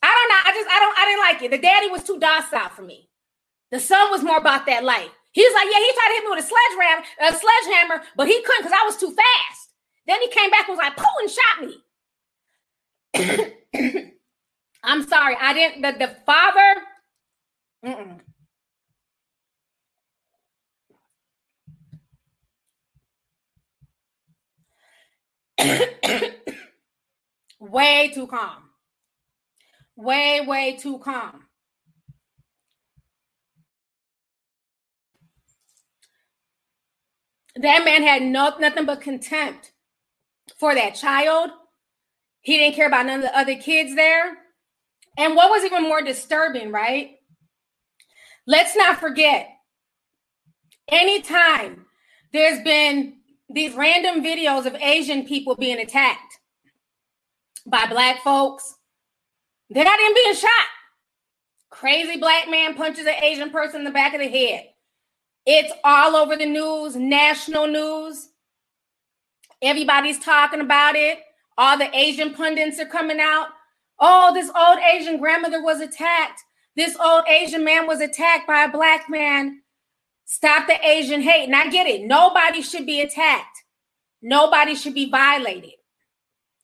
[0.02, 0.42] I don't know.
[0.46, 1.52] I just I don't I didn't like it.
[1.52, 3.10] The daddy was too docile for me.
[3.72, 5.10] The son was more about that life.
[5.32, 8.28] He was like, yeah, he tried to hit me with a sledgehammer, a sledgehammer, but
[8.28, 9.70] he couldn't because I was too fast.
[10.06, 11.78] Then he came back and was like, pooh, and shot me.
[14.84, 15.82] I'm sorry, I didn't.
[15.82, 16.76] The the father.
[27.60, 28.64] Way too calm
[29.96, 31.46] way, way too calm.
[37.56, 39.74] That man had no, nothing but contempt
[40.58, 41.52] for that child.
[42.44, 44.38] He didn't care about none of the other kids there.
[45.18, 47.16] And what was even more disturbing, right?
[48.46, 49.50] Let's not forget,
[50.90, 51.86] anytime
[52.34, 53.18] there's been
[53.50, 56.40] these random videos of Asian people being attacked
[57.66, 58.76] by Black folks,
[59.70, 60.50] they're not even being shot.
[61.70, 64.66] Crazy black man punches an Asian person in the back of the head.
[65.46, 68.30] It's all over the news, national news.
[69.62, 71.20] Everybody's talking about it.
[71.58, 73.48] All the Asian pundits are coming out.
[74.00, 76.42] Oh, this old Asian grandmother was attacked.
[76.76, 79.62] This old Asian man was attacked by a black man.
[80.26, 81.46] Stop the Asian hate.
[81.46, 82.04] And I get it.
[82.04, 83.58] Nobody should be attacked.
[84.22, 85.74] Nobody should be violated.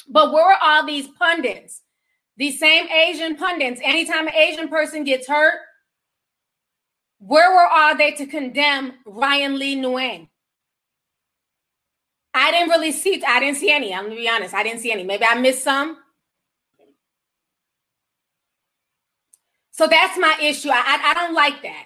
[0.08, 1.82] But where are all these pundits
[2.40, 5.60] these same Asian pundits, anytime an Asian person gets hurt,
[7.20, 10.30] where were all they to condemn Ryan Lee Nguyen?
[12.34, 13.94] I didn't really see, I didn't see any.
[13.94, 15.04] I'm gonna be honest, I didn't see any.
[15.04, 15.98] Maybe I missed some.
[19.72, 20.70] So that's my issue.
[20.70, 21.86] I, I, I don't like that.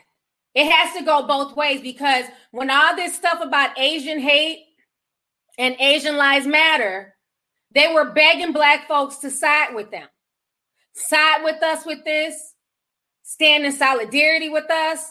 [0.55, 4.65] It has to go both ways because when all this stuff about Asian hate
[5.57, 7.15] and Asian lives matter,
[7.73, 10.07] they were begging black folks to side with them.
[10.95, 12.35] Side with us with this,
[13.23, 15.05] stand in solidarity with us.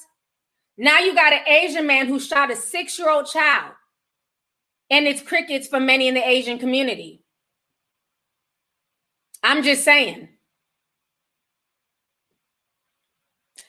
[0.79, 3.73] Now you got an Asian man who shot a six year old child,
[4.93, 7.25] and it's crickets for many in the Asian community.
[9.43, 10.29] I'm just saying.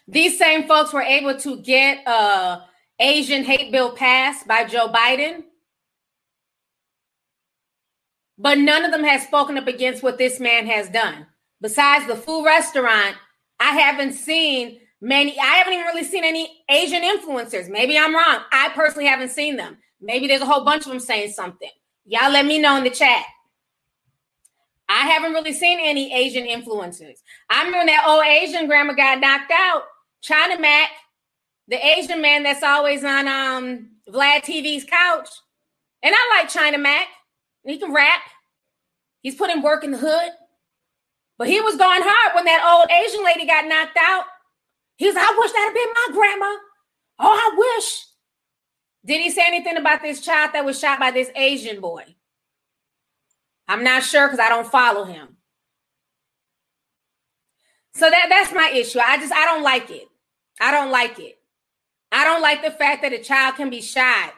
[0.06, 2.64] These same folks were able to get a
[3.00, 5.46] Asian hate bill passed by Joe Biden.
[8.38, 11.26] But none of them has spoken up against what this man has done.
[11.62, 13.16] Besides the food restaurant,
[13.62, 17.70] I haven't seen many, I haven't even really seen any Asian influencers.
[17.70, 18.40] Maybe I'm wrong.
[18.52, 19.78] I personally haven't seen them.
[20.04, 21.70] Maybe there's a whole bunch of them saying something.
[22.06, 23.24] Y'all let me know in the chat.
[24.90, 27.20] I haven't really seen any Asian influencers.
[27.50, 29.84] I remember that old Asian grandma got knocked out.
[30.22, 30.90] China Mac,
[31.68, 35.30] the Asian man that's always on um Vlad TV's couch.
[36.04, 37.08] And I like China Mac.
[37.66, 38.22] He can rap.
[39.22, 40.32] He's putting work in the hood.
[41.38, 44.26] But he was going hard when that old Asian lady got knocked out.
[44.98, 46.58] He was, I wish that had been my grandma.
[47.20, 48.06] Oh, I wish.
[49.06, 52.04] Did he say anything about this child that was shot by this Asian boy?
[53.68, 55.38] I'm not sure because I don't follow him.
[57.96, 59.00] So that that's my issue.
[59.00, 60.08] I just I don't like it.
[60.60, 61.38] I don't like it.
[62.12, 64.34] I don't like the fact that a child can be shot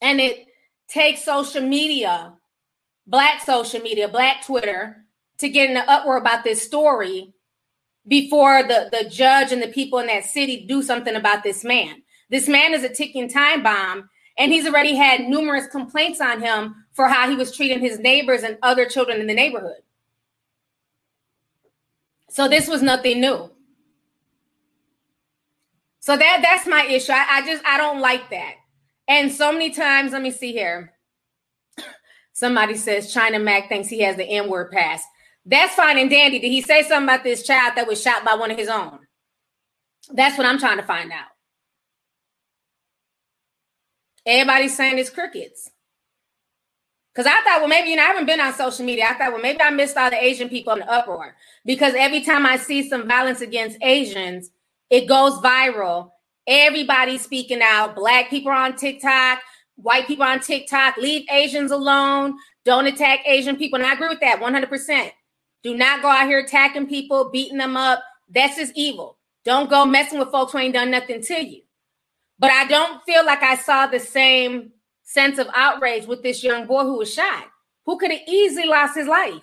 [0.00, 0.46] and it
[0.88, 2.34] takes social media,
[3.06, 5.04] black social media, black Twitter,
[5.38, 7.32] to get in the uproar about this story
[8.06, 12.02] before the, the judge and the people in that city do something about this man.
[12.30, 16.74] This man is a ticking time bomb, and he's already had numerous complaints on him
[16.92, 19.82] for how he was treating his neighbors and other children in the neighborhood.
[22.30, 23.50] So this was nothing new.
[26.00, 27.12] So that that's my issue.
[27.12, 28.54] I, I just I don't like that.
[29.08, 30.92] And so many times, let me see here.
[32.32, 35.02] Somebody says China Mac thinks he has the N word pass.
[35.44, 36.38] That's fine and dandy.
[36.38, 38.98] Did he say something about this child that was shot by one of his own?
[40.12, 41.28] That's what I'm trying to find out.
[44.28, 45.70] Everybody's saying it's crickets.
[47.14, 49.06] Because I thought, well, maybe, you know, I haven't been on social media.
[49.08, 51.34] I thought, well, maybe I missed all the Asian people in the uproar.
[51.64, 54.50] Because every time I see some violence against Asians,
[54.90, 56.10] it goes viral.
[56.46, 57.96] Everybody's speaking out.
[57.96, 59.40] Black people on TikTok,
[59.76, 62.36] white people on TikTok, leave Asians alone.
[62.66, 63.78] Don't attack Asian people.
[63.78, 65.10] And I agree with that 100%.
[65.62, 68.04] Do not go out here attacking people, beating them up.
[68.28, 69.16] That's just evil.
[69.46, 71.62] Don't go messing with folks who ain't done nothing to you.
[72.38, 76.66] But I don't feel like I saw the same sense of outrage with this young
[76.66, 77.46] boy who was shot,
[77.86, 79.42] who could have easily lost his life.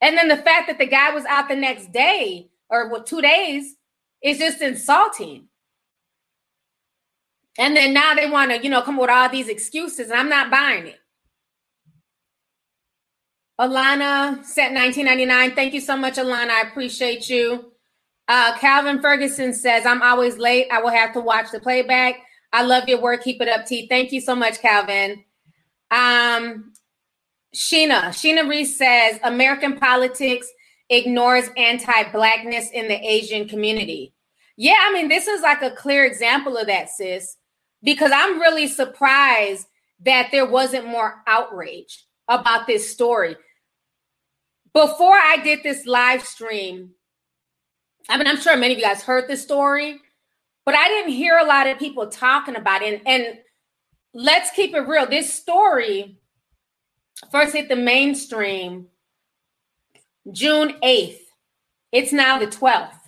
[0.00, 3.20] And then the fact that the guy was out the next day or what two
[3.20, 3.76] days
[4.22, 5.48] is just insulting.
[7.58, 10.28] And then now they want to, you know, come with all these excuses, and I'm
[10.28, 10.98] not buying it.
[13.60, 15.54] Alana set 1999.
[15.54, 16.50] Thank you so much, Alana.
[16.50, 17.71] I appreciate you.
[18.28, 20.68] Uh, Calvin Ferguson says, I'm always late.
[20.72, 22.16] I will have to watch the playback.
[22.52, 23.22] I love your work.
[23.22, 23.86] Keep it up, T.
[23.88, 25.24] Thank you so much, Calvin.
[25.90, 26.72] Um,
[27.54, 30.46] Sheena, Sheena Reese says, American politics
[30.88, 34.14] ignores anti-blackness in the Asian community.
[34.56, 37.36] Yeah, I mean, this is like a clear example of that, sis,
[37.82, 39.66] because I'm really surprised
[40.04, 43.36] that there wasn't more outrage about this story.
[44.74, 46.90] Before I did this live stream,
[48.08, 50.00] I mean, I'm sure many of you guys heard this story,
[50.64, 53.02] but I didn't hear a lot of people talking about it.
[53.06, 53.38] And, and
[54.14, 55.06] let's keep it real.
[55.06, 56.18] This story
[57.30, 58.88] first hit the mainstream
[60.30, 61.18] June 8th.
[61.90, 62.98] It's now the 12th.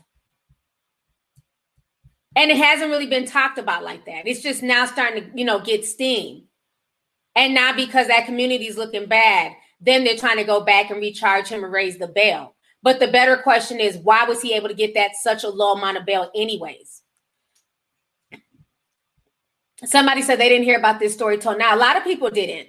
[2.37, 4.27] And it hasn't really been talked about like that.
[4.27, 6.45] It's just now starting to, you know, get steam.
[7.37, 11.01] And now because that community is looking bad, then they're trying to go back and
[11.01, 12.54] recharge him and raise the bail.
[12.85, 15.73] But the better question is, why was he able to get that such a low
[15.73, 17.01] amount of bail, anyways?
[19.87, 21.75] Somebody said they didn't hear about this story till now.
[21.75, 22.69] A lot of people didn't.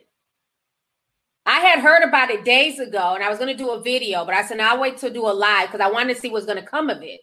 [1.45, 4.23] I had heard about it days ago and I was going to do a video,
[4.23, 6.45] but I said, I'll wait to do a live because I wanted to see what's
[6.45, 7.19] going to come of it.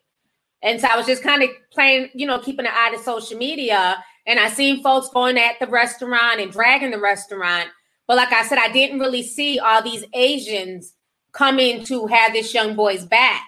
[0.62, 3.38] And so I was just kind of playing, you know, keeping an eye to social
[3.38, 4.04] media.
[4.26, 7.70] And I seen folks going at the restaurant and dragging the restaurant.
[8.06, 10.92] But like I said, I didn't really see all these Asians
[11.32, 13.42] coming to have this young boy's back.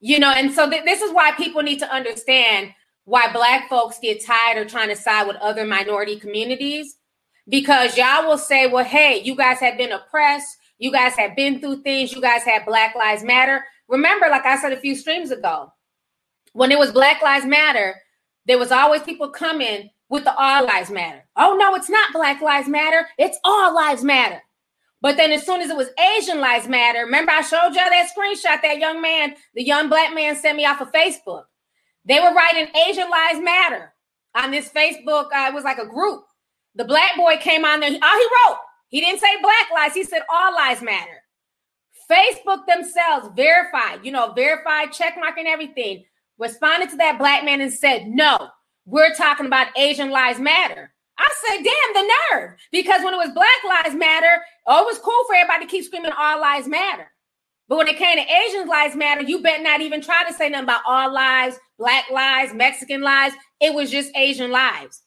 [0.00, 2.74] You know, and so th- this is why people need to understand
[3.04, 6.96] why black folks get tired of trying to side with other minority communities
[7.48, 10.56] because y'all will say, well, hey, you guys have been oppressed.
[10.78, 12.12] You guys have been through things.
[12.12, 13.64] You guys have Black Lives Matter.
[13.88, 15.72] Remember, like I said a few streams ago,
[16.52, 17.94] when it was Black Lives Matter,
[18.46, 21.24] there was always people coming with the all lives matter.
[21.36, 23.08] Oh no, it's not Black Lives Matter.
[23.18, 24.42] It's all lives matter.
[25.04, 28.08] But then as soon as it was Asian lives matter, remember I showed y'all that
[28.16, 31.44] screenshot that young man, the young black man sent me off of Facebook.
[32.06, 33.92] They were writing Asian lives matter
[34.34, 35.26] on this Facebook.
[35.26, 36.24] Uh, it was like a group.
[36.74, 37.90] The black boy came on there.
[37.90, 38.56] All he wrote,
[38.88, 39.94] he didn't say black lives.
[39.94, 41.20] He said all lives matter.
[42.10, 46.02] Facebook themselves verified, you know, verified, check mark and everything,
[46.38, 48.48] responded to that black man and said, no,
[48.86, 50.94] we're talking about Asian lives matter.
[51.18, 52.50] I said, damn, the nerve.
[52.72, 55.84] Because when it was Black Lives Matter, oh, it was cool for everybody to keep
[55.84, 57.10] screaming all lives matter.
[57.68, 60.48] But when it came to Asian lives matter, you bet not even try to say
[60.48, 63.34] nothing about all lives, black lives, Mexican lives.
[63.60, 65.02] It was just Asian lives.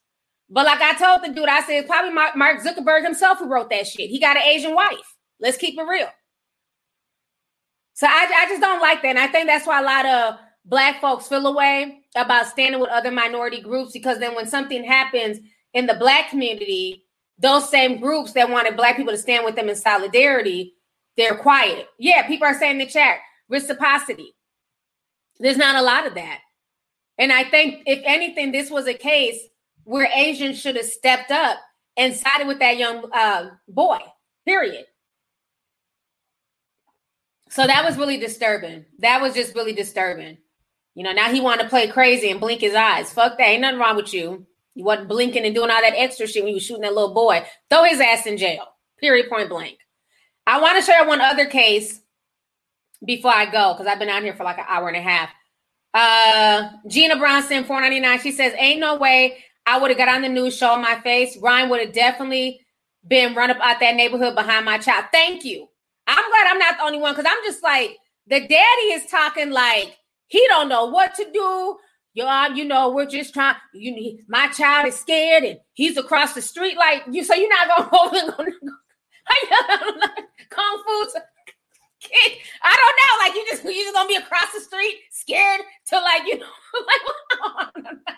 [0.50, 3.86] But like I told the dude, I said probably Mark Zuckerberg himself who wrote that
[3.86, 4.10] shit.
[4.10, 5.16] He got an Asian wife.
[5.40, 6.10] Let's keep it real.
[7.94, 9.10] So I, I just don't like that.
[9.10, 12.90] And I think that's why a lot of black folks feel away about standing with
[12.90, 15.40] other minority groups because then when something happens
[15.74, 17.06] in the black community,
[17.38, 20.74] those same groups that wanted black people to stand with them in solidarity,
[21.18, 21.88] they're quiet.
[22.00, 23.18] Yeah, people are saying in the chat,
[23.50, 24.34] reciprocity.
[25.40, 26.40] There's not a lot of that.
[27.18, 29.40] And I think if anything, this was a case
[29.84, 31.58] where Asians should have stepped up
[31.96, 34.00] and sided with that young uh, boy,
[34.46, 34.86] period.
[37.50, 38.86] So that was really disturbing.
[39.00, 40.38] That was just really disturbing.
[40.94, 43.12] You know, now he wanted to play crazy and blink his eyes.
[43.12, 43.48] Fuck that.
[43.48, 44.46] Ain't nothing wrong with you.
[44.78, 47.12] You wasn't blinking and doing all that extra shit when you were shooting that little
[47.12, 47.44] boy.
[47.68, 48.64] Throw his ass in jail.
[49.00, 49.28] Period.
[49.28, 49.80] Point blank.
[50.46, 52.00] I want to share one other case
[53.04, 55.30] before I go because I've been out here for like an hour and a half.
[55.96, 58.20] Uh, Gina Bronson, 499.
[58.20, 61.36] She says, Ain't no way I would have got on the news showing my face.
[61.42, 62.62] Ryan would have definitely
[63.08, 65.06] been run up out that neighborhood behind my child.
[65.12, 65.68] Thank you.
[66.06, 67.98] I'm glad I'm not the only one because I'm just like,
[68.28, 69.98] the daddy is talking like
[70.28, 71.78] he don't know what to do.
[72.18, 73.58] Y'all, you know, we're just trying.
[73.76, 76.76] You need my child is scared and he's across the street.
[76.76, 78.32] Like you, so you're not gonna hold him.
[80.50, 81.06] Kung Fu
[82.64, 83.24] I don't know.
[83.24, 86.46] Like you just you just gonna be across the street, scared to like you know,
[86.88, 87.02] like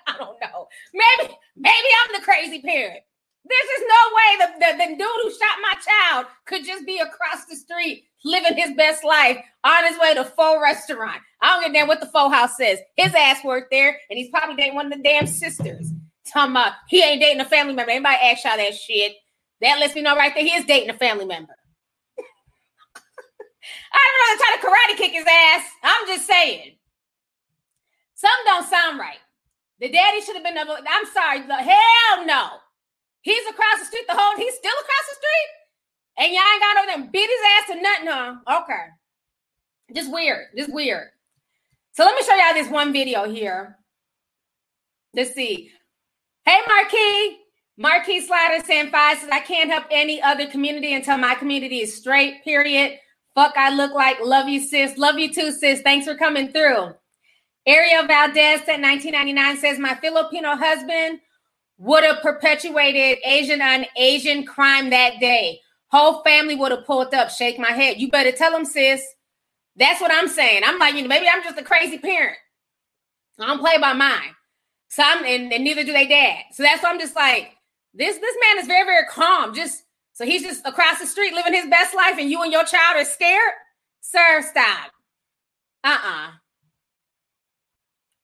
[0.07, 0.67] I don't know.
[0.93, 3.01] Maybe maybe I'm the crazy parent.
[3.45, 7.45] There's just no way the, the, dude who shot my child could just be across
[7.45, 11.21] the street living his best life on his way to Pho restaurant.
[11.41, 12.79] I don't a damn what the Pho house says.
[12.97, 15.91] His ass worked there, and he's probably dating one of the damn sisters.
[16.27, 17.91] Talking about he ain't dating a family member.
[17.91, 19.13] Anybody ask y'all that shit?
[19.61, 21.53] That lets me know right there he is dating a family member.
[23.93, 25.63] I don't rather try to karate kick his ass.
[25.83, 26.75] I'm just saying.
[28.15, 29.17] Something don't sound right.
[29.79, 30.57] The daddy should have been.
[30.57, 31.39] I'm sorry.
[31.39, 32.49] Hell no.
[33.21, 34.05] He's across the street.
[34.07, 35.49] The whole he's still across the street,
[36.17, 38.07] and y'all ain't got over there beat his ass to nothing.
[38.07, 38.61] Huh?
[38.63, 38.85] Okay.
[39.95, 40.47] Just weird.
[40.57, 41.07] Just weird.
[41.93, 43.77] So let me show y'all this one video here.
[45.13, 45.71] Let's see.
[46.45, 47.39] Hey, Marquis.
[47.77, 51.95] Marquis Slider saying five says, I can't help any other community until my community is
[51.95, 52.99] straight, period.
[53.35, 54.17] Fuck, I look like.
[54.21, 54.97] Love you, sis.
[54.97, 55.81] Love you too, sis.
[55.81, 56.93] Thanks for coming through.
[57.65, 61.19] Ariel Valdez said 1999 says, My Filipino husband
[61.79, 65.61] would have perpetuated Asian on Asian crime that day.
[65.87, 67.31] Whole family would have pulled up.
[67.31, 67.99] Shake my head.
[67.99, 69.01] You better tell them, sis.
[69.75, 70.61] That's what I'm saying.
[70.65, 72.37] I'm like, you know, maybe I'm just a crazy parent.
[73.39, 74.35] I don't play by mine.
[74.89, 76.43] So I'm, and, and neither do they dad.
[76.51, 77.55] So that's why I'm just like,
[77.93, 79.55] this this man is very very calm.
[79.55, 79.83] Just
[80.13, 82.97] so he's just across the street living his best life, and you and your child
[82.97, 83.53] are scared.
[84.01, 84.91] Sir, stop.
[85.83, 86.31] Uh uh-uh.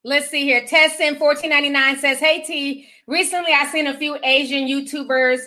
[0.07, 0.61] Let's see here.
[0.61, 5.39] Tessin 1499 says, Hey T, recently I seen a few Asian YouTubers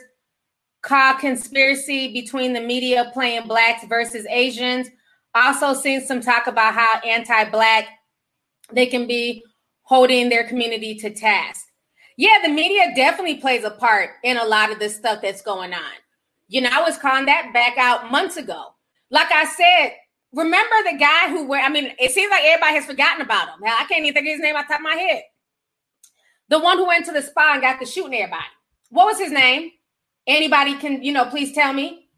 [0.83, 4.89] call conspiracy between the media playing blacks versus Asians.
[5.33, 7.87] Also seen some talk about how anti-black
[8.73, 9.45] they can be
[9.83, 11.65] holding their community to task.
[12.17, 15.73] Yeah, the media definitely plays a part in a lot of the stuff that's going
[15.73, 15.93] on.
[16.49, 18.75] You know, I was calling that back out months ago.
[19.09, 19.93] Like I said,
[20.33, 23.55] remember the guy who went, I mean, it seems like everybody has forgotten about him.
[23.63, 25.23] Now, I can't even think of his name off the top of my head.
[26.49, 28.45] The one who went to the spa and got to shooting everybody.
[28.91, 29.71] What was his name?
[30.27, 32.09] Anybody can, you know, please tell me.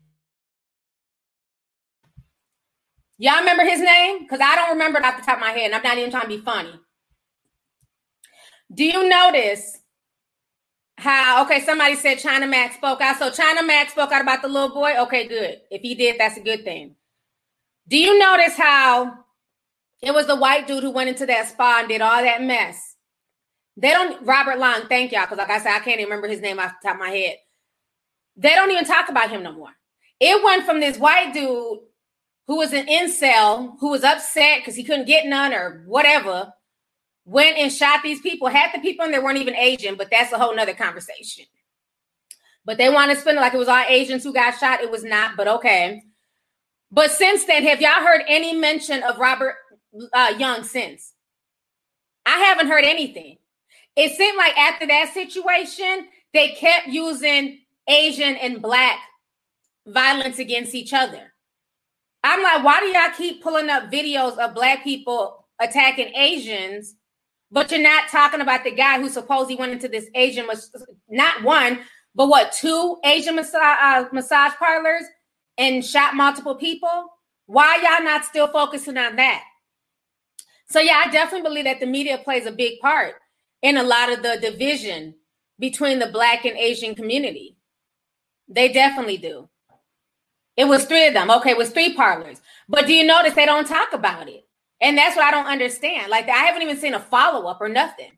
[3.19, 4.21] Y'all remember his name?
[4.21, 6.11] Because I don't remember it off the top of my head, and I'm not even
[6.11, 6.73] trying to be funny.
[8.73, 9.79] Do you notice
[10.97, 11.45] how?
[11.45, 13.19] Okay, somebody said China Mac spoke out.
[13.19, 14.95] So China Mac spoke out about the little boy.
[15.03, 15.61] Okay, good.
[15.71, 16.95] If he did, that's a good thing.
[17.91, 19.19] Do you notice how
[20.01, 22.95] it was the white dude who went into that spa and did all that mess?
[23.77, 26.41] They don't, Robert Long, thank y'all, because like I said, I can't even remember his
[26.41, 27.37] name off the top of my head.
[28.37, 29.71] They don't even talk about him no more.
[30.21, 31.81] It went from this white dude
[32.47, 36.53] who was an incel, who was upset because he couldn't get none or whatever,
[37.25, 38.47] went and shot these people.
[38.47, 41.45] Half the people in there weren't even Asian, but that's a whole nother conversation.
[42.65, 44.81] But they want to spin it like it was all Asians who got shot.
[44.81, 46.03] It was not, but okay.
[46.91, 49.57] But since then, have y'all heard any mention of Robert
[50.13, 51.13] uh, Young since?
[52.27, 53.39] I haven't heard anything.
[53.97, 58.99] It seemed like after that situation, they kept using Asian and Black
[59.87, 61.33] violence against each other.
[62.23, 66.95] I'm like, why do y'all keep pulling up videos of Black people attacking Asians,
[67.51, 70.47] but you're not talking about the guy who supposedly went into this Asian,
[71.09, 71.81] not one,
[72.15, 75.05] but what, two Asian massage, uh, massage parlors
[75.61, 77.13] and shot multiple people?
[77.47, 79.45] Why y'all not still focusing on that?
[80.71, 83.17] So yeah, I definitely believe that the media plays a big part
[83.61, 85.15] in a lot of the division
[85.59, 87.57] between the black and Asian community.
[88.49, 89.49] They definitely do.
[90.57, 91.31] It was three of them.
[91.31, 92.41] Okay, it was three parlors.
[92.69, 94.47] But do you notice they don't talk about it?
[94.81, 96.11] And that's what I don't understand.
[96.11, 98.13] Like I haven't even seen a follow-up or nothing.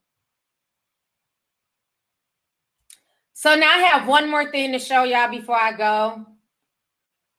[3.33, 6.27] So now I have one more thing to show y'all before I go.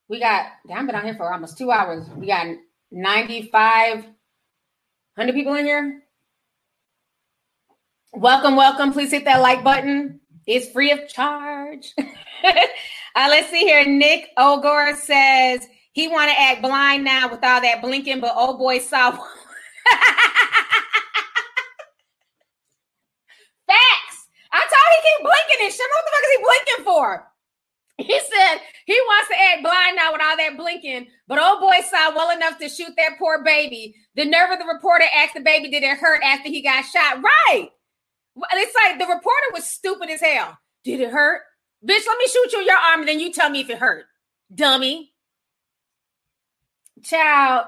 [0.09, 2.05] We got, I've been on here for almost two hours.
[2.09, 2.45] We got
[2.91, 6.03] 9,500 people in here.
[8.13, 8.93] Welcome, welcome.
[8.93, 10.19] Please hit that like button.
[10.45, 11.93] It's free of charge.
[11.97, 12.03] uh,
[13.15, 13.83] let's see here.
[13.85, 18.55] Nick Ogor says he want to act blind now with all that blinking, but oh
[18.57, 19.11] boy saw.
[19.11, 19.29] Facts.
[24.51, 25.89] I told he keep blinking and shit.
[25.89, 27.32] What the fuck is he blinking for?
[27.97, 31.77] He said he wants to act blind now with all that blinking, but old boy
[31.89, 33.95] saw well enough to shoot that poor baby.
[34.15, 37.21] The nerve of the reporter asked the baby, did it hurt after he got shot?
[37.23, 37.69] Right.
[38.53, 40.57] It's like the reporter was stupid as hell.
[40.83, 41.41] Did it hurt?
[41.87, 43.77] Bitch, let me shoot you in your arm and then you tell me if it
[43.77, 44.05] hurt.
[44.53, 45.13] Dummy.
[47.03, 47.67] Child.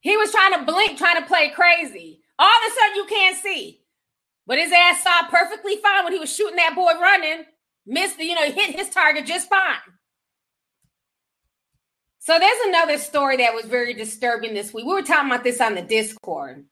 [0.00, 2.20] He was trying to blink, trying to play crazy.
[2.38, 3.80] All of a sudden, you can't see.
[4.46, 7.44] But his ass saw perfectly fine when he was shooting that boy running.
[7.88, 9.76] Missed, you know, hit his target just fine.
[12.18, 14.84] So there's another story that was very disturbing this week.
[14.84, 16.66] We were talking about this on the Discord.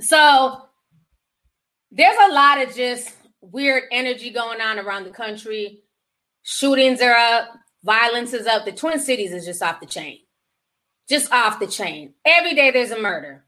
[0.00, 0.62] So
[1.90, 3.12] there's a lot of just
[3.42, 5.82] weird energy going on around the country.
[6.42, 7.48] Shootings are up,
[7.84, 8.64] violence is up.
[8.64, 10.20] The Twin Cities is just off the chain.
[11.10, 12.14] Just off the chain.
[12.24, 13.44] Every day there's a murder.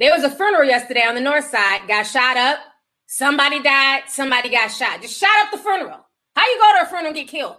[0.00, 2.58] There was a funeral yesterday on the north side, got shot up.
[3.14, 5.02] Somebody died, somebody got shot.
[5.02, 5.98] Just shot up the funeral.
[6.34, 7.56] How you go to a funeral and get killed?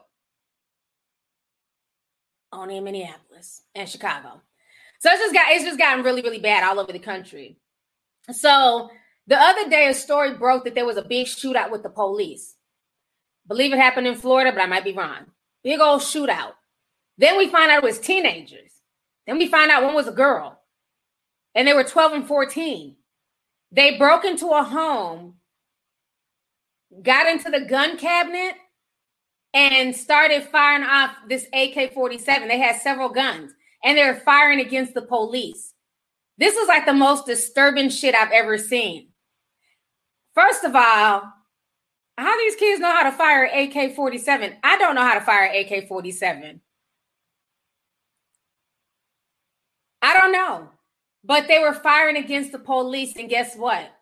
[2.52, 4.42] Only in Minneapolis and Chicago.
[5.00, 7.60] So it's just got it's just gotten really, really bad all over the country.
[8.32, 8.90] So
[9.28, 12.56] the other day, a story broke that there was a big shootout with the police.
[13.48, 15.28] Believe it happened in Florida, but I might be wrong.
[15.64, 16.54] Big old shootout.
[17.20, 18.72] Then we find out it was teenagers.
[19.28, 20.60] Then we find out one was a girl,
[21.54, 22.96] and they were 12 and 14.
[23.72, 25.36] They broke into a home,
[27.02, 28.56] got into the gun cabinet,
[29.54, 32.48] and started firing off this AK 47.
[32.48, 33.52] They had several guns,
[33.84, 35.74] and they were firing against the police.
[36.38, 39.10] This is like the most disturbing shit I've ever seen.
[40.34, 41.24] First of all,
[42.18, 44.56] how these kids know how to fire AK 47?
[44.64, 46.60] I don't know how to fire AK 47.
[50.02, 50.70] I don't know.
[51.24, 53.93] But they were firing against the police, and guess what?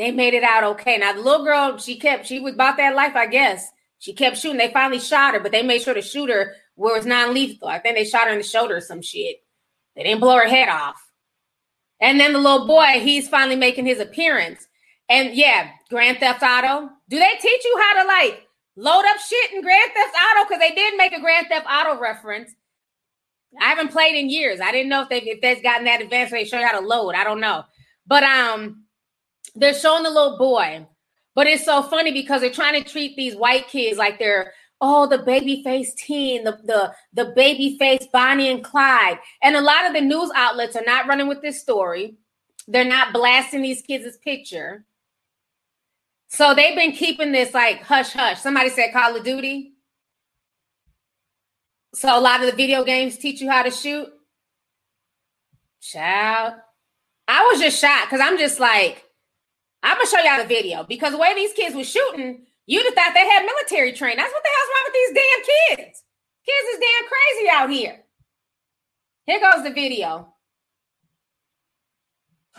[0.00, 0.96] They made it out okay.
[0.96, 3.70] Now, the little girl, she kept, she was about that life, I guess.
[3.98, 4.56] She kept shooting.
[4.56, 7.68] They finally shot her, but they made sure to shoot her where it's non lethal.
[7.68, 9.44] I think they shot her in the shoulder or some shit.
[9.94, 10.96] They didn't blow her head off.
[12.00, 14.66] And then the little boy, he's finally making his appearance.
[15.10, 16.88] And yeah, Grand Theft Auto.
[17.10, 18.42] Do they teach you how to like
[18.76, 20.48] load up shit in Grand Theft Auto?
[20.48, 22.54] Because they did make a Grand Theft Auto reference.
[23.60, 24.60] I haven't played in years.
[24.62, 26.32] I didn't know if they if they've gotten that advanced.
[26.32, 27.14] They show you how to load.
[27.16, 27.64] I don't know.
[28.06, 28.84] But um,
[29.54, 30.86] they're showing the little boy.
[31.34, 35.06] But it's so funny because they're trying to treat these white kids like they're oh
[35.06, 39.18] the baby face teen, the the the baby face Bonnie and Clyde.
[39.42, 42.16] And a lot of the news outlets are not running with this story.
[42.66, 44.84] They're not blasting these kids' picture.
[46.28, 48.40] So they've been keeping this like hush hush.
[48.40, 49.74] Somebody said Call of Duty.
[51.94, 54.08] So a lot of the video games teach you how to shoot.
[55.80, 56.54] Child.
[57.26, 59.04] I was just shocked because I'm just like,
[59.82, 62.94] I'm gonna show y'all the video because the way these kids were shooting, you'd have
[62.94, 64.18] thought they had military training.
[64.18, 66.04] That's what the hell's wrong with these damn kids.
[66.46, 68.04] Kids is damn crazy out here.
[69.26, 70.34] Here goes the video.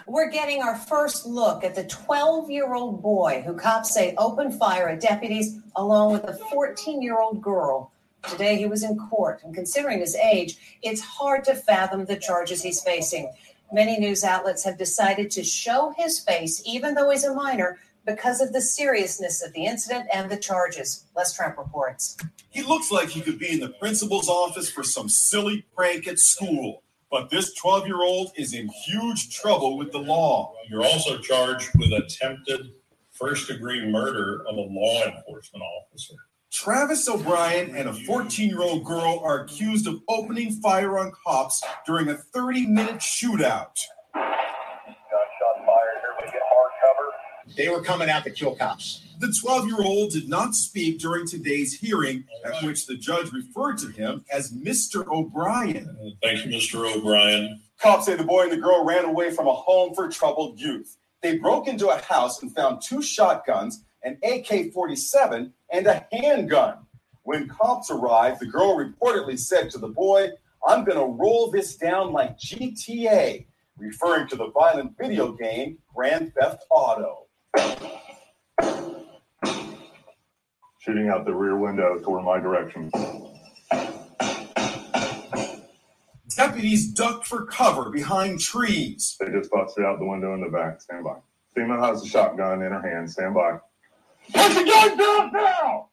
[0.08, 4.58] We're getting our first look at the 12 year old boy who cops say opened
[4.58, 7.92] fire at deputies along with a 14 year old girl.
[8.30, 12.62] Today he was in court, and considering his age, it's hard to fathom the charges
[12.62, 13.34] he's facing.
[13.74, 18.42] Many news outlets have decided to show his face, even though he's a minor, because
[18.42, 21.06] of the seriousness of the incident and the charges.
[21.16, 22.18] Les Trent reports.
[22.50, 26.20] He looks like he could be in the principal's office for some silly prank at
[26.20, 26.84] school.
[27.10, 30.54] But this 12 year old is in huge trouble with the law.
[30.70, 32.72] You're also charged with attempted
[33.12, 36.16] first degree murder of a law enforcement officer.
[36.52, 41.64] Travis O'Brien and a 14 year old girl are accused of opening fire on cops
[41.86, 43.78] during a 30 minute shootout.
[44.14, 46.02] Gunshot fired.
[46.04, 47.56] Everybody get hard cover.
[47.56, 49.02] They were coming out to kill cops.
[49.20, 53.78] The 12 year old did not speak during today's hearing, at which the judge referred
[53.80, 55.08] to him as Mr.
[55.08, 56.16] O'Brien.
[56.22, 56.94] Thank you, Mr.
[56.94, 57.62] O'Brien.
[57.80, 60.98] Cops say the boy and the girl ran away from a home for troubled youth.
[61.22, 66.78] They broke into a house and found two shotguns, an AK 47, and a handgun.
[67.24, 70.30] When cops arrived, the girl reportedly said to the boy,
[70.68, 73.46] I'm going to roll this down like GTA,
[73.78, 77.28] referring to the violent video game Grand Theft Auto.
[80.80, 82.92] Shooting out the rear window toward my direction.
[86.36, 89.16] Deputies ducked for cover behind trees.
[89.20, 90.82] They just busted out the window in the back.
[90.82, 91.18] Stand by.
[91.54, 93.12] Female has a shotgun in her hand.
[93.12, 93.60] Stand by.
[94.34, 95.90] Put the gun down now!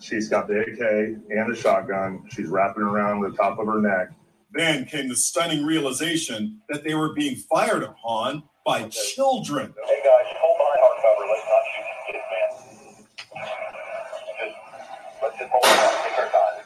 [0.00, 0.80] She's got the AK
[1.30, 2.24] and the shotgun.
[2.30, 4.08] She's wrapping around the top of her neck.
[4.52, 9.74] Then came the stunning realization that they were being fired upon by children.
[9.86, 11.24] Hey guys, hold behind hard cover.
[11.28, 12.50] Let's not shoot these kids, man.
[14.38, 14.56] Just,
[15.22, 15.92] let's just hold on.
[16.04, 16.64] Take our time.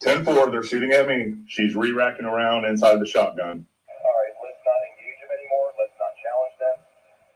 [0.00, 1.34] 10 4, they're shooting at me.
[1.48, 3.64] She's re racking around inside the shotgun.
[3.66, 5.72] All right, let's not engage them anymore.
[5.76, 6.76] Let's not challenge them.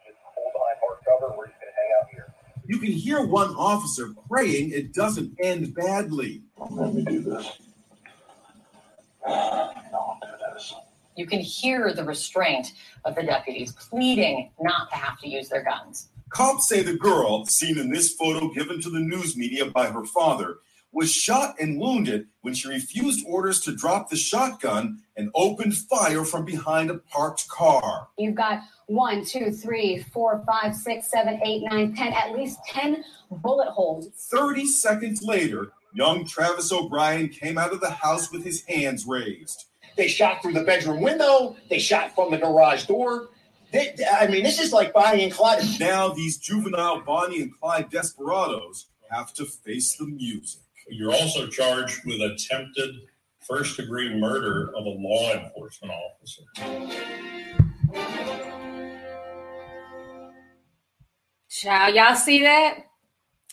[0.09, 1.37] Just hold behind hard cover.
[1.37, 2.27] We're just going to hang out here.
[2.67, 6.43] You can hear one officer praying it doesn't end badly.
[6.71, 7.53] Let me do this.
[9.27, 9.73] No,
[10.23, 10.75] do this.
[11.17, 12.73] You can hear the restraint
[13.05, 16.09] of the deputies pleading not to have to use their guns.
[16.31, 20.05] Cops say the girl, seen in this photo given to the news media by her
[20.05, 20.59] father,
[20.93, 26.25] was shot and wounded when she refused orders to drop the shotgun and opened fire
[26.25, 28.09] from behind a parked car.
[28.19, 33.03] You've got one, two, three, four, five, six, seven, eight, nine, ten, at least 10
[33.31, 34.09] bullet holes.
[34.31, 39.67] 30 seconds later, young Travis O'Brien came out of the house with his hands raised.
[39.97, 41.57] They shot through the bedroom window.
[41.69, 43.29] They shot from the garage door.
[43.73, 45.65] They, I mean, this is like Bonnie and Clyde.
[45.81, 50.62] Now these juvenile Bonnie and Clyde desperados have to face the music.
[50.89, 52.91] You're also charged with attempted
[53.41, 56.43] first degree murder of a law enforcement officer.
[61.49, 62.87] Child, y'all see that?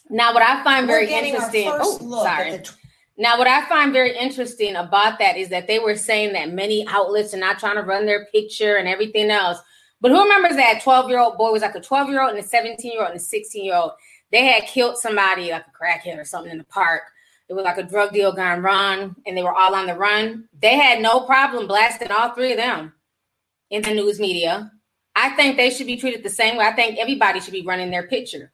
[0.10, 1.70] Now, what I find very interesting.
[1.72, 2.52] Oh, sorry.
[2.52, 2.72] at the
[3.18, 6.88] Now, what I find very interesting about that is that they were saying that many
[6.88, 9.60] outlets are not trying to run their picture and everything else.
[10.02, 12.40] But who remembers that 12 year old boy was like a 12 year old and
[12.40, 13.92] a 17 year old and a 16 year old?
[14.32, 17.02] They had killed somebody, like a crackhead or something in the park.
[17.50, 20.48] It was like a drug deal gone wrong, and they were all on the run.
[20.62, 22.94] They had no problem blasting all three of them
[23.72, 24.72] in the news media.
[25.16, 26.66] I think they should be treated the same way.
[26.66, 28.52] I think everybody should be running their picture.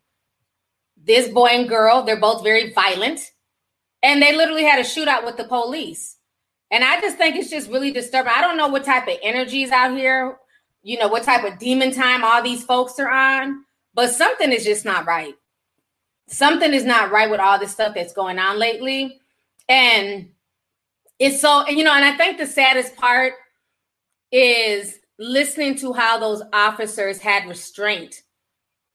[0.95, 3.19] This boy and girl, they're both very violent,
[4.01, 6.17] and they literally had a shootout with the police.
[6.71, 8.31] And I just think it's just really disturbing.
[8.35, 10.37] I don't know what type of energies out here,
[10.83, 14.63] you know, what type of demon time all these folks are on, but something is
[14.63, 15.35] just not right.
[16.27, 19.19] Something is not right with all this stuff that's going on lately.
[19.69, 20.29] And
[21.19, 23.33] it's so, you know, and I think the saddest part
[24.31, 28.23] is listening to how those officers had restraint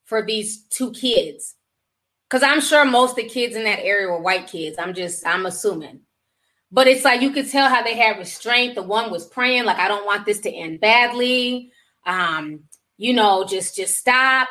[0.05, 1.55] for these two kids.
[2.29, 4.79] Because I'm sure most of the kids in that area were white kids.
[4.79, 6.01] I'm just, I'm assuming.
[6.71, 8.77] But it's like you could tell how they had restraint.
[8.77, 11.73] The one was praying, like, I don't want this to end badly.
[12.07, 12.61] Um,
[12.97, 14.49] you know, just just stop.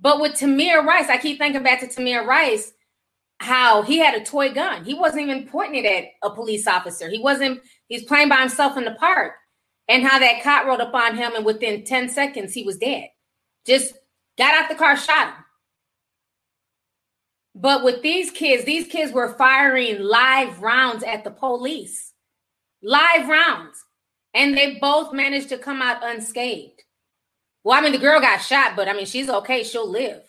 [0.00, 2.72] But with Tamir Rice, I keep thinking back to Tamir Rice,
[3.38, 4.84] how he had a toy gun.
[4.84, 7.08] He wasn't even pointing it at a police officer.
[7.08, 9.32] He wasn't, he's playing by himself in the park.
[9.88, 13.08] And how that cop rolled up on him, and within 10 seconds, he was dead.
[13.66, 13.94] Just
[14.38, 15.44] got out the car, shot him.
[17.54, 22.12] But with these kids, these kids were firing live rounds at the police.
[22.82, 23.84] Live rounds.
[24.32, 26.82] And they both managed to come out unscathed.
[27.64, 29.64] Well, I mean, the girl got shot, but I mean, she's okay.
[29.64, 30.22] She'll live.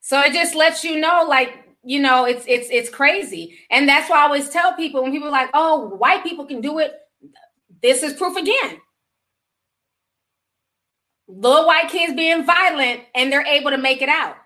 [0.00, 3.58] So it just lets you know, like, you know, it's it's it's crazy.
[3.70, 6.60] And that's why I always tell people when people are like, oh, white people can
[6.60, 6.92] do it.
[7.82, 8.80] This is proof again.
[11.26, 14.36] Little white kids being violent and they're able to make it out.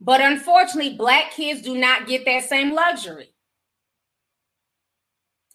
[0.00, 3.28] But unfortunately, black kids do not get that same luxury.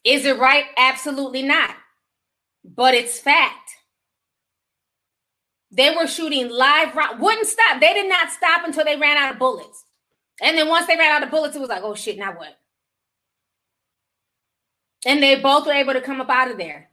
[0.03, 0.65] Is it right?
[0.77, 1.75] Absolutely not.
[2.63, 3.71] But it's fact.
[5.71, 7.79] They were shooting live round, wouldn't stop.
[7.79, 9.85] They did not stop until they ran out of bullets.
[10.41, 12.57] And then once they ran out of bullets, it was like, oh shit, now what?
[15.05, 16.89] And they both were able to come up out of there.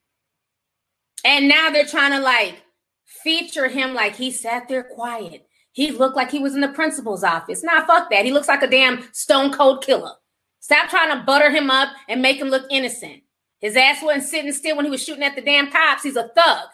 [1.25, 2.63] And now they're trying to like
[3.05, 5.47] feature him like he sat there quiet.
[5.73, 7.63] He looked like he was in the principal's office.
[7.63, 8.25] Nah, fuck that.
[8.25, 10.13] He looks like a damn stone cold killer.
[10.61, 13.23] Stop trying to butter him up and make him look innocent.
[13.61, 16.03] His ass wasn't sitting still when he was shooting at the damn cops.
[16.03, 16.69] He's a thug.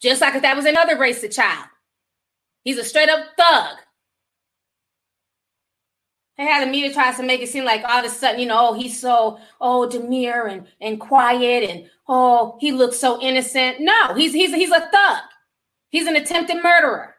[0.00, 1.66] Just like if that was another race of child.
[2.64, 3.76] He's a straight up thug.
[6.36, 8.46] They had the media tries to make it seem like all of a sudden, you
[8.46, 13.80] know, oh, he's so oh demure and and quiet and oh he looks so innocent.
[13.80, 15.22] No, he's he's he's a thug.
[15.90, 17.14] He's an attempted murderer.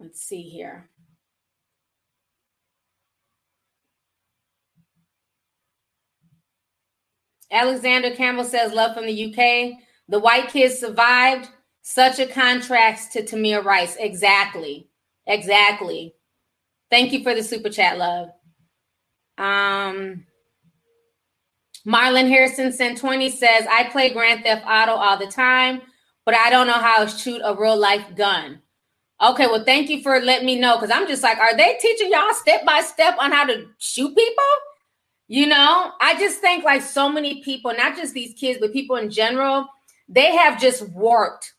[0.00, 0.87] Let's see here.
[7.50, 9.78] Alexander Campbell says, Love from the UK.
[10.08, 11.48] The white kids survived.
[11.82, 13.96] Such a contrast to Tamir Rice.
[13.98, 14.88] Exactly.
[15.26, 16.14] Exactly.
[16.90, 18.30] Thank you for the super chat, love.
[19.38, 20.26] Um,
[21.86, 25.82] Marlon Harrison sent 20 says, I play Grand Theft Auto all the time,
[26.26, 28.60] but I don't know how to shoot a real life gun.
[29.20, 32.10] Okay, well, thank you for letting me know because I'm just like, are they teaching
[32.10, 34.44] y'all step by step on how to shoot people?
[35.28, 38.96] You know, I just think like so many people, not just these kids, but people
[38.96, 39.66] in general,
[40.08, 41.52] they have just warped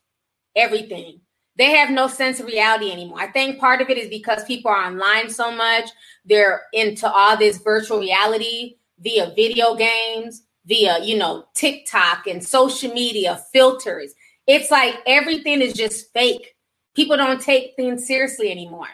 [0.56, 1.20] everything.
[1.56, 3.20] They have no sense of reality anymore.
[3.20, 5.88] I think part of it is because people are online so much.
[6.24, 12.92] They're into all this virtual reality via video games, via, you know, TikTok and social
[12.92, 14.14] media filters.
[14.48, 16.56] It's like everything is just fake.
[16.96, 18.88] People don't take things seriously anymore.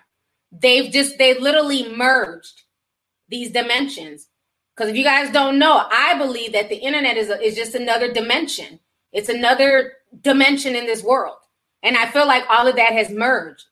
[0.53, 2.65] They've just, they literally merged
[3.29, 4.29] these dimensions
[4.77, 7.75] because if you guys don't know, I believe that the internet is, a, is just
[7.75, 8.79] another dimension.
[9.13, 11.39] It's another dimension in this world.
[11.83, 13.65] And I feel like all of that has merged.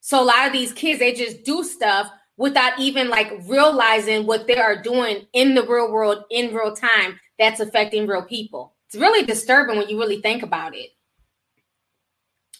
[0.00, 4.46] So a lot of these kids, they just do stuff without even like realizing what
[4.46, 8.74] they are doing in the real world in real time that's affecting real people.
[8.86, 10.90] It's really disturbing when you really think about it.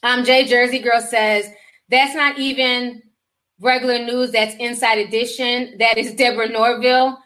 [0.02, 1.48] Um, Jay Jersey Girl says,
[1.88, 3.02] that's not even
[3.58, 5.76] regular news, that's inside edition.
[5.78, 7.18] That is Deborah Norville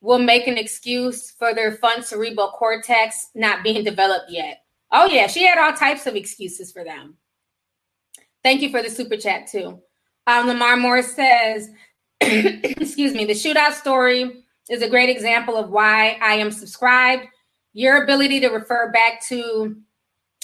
[0.00, 4.62] will make an excuse for their fun cerebral cortex not being developed yet.
[4.92, 7.16] Oh, yeah, she had all types of excuses for them.
[8.42, 9.80] Thank you for the super chat, too.
[10.26, 11.70] Um, Lamar Moore says,
[12.20, 17.26] excuse me, the shootout story is a great example of why I am subscribed.
[17.72, 19.76] Your ability to refer back to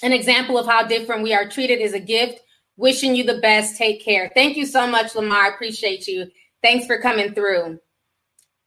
[0.03, 2.41] an example of how different we are treated is a gift.
[2.77, 3.77] Wishing you the best.
[3.77, 4.31] Take care.
[4.35, 5.53] Thank you so much, Lamar.
[5.53, 6.27] Appreciate you.
[6.63, 7.79] Thanks for coming through.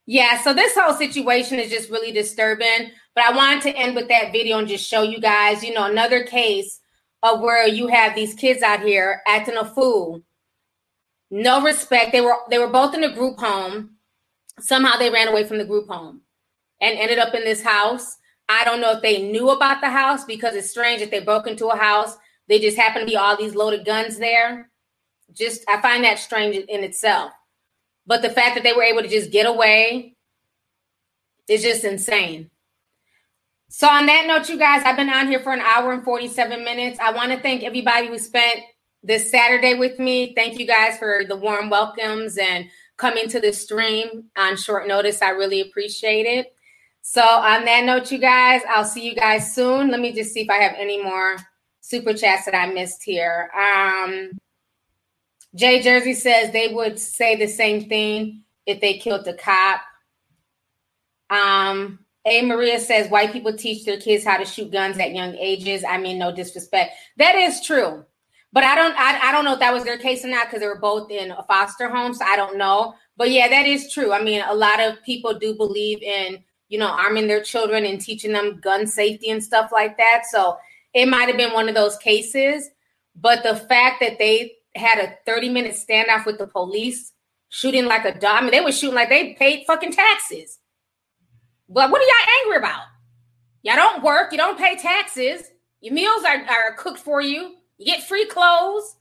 [0.10, 2.92] Yeah, so this whole situation is just really disturbing.
[3.14, 5.86] But I wanted to end with that video and just show you guys, you know,
[5.86, 6.80] another case
[7.24, 10.22] of where you have these kids out here acting a fool.
[11.30, 12.14] No respect.
[12.14, 13.98] They were they were both in a group home.
[14.60, 16.22] Somehow they ran away from the group home
[16.80, 18.18] and ended up in this house.
[18.48, 21.48] I don't know if they knew about the house because it's strange that they broke
[21.48, 22.16] into a house.
[22.48, 24.70] They just happen to be all these loaded guns there.
[25.34, 27.34] Just I find that strange in itself.
[28.08, 30.16] But the fact that they were able to just get away
[31.48, 32.50] is just insane.
[33.70, 36.64] So, on that note, you guys, I've been on here for an hour and 47
[36.64, 37.00] minutes.
[37.00, 38.62] I want to thank everybody who spent
[39.04, 40.34] this Saturday with me.
[40.36, 42.66] Thank you guys for the warm welcomes and
[42.96, 45.22] coming to the stream on short notice.
[45.22, 46.54] I really appreciate it.
[47.02, 49.92] So, on that note, you guys, I'll see you guys soon.
[49.92, 51.36] Let me just see if I have any more
[51.82, 53.50] super chats that I missed here.
[53.54, 54.32] Um,
[55.58, 59.82] Jay Jersey says they would say the same thing if they killed the cop.
[61.32, 62.46] Um, A.
[62.46, 65.84] Maria says white people teach their kids how to shoot guns at young ages.
[65.84, 66.94] I mean, no disrespect.
[67.18, 68.06] That is true.
[68.54, 70.62] But I don't I, I don't know if that was their case or not because
[70.62, 72.14] they were both in a foster home.
[72.14, 72.94] So I don't know.
[73.18, 74.14] But yeah, that is true.
[74.14, 78.00] I mean, a lot of people do believe in, you know, arming their children and
[78.00, 80.24] teaching them gun safety and stuff like that.
[80.30, 80.58] So
[80.94, 82.70] it might have been one of those cases.
[83.16, 87.14] But the fact that they had a 30 minute standoff with the police,
[87.50, 88.38] shooting like a dog.
[88.38, 90.60] I mean, they were shooting like they paid fucking taxes.
[91.70, 92.84] But what are y'all angry about?
[93.64, 95.44] Y'all don't work, you don't pay taxes,
[95.82, 98.96] your meals are, are cooked for you, you get free clothes.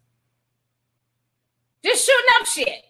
[1.85, 2.83] Just shooting up shit.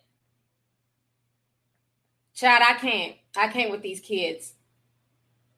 [2.35, 3.17] Chad, I can't.
[3.37, 4.55] I can't with these kids.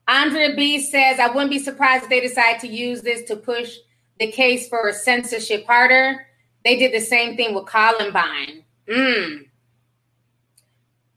[0.09, 3.77] Andrea B says, I wouldn't be surprised if they decide to use this to push
[4.19, 6.27] the case for censorship harder.
[6.69, 8.63] They did the same thing with Columbine.
[8.87, 9.47] Mm.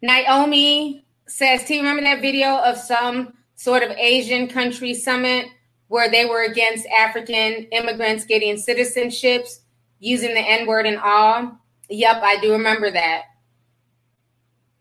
[0.01, 5.47] Naomi says, Do you remember that video of some sort of Asian country summit
[5.89, 9.59] where they were against African immigrants getting citizenships
[9.99, 11.59] using the N word and all?
[11.89, 13.23] Yep, I do remember that.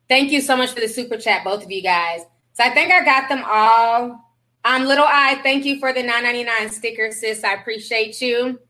[0.08, 2.20] Thank you so much for the super chat, both of you guys.
[2.52, 4.24] So I think I got them all.
[4.64, 7.42] Um, Little I, thank you for the 9.99 sticker, sis.
[7.42, 8.60] I appreciate you.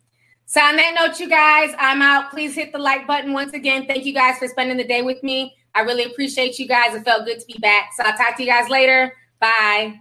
[0.50, 2.32] So on that note, you guys, I'm out.
[2.32, 3.86] Please hit the like button once again.
[3.86, 5.54] Thank you guys for spending the day with me.
[5.76, 6.92] I really appreciate you guys.
[6.92, 7.90] It felt good to be back.
[7.96, 9.14] So I'll talk to you guys later.
[9.38, 10.00] Bye.